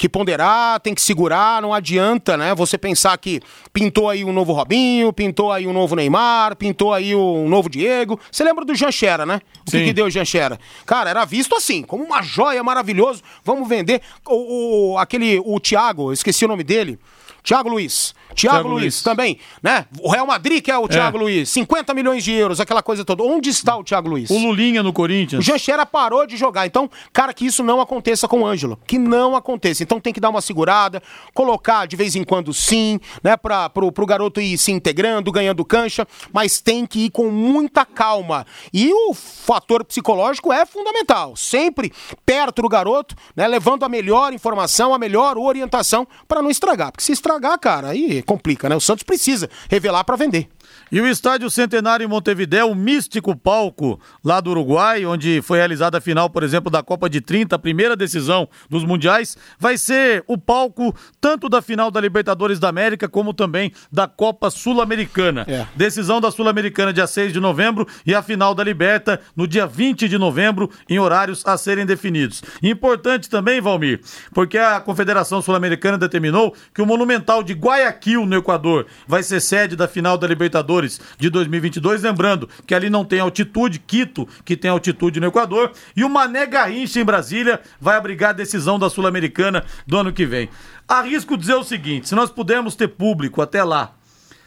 que 0.00 0.08
ponderar, 0.08 0.80
tem 0.80 0.94
que 0.94 1.00
segurar, 1.02 1.60
não 1.60 1.74
adianta, 1.74 2.34
né? 2.34 2.54
Você 2.54 2.78
pensar 2.78 3.18
que 3.18 3.38
pintou 3.70 4.08
aí 4.08 4.24
um 4.24 4.32
novo 4.32 4.50
Robinho, 4.54 5.12
pintou 5.12 5.52
aí 5.52 5.66
um 5.66 5.74
novo 5.74 5.94
Neymar, 5.94 6.56
pintou 6.56 6.94
aí 6.94 7.14
um 7.14 7.46
novo 7.46 7.68
Diego. 7.68 8.18
Você 8.32 8.42
lembra 8.42 8.64
do 8.64 8.74
Janchera, 8.74 9.26
né? 9.26 9.42
O 9.60 9.70
que, 9.70 9.84
que 9.84 9.92
deu 9.92 10.06
o 10.06 10.10
Janchera? 10.10 10.58
Cara, 10.86 11.10
era 11.10 11.22
visto 11.26 11.54
assim, 11.54 11.82
como 11.82 12.02
uma 12.02 12.22
joia 12.22 12.64
maravilhoso. 12.64 13.22
Vamos 13.44 13.68
vender. 13.68 14.00
O, 14.26 14.92
o- 14.94 14.98
aquele, 14.98 15.38
o 15.44 15.60
Thiago, 15.60 16.14
esqueci 16.14 16.46
o 16.46 16.48
nome 16.48 16.64
dele. 16.64 16.98
Thiago 17.42 17.68
Luiz. 17.68 18.14
Thiago, 18.34 18.56
Thiago 18.58 18.68
Luiz, 18.68 18.82
Luiz. 18.82 19.02
também, 19.02 19.38
né? 19.62 19.86
O 20.00 20.10
Real 20.10 20.26
Madrid, 20.26 20.62
que 20.62 20.70
é 20.70 20.78
o 20.78 20.86
Thiago 20.86 21.18
Luiz, 21.18 21.48
50 21.48 21.92
milhões 21.94 22.22
de 22.22 22.32
euros, 22.32 22.60
aquela 22.60 22.82
coisa 22.82 23.04
toda. 23.04 23.22
Onde 23.22 23.50
está 23.50 23.76
o 23.76 23.82
Thiago 23.82 24.08
Luiz? 24.08 24.30
O 24.30 24.38
Lulinha 24.38 24.82
no 24.82 24.90
O 24.90 24.92
Corinthians. 24.92 25.44
Janchera 25.44 25.84
parou 25.84 26.26
de 26.26 26.36
jogar. 26.36 26.66
Então, 26.66 26.88
cara, 27.12 27.34
que 27.34 27.44
isso 27.44 27.62
não 27.64 27.80
aconteça 27.80 28.28
com 28.28 28.42
o 28.42 28.46
Ângelo. 28.46 28.78
Que 28.86 28.98
não 28.98 29.34
aconteça. 29.34 29.82
Então 29.82 30.00
tem 30.00 30.12
que 30.12 30.20
dar 30.20 30.28
uma 30.30 30.40
segurada, 30.40 31.02
colocar 31.34 31.86
de 31.86 31.96
vez 31.96 32.14
em 32.14 32.22
quando 32.22 32.54
sim, 32.54 33.00
né? 33.22 33.36
Pra, 33.36 33.68
pro, 33.68 33.90
pro 33.90 34.06
garoto 34.06 34.40
ir 34.40 34.56
se 34.58 34.70
integrando, 34.70 35.32
ganhando 35.32 35.64
cancha, 35.64 36.06
mas 36.32 36.60
tem 36.60 36.86
que 36.86 37.06
ir 37.06 37.10
com 37.10 37.30
muita 37.30 37.84
calma. 37.84 38.46
E 38.72 38.92
o 38.92 39.12
fator 39.12 39.84
psicológico 39.84 40.52
é 40.52 40.64
fundamental. 40.64 41.34
Sempre 41.36 41.92
perto 42.24 42.62
do 42.62 42.68
garoto, 42.68 43.16
né? 43.34 43.46
Levando 43.48 43.84
a 43.84 43.88
melhor 43.88 44.32
informação, 44.32 44.94
a 44.94 44.98
melhor 44.98 45.36
orientação 45.36 46.06
para 46.28 46.40
não 46.40 46.50
estragar. 46.50 46.92
Porque 46.92 47.04
se 47.04 47.12
estragar, 47.12 47.29
cara, 47.58 47.88
aí 47.88 48.22
complica, 48.22 48.68
né? 48.68 48.74
O 48.74 48.80
Santos 48.80 49.02
precisa 49.02 49.48
revelar 49.68 50.04
para 50.04 50.16
vender. 50.16 50.48
E 50.92 51.00
o 51.00 51.06
Estádio 51.06 51.48
Centenário 51.48 52.02
em 52.02 52.08
Montevidéu, 52.08 52.68
o 52.68 52.74
místico 52.74 53.36
palco 53.36 54.00
lá 54.24 54.40
do 54.40 54.50
Uruguai, 54.50 55.06
onde 55.06 55.40
foi 55.40 55.58
realizada 55.58 55.98
a 55.98 56.00
final, 56.00 56.28
por 56.28 56.42
exemplo, 56.42 56.68
da 56.68 56.82
Copa 56.82 57.08
de 57.08 57.20
30, 57.20 57.54
a 57.54 57.58
primeira 57.58 57.94
decisão 57.94 58.48
dos 58.68 58.84
mundiais, 58.84 59.36
vai 59.56 59.78
ser 59.78 60.24
o 60.26 60.36
palco 60.36 60.92
tanto 61.20 61.48
da 61.48 61.62
final 61.62 61.92
da 61.92 62.00
Libertadores 62.00 62.58
da 62.58 62.68
América 62.68 63.08
como 63.08 63.32
também 63.32 63.72
da 63.92 64.08
Copa 64.08 64.50
Sul-Americana. 64.50 65.44
É. 65.46 65.64
Decisão 65.76 66.20
da 66.20 66.28
Sul-Americana 66.32 66.92
dia 66.92 67.06
6 67.06 67.32
de 67.32 67.38
novembro 67.38 67.86
e 68.04 68.12
a 68.12 68.20
final 68.20 68.52
da 68.52 68.64
Liberta 68.64 69.20
no 69.36 69.46
dia 69.46 69.68
20 69.68 70.08
de 70.08 70.18
novembro, 70.18 70.68
em 70.88 70.98
horários 70.98 71.46
a 71.46 71.56
serem 71.56 71.86
definidos. 71.86 72.42
Importante 72.60 73.30
também, 73.30 73.60
Valmir, 73.60 74.00
porque 74.34 74.58
a 74.58 74.80
Confederação 74.80 75.40
Sul-Americana 75.40 75.96
determinou 75.96 76.52
que 76.74 76.82
o 76.82 76.86
Monumental 76.86 77.44
de 77.44 77.52
Guayaquil, 77.52 78.26
no 78.26 78.36
Equador, 78.36 78.86
vai 79.06 79.22
ser 79.22 79.40
sede 79.40 79.76
da 79.76 79.86
final 79.86 80.18
da 80.18 80.26
Libertadores 80.26 80.79
de 81.18 81.30
2022. 81.30 82.02
Lembrando 82.02 82.48
que 82.66 82.74
ali 82.74 82.88
não 82.88 83.04
tem 83.04 83.20
altitude, 83.20 83.78
Quito, 83.78 84.28
que 84.44 84.56
tem 84.56 84.70
altitude 84.70 85.20
no 85.20 85.26
Equador, 85.26 85.72
e 85.96 86.04
o 86.04 86.08
Mané 86.08 86.46
Garrincha, 86.46 87.00
em 87.00 87.04
Brasília, 87.04 87.60
vai 87.80 87.96
abrigar 87.96 88.30
a 88.30 88.34
decisão 88.34 88.78
da 88.78 88.88
Sul-Americana 88.88 89.64
do 89.86 89.96
ano 89.96 90.12
que 90.12 90.26
vem. 90.26 90.48
Arrisco 90.88 91.36
dizer 91.36 91.54
o 91.54 91.64
seguinte: 91.64 92.08
se 92.08 92.14
nós 92.14 92.30
pudermos 92.30 92.74
ter 92.74 92.88
público 92.88 93.42
até 93.42 93.62
lá, 93.62 93.94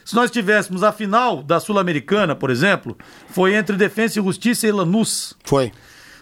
se 0.04 0.14
nós 0.14 0.30
tivéssemos 0.30 0.82
a 0.82 0.92
final 0.92 1.42
da 1.42 1.58
Sul-Americana, 1.58 2.34
por 2.36 2.50
exemplo, 2.50 2.96
foi 3.28 3.54
entre 3.54 3.76
Defensa 3.76 4.20
e 4.20 4.22
Justiça 4.22 4.66
e 4.66 4.72
Lanús. 4.72 5.34
Foi. 5.44 5.72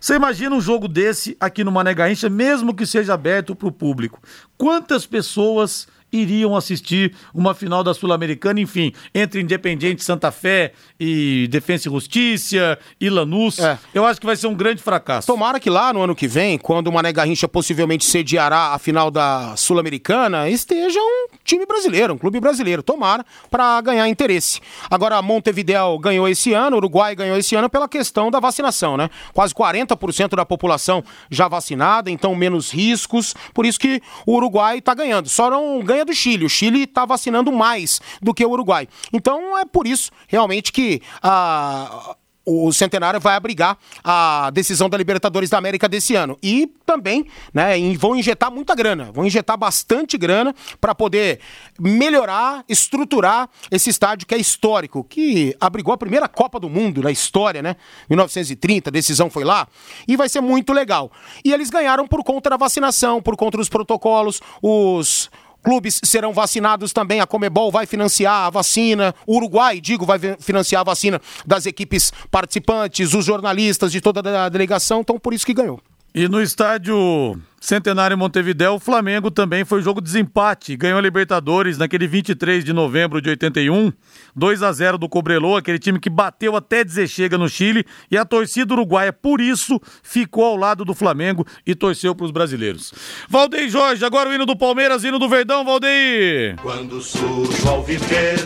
Você 0.00 0.14
imagina 0.14 0.54
um 0.54 0.60
jogo 0.60 0.88
desse 0.88 1.36
aqui 1.38 1.62
no 1.62 1.70
Mané 1.70 1.94
Garrincha, 1.94 2.28
mesmo 2.28 2.74
que 2.74 2.84
seja 2.84 3.14
aberto 3.14 3.54
para 3.54 3.68
o 3.68 3.72
público? 3.72 4.20
Quantas 4.56 5.06
pessoas 5.06 5.86
iriam 6.12 6.54
assistir 6.54 7.14
uma 7.34 7.54
final 7.54 7.82
da 7.82 7.94
Sul-Americana, 7.94 8.60
enfim, 8.60 8.92
entre 9.14 9.40
Independiente 9.40 10.04
Santa 10.04 10.30
Fé 10.30 10.72
e 11.00 11.48
Defensa 11.50 11.88
e 11.88 11.92
Justiça 11.92 12.78
e 13.00 13.08
Lanús? 13.08 13.58
É. 13.58 13.78
Eu 13.94 14.04
acho 14.04 14.20
que 14.20 14.26
vai 14.26 14.36
ser 14.36 14.46
um 14.46 14.54
grande 14.54 14.82
fracasso. 14.82 15.26
Tomara 15.26 15.58
que 15.58 15.70
lá 15.70 15.92
no 15.92 16.02
ano 16.02 16.14
que 16.14 16.28
vem, 16.28 16.58
quando 16.58 16.88
o 16.88 16.92
Mané 16.92 17.12
Garrincha 17.12 17.48
possivelmente 17.48 18.04
sediará 18.04 18.74
a 18.74 18.78
final 18.78 19.10
da 19.10 19.56
Sul-Americana, 19.56 20.48
esteja 20.48 21.00
um 21.00 21.26
time 21.44 21.64
brasileiro, 21.64 22.14
um 22.14 22.18
clube 22.18 22.40
brasileiro. 22.40 22.82
Tomara 22.82 23.24
para 23.50 23.80
ganhar 23.80 24.08
interesse. 24.08 24.60
Agora, 24.90 25.20
Montevideo 25.22 25.98
ganhou 25.98 26.28
esse 26.28 26.52
ano, 26.52 26.76
Uruguai 26.76 27.14
ganhou 27.14 27.36
esse 27.36 27.54
ano 27.54 27.70
pela 27.70 27.88
questão 27.88 28.30
da 28.30 28.40
vacinação, 28.40 28.96
né? 28.96 29.08
Quase 29.32 29.54
40% 29.54 30.36
da 30.36 30.44
população 30.44 31.02
já 31.30 31.48
vacinada, 31.48 32.10
então 32.10 32.34
menos 32.34 32.70
riscos. 32.70 33.34
Por 33.54 33.64
isso 33.64 33.78
que 33.78 34.02
o 34.26 34.34
Uruguai 34.34 34.78
está 34.78 34.94
ganhando. 34.94 35.28
Só 35.28 35.50
não 35.50 35.80
ganha 35.82 36.01
do 36.05 36.14
Chile. 36.14 36.44
O 36.44 36.48
Chile 36.48 36.84
está 36.84 37.05
vacinando 37.05 37.53
mais 37.53 38.00
do 38.20 38.34
que 38.34 38.44
o 38.44 38.50
Uruguai. 38.50 38.88
Então 39.12 39.59
é 39.59 39.64
por 39.64 39.86
isso 39.86 40.11
realmente 40.28 40.72
que 40.72 41.00
a 41.22 42.16
o 42.44 42.72
Centenário 42.72 43.20
vai 43.20 43.36
abrigar 43.36 43.78
a 44.03 44.50
decisão 44.50 44.88
da 44.88 44.98
Libertadores 44.98 45.48
da 45.48 45.59
América 45.59 45.88
desse 45.88 46.14
ano. 46.14 46.36
E 46.42 46.66
também 46.84 47.26
né, 47.53 47.74
vão 47.96 48.16
injetar 48.16 48.50
muita 48.50 48.74
grana, 48.74 49.11
vão 49.12 49.24
injetar 49.24 49.57
bastante 49.57 50.18
grana 50.18 50.55
para 50.80 50.94
poder 50.94 51.40
melhorar, 51.78 52.64
estruturar 52.68 53.48
esse 53.70 53.90
estádio 53.90 54.26
que 54.26 54.34
é 54.34 54.38
histórico, 54.38 55.05
que 55.05 55.55
abrigou 55.61 55.94
a 55.94 55.98
primeira 55.98 56.28
Copa 56.28 56.59
do 56.59 56.68
Mundo 56.68 57.03
na 57.03 57.11
história, 57.11 57.62
né? 57.62 57.76
1930, 58.11 58.90
a 58.90 58.92
decisão 58.92 59.30
foi 59.30 59.44
lá, 59.44 59.68
e 60.07 60.16
vai 60.16 60.28
ser 60.28 60.40
muito 60.40 60.72
legal. 60.72 61.11
E 61.44 61.53
eles 61.53 61.70
ganharam 61.70 62.07
por 62.07 62.24
conta 62.24 62.50
da 62.50 62.57
vacinação, 62.57 63.22
por 63.22 63.36
conta 63.36 63.57
dos 63.57 63.68
protocolos, 63.68 64.40
os 64.61 65.30
Clubes 65.62 66.00
serão 66.04 66.32
vacinados 66.32 66.92
também, 66.92 67.20
a 67.20 67.26
Comebol 67.26 67.70
vai 67.70 67.86
financiar 67.86 68.46
a 68.46 68.50
vacina, 68.50 69.14
o 69.26 69.36
Uruguai, 69.36 69.80
digo, 69.80 70.04
vai 70.04 70.18
financiar 70.38 70.80
a 70.80 70.84
vacina 70.84 71.20
das 71.46 71.66
equipes 71.66 72.12
participantes, 72.30 73.14
os 73.14 73.24
jornalistas 73.24 73.92
de 73.92 74.00
toda 74.00 74.44
a 74.44 74.48
delegação, 74.48 75.00
então 75.00 75.18
por 75.18 75.32
isso 75.32 75.46
que 75.46 75.54
ganhou. 75.54 75.80
E 76.14 76.28
no 76.28 76.42
estádio 76.42 77.40
Centenário 77.58 78.18
Montevidéu, 78.18 78.74
o 78.74 78.78
Flamengo 78.78 79.30
também 79.30 79.64
foi 79.64 79.80
jogo 79.80 79.98
de 79.98 80.06
desempate. 80.06 80.76
Ganhou 80.76 80.98
a 80.98 81.00
Libertadores 81.00 81.78
naquele 81.78 82.06
23 82.06 82.62
de 82.62 82.70
novembro 82.70 83.22
de 83.22 83.30
81, 83.30 83.90
2 84.36 84.62
a 84.62 84.72
0 84.72 84.98
do 84.98 85.08
Cobreloa, 85.08 85.60
aquele 85.60 85.78
time 85.78 85.98
que 85.98 86.10
bateu 86.10 86.54
até 86.54 86.84
dizer 86.84 87.08
chega 87.08 87.38
no 87.38 87.48
Chile. 87.48 87.86
E 88.10 88.18
a 88.18 88.26
torcida 88.26 88.74
uruguaia, 88.74 89.10
por 89.10 89.40
isso, 89.40 89.80
ficou 90.02 90.44
ao 90.44 90.56
lado 90.56 90.84
do 90.84 90.92
Flamengo 90.92 91.46
e 91.66 91.74
torceu 91.74 92.14
para 92.14 92.26
os 92.26 92.30
brasileiros. 92.30 92.92
Valdeir 93.26 93.70
Jorge, 93.70 94.04
agora 94.04 94.28
o 94.28 94.34
hino 94.34 94.44
do 94.44 94.54
Palmeiras, 94.54 95.04
hino 95.04 95.18
do 95.18 95.30
Verdão, 95.30 95.64
Valdeir. 95.64 96.56
Quando 96.60 97.00
surge 97.00 97.62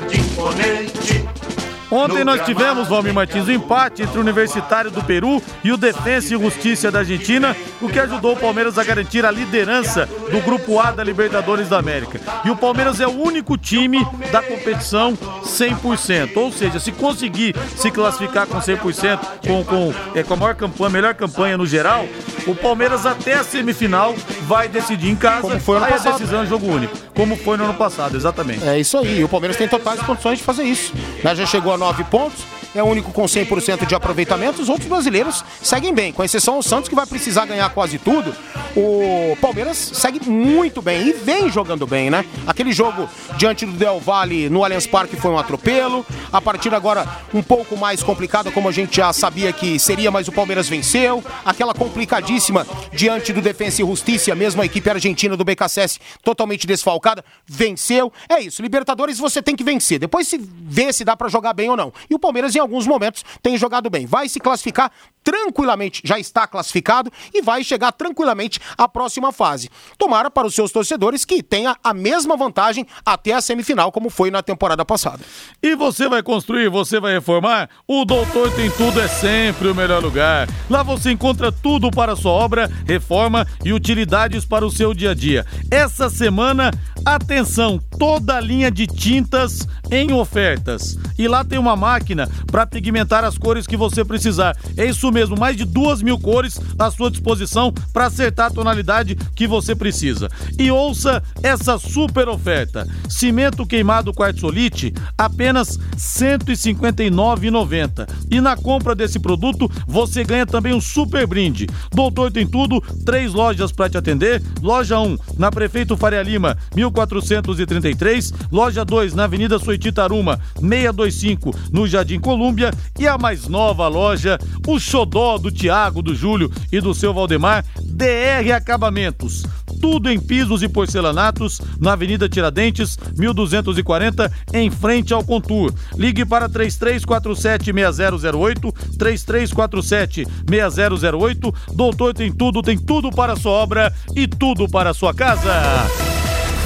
de 0.09 0.21
imponente 0.21 1.46
Ontem 1.91 2.24
nós 2.24 2.45
tivemos, 2.45 2.89
Valmir 2.89 3.14
Martins, 3.14 3.47
o 3.47 3.51
um 3.51 3.55
empate 3.55 4.03
entre 4.03 4.18
o 4.18 4.20
Universitário 4.20 4.91
do 4.91 5.03
Peru 5.03 5.43
e 5.62 5.70
o 5.70 5.76
Defensa 5.76 6.34
e 6.34 6.39
Justiça 6.39 6.91
da 6.91 7.01
Argentina, 7.01 7.57
o 7.80 7.89
que 7.89 7.99
ajudou 8.01 8.32
o 8.32 8.37
Palmeiras 8.37 8.78
a 8.78 8.84
garantir 8.84 9.24
a 9.24 9.30
liderança 9.30 10.07
do 10.30 10.41
Grupo 10.41 10.80
A 10.80 10.91
da 10.91 11.05
Libertadores 11.05 11.68
da 11.68 11.78
América. 11.78 12.20
E 12.45 12.51
o 12.51 12.57
Palmeiras 12.57 13.01
é 13.01 13.07
o 13.07 13.11
único 13.11 13.57
time 13.57 14.05
da 14.32 14.43
competição 14.43 15.16
100%. 15.45 16.37
Ou 16.37 16.53
seja, 16.53 16.80
se 16.80 16.91
conseguir 16.91 17.55
se 17.76 17.91
classificar 17.91 18.47
com 18.47 18.59
100%, 18.59 19.18
com, 19.47 19.64
com, 19.64 19.95
é, 20.14 20.22
com 20.22 20.34
a 20.34 20.37
maior 20.37 20.55
campanha, 20.55 20.91
melhor 20.91 21.14
campanha 21.14 21.57
no 21.57 21.66
geral, 21.66 22.07
o 22.47 22.55
Palmeiras 22.55 23.07
até 23.07 23.34
a 23.34 23.45
semifinal 23.45 24.14
vai 24.43 24.68
decidir 24.68 25.11
em 25.11 25.16
casa. 25.16 25.43
Como 25.43 25.61
foi 25.61 25.76
ano 25.76 25.84
aí 25.87 25.93
passado. 25.93 26.09
a 26.09 26.18
decisão 26.18 26.43
é 26.43 26.47
jogo 26.47 26.66
único. 26.66 26.97
Como 27.14 27.37
foi 27.37 27.57
no 27.57 27.64
ano 27.64 27.74
passado, 27.74 28.16
exatamente. 28.16 28.64
É 28.64 28.78
isso 28.78 28.97
aí. 28.99 29.20
E 29.20 29.24
o 29.24 29.28
Palmeiras 29.28 29.57
tem 29.57 29.66
totais 29.66 30.01
condições 30.01 30.39
de 30.39 30.45
fazer 30.45 30.64
isso. 30.64 30.93
Né? 31.22 31.34
Já 31.34 31.47
chegou 31.47 31.72
a 31.72 31.76
nove 31.77 32.05
pontos, 32.05 32.45
é 32.77 32.83
o 32.83 32.87
único 32.87 33.12
com 33.12 33.24
100% 33.24 33.87
de 33.87 33.95
aproveitamento. 33.95 34.61
Os 34.61 34.68
outros 34.68 34.89
brasileiros 34.89 35.45
seguem 35.62 35.95
bem, 35.95 36.12
com 36.12 36.22
exceção 36.22 36.55
ao 36.55 36.62
Santos, 36.62 36.89
que 36.89 36.95
vai 36.95 37.07
precisar 37.07 37.47
ganhar 37.47 37.68
quase 37.70 37.99
tudo. 37.99 38.35
O 38.77 39.37
Palmeiras 39.41 39.77
segue 39.95 40.29
muito 40.29 40.83
bem 40.83 41.09
e 41.09 41.12
vem 41.12 41.51
jogando 41.51 41.87
bem, 41.87 42.11
né? 42.11 42.24
Aquele 42.47 42.72
jogo 42.72 43.09
diante 43.39 43.64
do 43.64 43.72
Del 43.72 43.99
Valle 43.99 44.51
no 44.51 44.62
Allianz 44.62 44.87
Parque 44.87 45.16
foi 45.16 45.31
um 45.31 45.39
atropelo. 45.39 46.05
A 46.33 46.41
partida 46.41 46.77
agora 46.77 47.07
um 47.33 47.43
pouco 47.43 47.77
mais 47.77 48.03
complicada, 48.03 48.51
como 48.51 48.68
a 48.68 48.72
gente 48.72 48.97
já 48.97 49.12
sabia 49.12 49.53
que 49.53 49.79
seria, 49.79 50.11
mas 50.11 50.29
o 50.29 50.33
Palmeiras 50.33 50.68
venceu. 50.68 51.24
Aquela 51.45 51.72
complicadíssima 51.72 52.66
diante 52.93 53.33
do 53.33 53.41
Defensa 53.41 53.83
e 53.83 53.87
Justiça, 53.87 54.35
mesmo 54.35 54.61
a 54.61 54.66
equipe 54.66 54.89
argentina 54.91 55.37
do 55.37 55.45
BKSS 55.45 55.99
totalmente 56.22 56.66
desfalcada, 56.66 57.24
venceu. 57.47 58.12
É 58.29 58.41
isso, 58.41 58.61
Libertadores 58.61 59.18
você 59.18 59.41
tem 59.41 59.57
que 59.57 59.64
vencer. 59.64 59.99
Depois 59.99 60.29
se 60.29 60.39
vê 60.39 60.93
se 60.93 61.05
dá 61.05 61.16
para 61.16 61.29
jogar 61.29 61.53
bem 61.53 61.70
ou 61.70 61.77
não. 61.77 61.93
E 62.11 62.14
o 62.14 62.18
Palmeiras 62.18 62.55
em 62.55 62.59
alguns 62.67 62.87
momentos 62.87 63.25
tem 63.43 63.57
jogado 63.57 63.89
bem. 63.89 64.05
Vai 64.05 64.29
se 64.29 64.41
classificar 64.41 64.91
tranquilamente, 65.27 66.03
já 66.05 66.21
está 66.21 66.47
classificado 66.47 67.11
e 67.35 67.43
vai 67.43 67.64
chegar 67.64 67.91
tranquilamente 67.91 68.61
à 68.79 68.87
próxima 68.87 69.33
fase. 69.33 69.69
Tomara 69.99 70.31
para 70.31 70.47
os 70.47 70.55
seus 70.55 70.71
torcedores 70.71 71.25
que 71.25 71.43
tenha 71.43 71.77
a 71.83 71.93
mesma 71.93 72.37
vantagem 72.37 72.87
até 73.05 73.33
a 73.33 73.41
semifinal, 73.41 73.91
como 73.91 74.09
foi 74.09 74.31
na 74.31 74.41
temporada 74.41 74.85
passada. 74.85 75.25
E 75.61 75.75
você 75.75 76.09
vai 76.09 76.23
construir, 76.23 76.69
você 76.69 77.01
vai 77.01 77.14
reformar? 77.14 77.69
O 77.89 78.05
Doutor 78.05 78.53
Tem 78.53 78.71
Tudo 78.71 79.01
é 79.01 79.09
sempre 79.09 79.67
o 79.67 79.75
melhor 79.75 80.01
lugar. 80.01 80.49
Lá 80.71 80.85
você 80.85 81.11
encontra 81.11 81.51
tudo 81.51 81.91
para 81.91 82.14
sua 82.14 82.31
obra, 82.31 82.71
reforma 82.87 83.45
e 83.64 83.73
utilidades 83.73 84.45
para 84.45 84.64
o 84.64 84.71
seu 84.71 84.95
dia 84.95 85.11
a 85.11 85.14
dia. 85.14 85.45
Essa 85.73 86.09
semana, 86.09 86.71
atenção, 87.07 87.81
toda 87.99 88.37
a 88.37 88.41
linha 88.41 88.69
de 88.69 88.87
tintas 88.87 89.67
em 89.91 90.13
ofertas. 90.13 90.99
E 91.17 91.29
lá 91.29 91.45
tem 91.45 91.59
uma 91.59 91.77
máquina 91.77 92.29
para 92.51 92.67
pigmentar 92.67 93.25
as 93.25 93.39
cores 93.39 93.67
que 93.67 93.77
você 93.77 94.05
precisar. 94.05 94.57
É 94.77 94.85
isso 94.85 95.11
mesmo, 95.13 95.39
mais 95.39 95.57
de 95.57 95.65
duas 95.65 96.03
mil 96.03 96.19
cores 96.19 96.61
à 96.77 96.91
sua 96.91 97.11
disposição 97.11 97.73
para 97.93 98.07
acertar 98.07 98.47
a 98.47 98.51
tonalidade 98.51 99.15
que 99.37 99.47
você 99.47 99.75
precisa. 99.75 100.29
E 100.59 100.71
ouça 100.71 101.23
essa 101.43 101.79
super 101.79 102.29
oferta: 102.29 102.87
cimento 103.09 103.65
queimado 103.65 104.13
quartzolite, 104.13 104.93
apenas 105.17 105.77
R$ 105.77 105.97
159,90. 105.97 108.09
E 108.31 108.41
na 108.41 108.57
compra 108.57 108.95
desse 108.95 109.21
produto, 109.21 109.71
você 109.87 110.25
ganha 110.25 110.45
também 110.45 110.75
um 110.75 110.81
super 110.81 111.27
brinde. 111.27 111.69
Doutor 111.93 112.33
tem 112.33 112.47
tudo, 112.47 112.83
três 113.05 113.33
lojas 113.33 113.71
para 113.71 113.89
te 113.89 113.97
atender. 113.97 114.43
Loja 114.61 114.99
1, 114.99 115.17
na 115.39 115.51
Prefeito 115.51 115.97
Faria 115.97 116.23
Lima, 116.23 116.59
1433. 116.97 118.33
Loja 118.51 118.85
2, 118.85 119.15
na 119.15 119.25
Avenida 119.25 119.59
Soititaruma, 119.59 120.41
625, 120.55 121.55
no 121.71 121.87
Jardim 121.87 122.19
Colúmbia. 122.19 122.73
E 122.99 123.07
a 123.07 123.19
mais 123.19 123.47
nova 123.47 123.87
loja, 123.89 124.39
o 124.67 124.81
Xodó 124.81 125.37
do 125.37 125.51
Tiago, 125.51 126.01
do 126.01 126.15
Júlio 126.15 126.51
e 126.73 126.81
do 126.81 126.95
seu 126.95 127.13
Valdemar, 127.13 127.63
DR 127.83 128.51
Acabamentos. 128.55 129.45
Tudo 129.81 130.11
em 130.11 130.19
pisos 130.19 130.63
e 130.63 130.69
porcelanatos, 130.69 131.61
na 131.79 131.93
Avenida 131.93 132.29
Tiradentes, 132.29 132.99
1240, 133.17 134.33
em 134.55 134.69
frente 134.71 135.13
ao 135.13 135.23
Contour. 135.23 135.73
Ligue 135.97 136.25
para 136.25 136.49
3347-6008, 136.49 138.73
3347-6008. 138.97 141.55
Doutor 141.75 142.15
tem 142.15 142.33
tudo, 142.33 142.63
tem 142.63 142.79
tudo 142.79 143.11
para 143.11 143.37
sua 143.37 143.53
obra 143.53 143.93
e 144.15 144.27
tudo 144.27 144.67
para 144.69 144.95
sua 144.95 145.13
casa. 145.13 145.53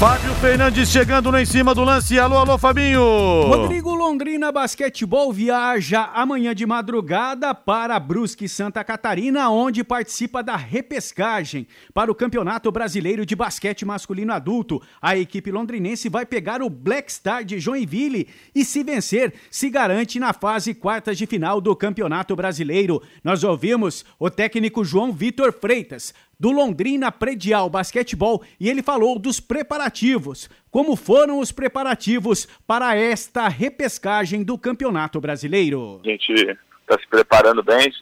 Fábio 0.00 0.34
Fernandes 0.36 0.88
chegando 0.88 1.30
lá 1.30 1.42
em 1.42 1.44
cima 1.44 1.74
do 1.74 1.84
lance. 1.84 2.18
Alô, 2.18 2.38
alô, 2.38 2.56
Fabinho. 2.56 3.02
Rodrigo 3.48 3.94
Londrina 3.94 4.50
Basquetebol 4.50 5.30
viaja 5.30 6.04
amanhã 6.14 6.54
de 6.54 6.64
madrugada 6.64 7.54
para 7.54 8.00
Brusque, 8.00 8.48
Santa 8.48 8.82
Catarina, 8.82 9.50
onde 9.50 9.84
participa 9.84 10.42
da 10.42 10.56
repescagem 10.56 11.66
para 11.92 12.10
o 12.10 12.14
Campeonato 12.14 12.72
Brasileiro 12.72 13.26
de 13.26 13.36
Basquete 13.36 13.84
Masculino 13.84 14.32
Adulto. 14.32 14.80
A 15.02 15.18
equipe 15.18 15.50
londrinense 15.50 16.08
vai 16.08 16.24
pegar 16.24 16.62
o 16.62 16.70
Black 16.70 17.12
Star 17.12 17.44
de 17.44 17.60
Joinville 17.60 18.26
e, 18.54 18.64
se 18.64 18.82
vencer, 18.82 19.34
se 19.50 19.68
garante 19.68 20.18
na 20.18 20.32
fase 20.32 20.72
quartas 20.72 21.18
de 21.18 21.26
final 21.26 21.60
do 21.60 21.76
Campeonato 21.76 22.34
Brasileiro. 22.34 23.02
Nós 23.22 23.44
ouvimos 23.44 24.06
o 24.18 24.30
técnico 24.30 24.82
João 24.82 25.12
Vitor 25.12 25.52
Freitas 25.52 26.14
do 26.40 26.50
Londrina 26.50 27.12
Predial 27.12 27.68
Basquetebol 27.68 28.42
e 28.58 28.70
ele 28.70 28.82
falou 28.82 29.18
dos 29.18 29.38
preparativos. 29.38 30.48
Como 30.70 30.96
foram 30.96 31.38
os 31.38 31.52
preparativos 31.52 32.46
para 32.66 32.96
esta 32.96 33.46
repescagem 33.46 34.42
do 34.42 34.56
Campeonato 34.56 35.20
Brasileiro? 35.20 36.00
A 36.02 36.08
gente 36.08 36.32
está 36.32 36.98
se 36.98 37.06
preparando 37.08 37.62
bem, 37.62 37.92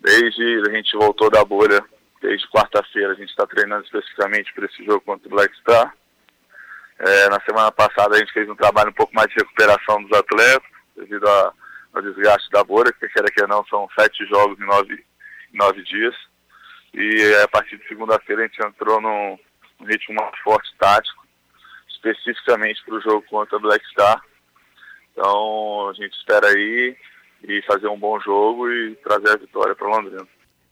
desde 0.00 0.62
a 0.66 0.74
gente 0.74 0.96
voltou 0.96 1.30
da 1.30 1.44
bolha, 1.44 1.84
desde 2.22 2.48
quarta-feira 2.48 3.12
a 3.12 3.16
gente 3.16 3.28
está 3.28 3.46
treinando 3.46 3.84
especificamente 3.84 4.50
para 4.54 4.64
esse 4.64 4.82
jogo 4.82 5.02
contra 5.02 5.28
o 5.28 5.30
Black 5.30 5.54
Star. 5.58 5.94
É, 6.98 7.28
na 7.28 7.40
semana 7.42 7.70
passada 7.70 8.16
a 8.16 8.18
gente 8.18 8.32
fez 8.32 8.48
um 8.48 8.56
trabalho 8.56 8.88
um 8.88 8.94
pouco 8.94 9.14
mais 9.14 9.28
de 9.28 9.34
recuperação 9.34 10.02
dos 10.02 10.18
atletas, 10.18 10.66
devido 10.96 11.28
a, 11.28 11.52
ao 11.92 12.02
desgaste 12.02 12.50
da 12.50 12.64
bolha, 12.64 12.92
que 12.92 13.08
quer 13.08 13.30
que 13.30 13.46
não, 13.46 13.62
são 13.66 13.86
sete 13.98 14.24
jogos 14.26 14.58
em 14.58 14.64
nove, 14.64 15.04
nove 15.52 15.82
dias. 15.84 16.14
E 16.94 17.34
a 17.42 17.48
partir 17.48 17.76
de 17.76 17.86
segunda-feira 17.86 18.42
a 18.42 18.46
gente 18.46 18.66
entrou 18.66 19.00
num, 19.00 19.38
ritmo 19.86 20.14
mais 20.14 20.36
forte 20.40 20.68
tático, 20.78 21.26
especificamente 21.88 22.82
para 22.84 22.94
o 22.94 23.00
jogo 23.00 23.22
contra 23.28 23.56
o 23.56 23.60
Black 23.60 23.84
Star. 23.90 24.22
Então 25.12 25.88
a 25.88 25.92
gente 25.92 26.16
espera 26.16 26.48
aí 26.48 26.96
e 27.44 27.62
fazer 27.62 27.88
um 27.88 27.98
bom 27.98 28.18
jogo 28.20 28.70
e 28.70 28.96
trazer 28.96 29.30
a 29.30 29.36
vitória 29.36 29.74
para 29.74 29.88
Londrina. 29.88 30.26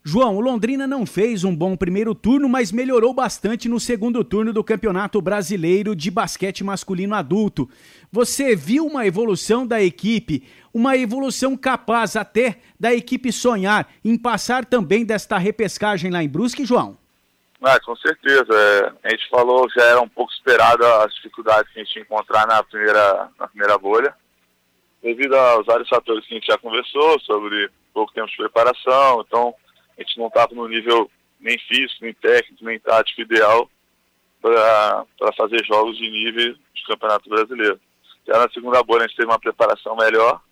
João, 0.09 0.37
o 0.37 0.41
Londrina 0.41 0.87
não 0.87 1.05
fez 1.05 1.43
um 1.43 1.55
bom 1.55 1.77
primeiro 1.77 2.15
turno, 2.15 2.49
mas 2.49 2.71
melhorou 2.71 3.13
bastante 3.13 3.69
no 3.69 3.81
segundo 3.81 4.23
turno 4.23 4.53
do 4.53 4.63
Campeonato 4.63 5.21
Brasileiro 5.21 5.97
de 5.97 6.13
Basquete 6.13 6.63
Masculino 6.63 7.13
Adulto. 7.13 7.69
Você 8.13 8.55
viu 8.55 8.87
uma 8.87 9.05
evolução 9.05 9.67
da 9.67 9.83
equipe, 9.83 10.45
uma 10.77 10.95
evolução 10.95 11.57
capaz 11.57 12.17
até 12.17 12.59
da 12.79 12.93
equipe 12.93 13.33
sonhar 13.33 13.89
em 14.05 14.19
passar 14.19 14.63
também 14.67 15.07
desta 15.07 15.39
repescagem 15.39 16.11
lá 16.11 16.23
em 16.23 16.29
Brusque, 16.29 16.67
João? 16.67 16.99
Ah, 17.63 17.81
com 17.81 17.97
certeza. 17.97 18.53
É, 18.53 19.09
a 19.09 19.11
gente 19.11 19.27
falou, 19.31 19.67
já 19.75 19.83
era 19.85 20.03
um 20.03 20.09
pouco 20.09 20.31
esperada 20.35 21.03
as 21.03 21.15
dificuldades 21.15 21.73
que 21.73 21.81
a 21.81 21.83
gente 21.83 22.01
encontrar 22.01 22.47
na 22.47 22.63
primeira, 22.63 23.31
na 23.39 23.49
primeira 23.49 23.79
bolha, 23.79 24.15
devido 25.03 25.35
aos 25.35 25.65
vários 25.65 25.89
fatores 25.89 26.27
que 26.27 26.35
a 26.35 26.37
gente 26.37 26.47
já 26.47 26.59
conversou 26.59 27.19
sobre 27.21 27.71
pouco 27.95 28.13
tempo 28.13 28.29
de 28.29 28.37
preparação, 28.37 29.25
então 29.27 29.55
a 29.97 30.03
gente 30.03 30.19
não 30.19 30.27
estava 30.27 30.55
no 30.55 30.69
nível 30.69 31.11
nem 31.41 31.59
físico, 31.59 32.03
nem 32.05 32.13
técnico, 32.13 32.63
nem 32.63 32.79
tático 32.79 33.23
ideal 33.23 33.71
para 34.43 35.33
fazer 35.39 35.65
jogos 35.65 35.97
de 35.97 36.11
nível 36.11 36.53
de 36.53 36.87
Campeonato 36.87 37.31
Brasileiro. 37.31 37.81
Já 38.27 38.39
na 38.39 38.51
segunda 38.51 38.83
bolha 38.83 39.05
a 39.05 39.09
gente 39.09 39.17
teve 39.17 39.31
uma 39.31 39.41
preparação 39.41 39.97
melhor 39.97 40.45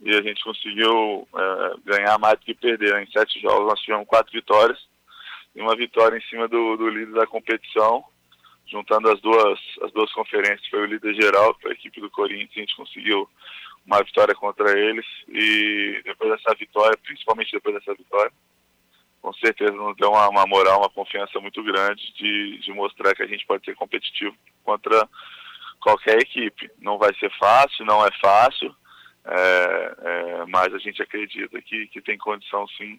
e 0.00 0.14
a 0.14 0.22
gente 0.22 0.42
conseguiu 0.42 1.26
é, 1.34 1.72
ganhar 1.84 2.18
mais 2.18 2.38
do 2.38 2.44
que 2.44 2.54
perder. 2.54 3.02
Em 3.02 3.10
sete 3.10 3.40
jogos 3.40 3.68
nós 3.68 3.80
tivemos 3.80 4.06
quatro 4.06 4.32
vitórias 4.32 4.78
e 5.54 5.60
uma 5.60 5.76
vitória 5.76 6.16
em 6.16 6.22
cima 6.22 6.48
do, 6.48 6.76
do 6.76 6.88
líder 6.88 7.12
da 7.12 7.26
competição, 7.26 8.04
juntando 8.66 9.10
as 9.10 9.20
duas, 9.20 9.58
as 9.82 9.92
duas 9.92 10.12
conferências, 10.12 10.66
foi 10.68 10.80
o 10.80 10.86
líder 10.86 11.14
geral, 11.14 11.56
foi 11.60 11.72
a 11.72 11.74
equipe 11.74 12.00
do 12.00 12.10
Corinthians, 12.10 12.56
a 12.56 12.60
gente 12.60 12.76
conseguiu 12.76 13.28
uma 13.86 14.02
vitória 14.02 14.34
contra 14.34 14.78
eles 14.78 15.06
e 15.28 16.00
depois 16.04 16.30
dessa 16.30 16.54
vitória, 16.54 16.98
principalmente 17.02 17.52
depois 17.52 17.74
dessa 17.74 17.94
vitória, 17.94 18.32
com 19.20 19.32
certeza 19.34 19.72
nos 19.72 19.96
deu 19.96 20.10
uma, 20.10 20.28
uma 20.28 20.46
moral, 20.46 20.80
uma 20.80 20.90
confiança 20.90 21.38
muito 21.40 21.62
grande 21.62 22.12
de, 22.14 22.58
de 22.58 22.72
mostrar 22.72 23.14
que 23.14 23.22
a 23.22 23.26
gente 23.26 23.46
pode 23.46 23.64
ser 23.64 23.74
competitivo 23.74 24.36
contra 24.62 25.08
qualquer 25.80 26.18
equipe. 26.18 26.70
Não 26.78 26.98
vai 26.98 27.14
ser 27.14 27.30
fácil, 27.38 27.84
não 27.86 28.04
é 28.04 28.10
fácil, 28.20 28.74
é, 29.26 29.94
é, 29.98 30.44
mas 30.46 30.72
a 30.74 30.78
gente 30.78 31.02
acredita 31.02 31.60
que, 31.62 31.86
que 31.88 32.00
tem 32.00 32.18
condição 32.18 32.66
sim 32.68 32.98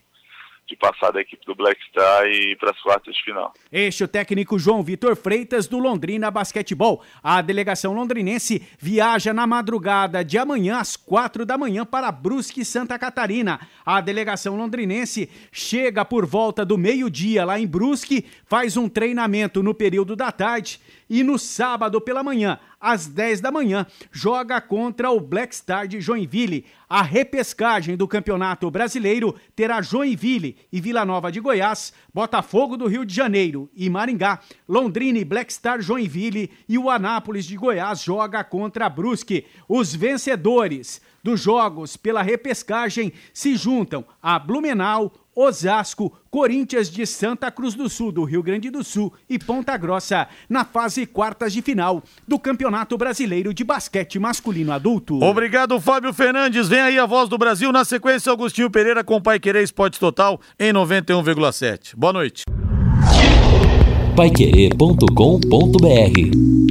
de 0.67 0.75
passar 0.75 1.11
da 1.11 1.21
equipe 1.21 1.45
do 1.45 1.53
Black 1.53 1.79
Star 1.89 2.25
e 2.25 2.55
para 2.55 2.71
as 2.71 2.81
quartas 2.81 3.13
de 3.13 3.23
final. 3.23 3.53
Este 3.71 4.01
é 4.01 4.05
o 4.05 4.09
técnico 4.09 4.57
João 4.57 4.81
Vitor 4.81 5.15
Freitas 5.15 5.67
do 5.67 5.77
Londrina 5.77 6.31
Basquetebol. 6.31 7.03
A 7.21 7.41
delegação 7.41 7.93
londrinense 7.93 8.67
viaja 8.79 9.31
na 9.31 9.45
madrugada 9.45 10.25
de 10.25 10.37
amanhã 10.37 10.79
às 10.79 10.95
quatro 10.97 11.45
da 11.45 11.57
manhã 11.57 11.85
para 11.85 12.11
Brusque, 12.11 12.65
Santa 12.65 12.97
Catarina. 12.97 13.59
A 13.85 14.01
delegação 14.01 14.55
londrinense 14.55 15.29
chega 15.51 16.03
por 16.03 16.25
volta 16.25 16.65
do 16.65 16.77
meio-dia 16.77 17.45
lá 17.45 17.59
em 17.59 17.67
Brusque, 17.67 18.25
faz 18.45 18.75
um 18.75 18.89
treinamento 18.89 19.61
no 19.61 19.73
período 19.73 20.15
da 20.15 20.31
tarde 20.31 20.79
e 21.09 21.23
no 21.23 21.37
sábado 21.37 22.01
pela 22.01 22.23
manhã, 22.23 22.59
às 22.79 23.07
10 23.07 23.41
da 23.41 23.51
manhã, 23.51 23.85
joga 24.11 24.59
contra 24.59 25.09
o 25.11 25.19
Black 25.19 25.55
Star 25.55 25.87
de 25.87 26.01
Joinville. 26.01 26.65
A 26.87 27.01
repescagem 27.01 27.97
do 27.97 28.07
Campeonato 28.07 28.69
Brasileiro 28.69 29.35
terá 29.55 29.81
Joinville 29.81 30.55
e 30.71 30.79
Vila 30.79 31.05
Nova 31.05 31.31
de 31.31 31.39
Goiás, 31.39 31.93
Botafogo 32.13 32.77
do 32.77 32.87
Rio 32.87 33.05
de 33.05 33.13
Janeiro 33.13 33.69
e 33.75 33.89
Maringá, 33.89 34.39
Londrina 34.67 35.17
e 35.17 35.25
Black 35.25 35.51
Star 35.51 35.81
Joinville 35.81 36.51
e 36.67 36.77
o 36.77 36.89
Anápolis 36.89 37.45
de 37.45 37.55
Goiás 37.55 38.01
joga 38.03 38.43
contra 38.43 38.89
Brusque. 38.89 39.45
Os 39.67 39.95
vencedores 39.95 41.01
dos 41.25 41.41
jogos 41.41 41.97
pela 41.97 42.21
repescagem 42.21 43.11
se 43.33 43.55
juntam 43.55 44.05
a 44.21 44.37
Blumenau, 44.37 45.11
Osasco, 45.35 46.13
Corinthians 46.29 46.87
de 46.87 47.03
Santa 47.07 47.49
Cruz 47.49 47.73
do 47.73 47.89
Sul, 47.89 48.11
do 48.11 48.23
Rio 48.23 48.43
Grande 48.43 48.69
do 48.69 48.83
Sul 48.83 49.11
e 49.27 49.39
Ponta 49.39 49.75
Grossa 49.75 50.27
na 50.47 50.63
fase 50.63 51.07
quartas 51.07 51.51
de 51.51 51.63
final 51.63 52.03
do 52.27 52.37
Campeonato 52.37 52.95
Brasileiro 52.95 53.55
de 53.55 53.63
Basquete 53.63 54.19
Masculino 54.19 54.71
Adulto. 54.71 55.19
Obrigado, 55.23 55.81
Fábio 55.81 56.13
Fernandes. 56.13 56.67
Vem 56.67 56.81
aí 56.81 56.99
a 56.99 57.07
voz 57.07 57.27
do 57.27 57.39
Brasil. 57.39 57.71
Na 57.71 57.83
sequência, 57.83 58.31
Agostinho 58.31 58.69
Pereira 58.69 59.03
com 59.03 59.19
Pai 59.19 59.39
Querer 59.39 59.63
Esporte 59.63 59.99
Total 59.99 60.39
em 60.59 60.71
91,7. 60.71 61.95
Boa 61.97 62.13
noite. 62.13 62.43
Paiquerê.com.br 64.15 66.64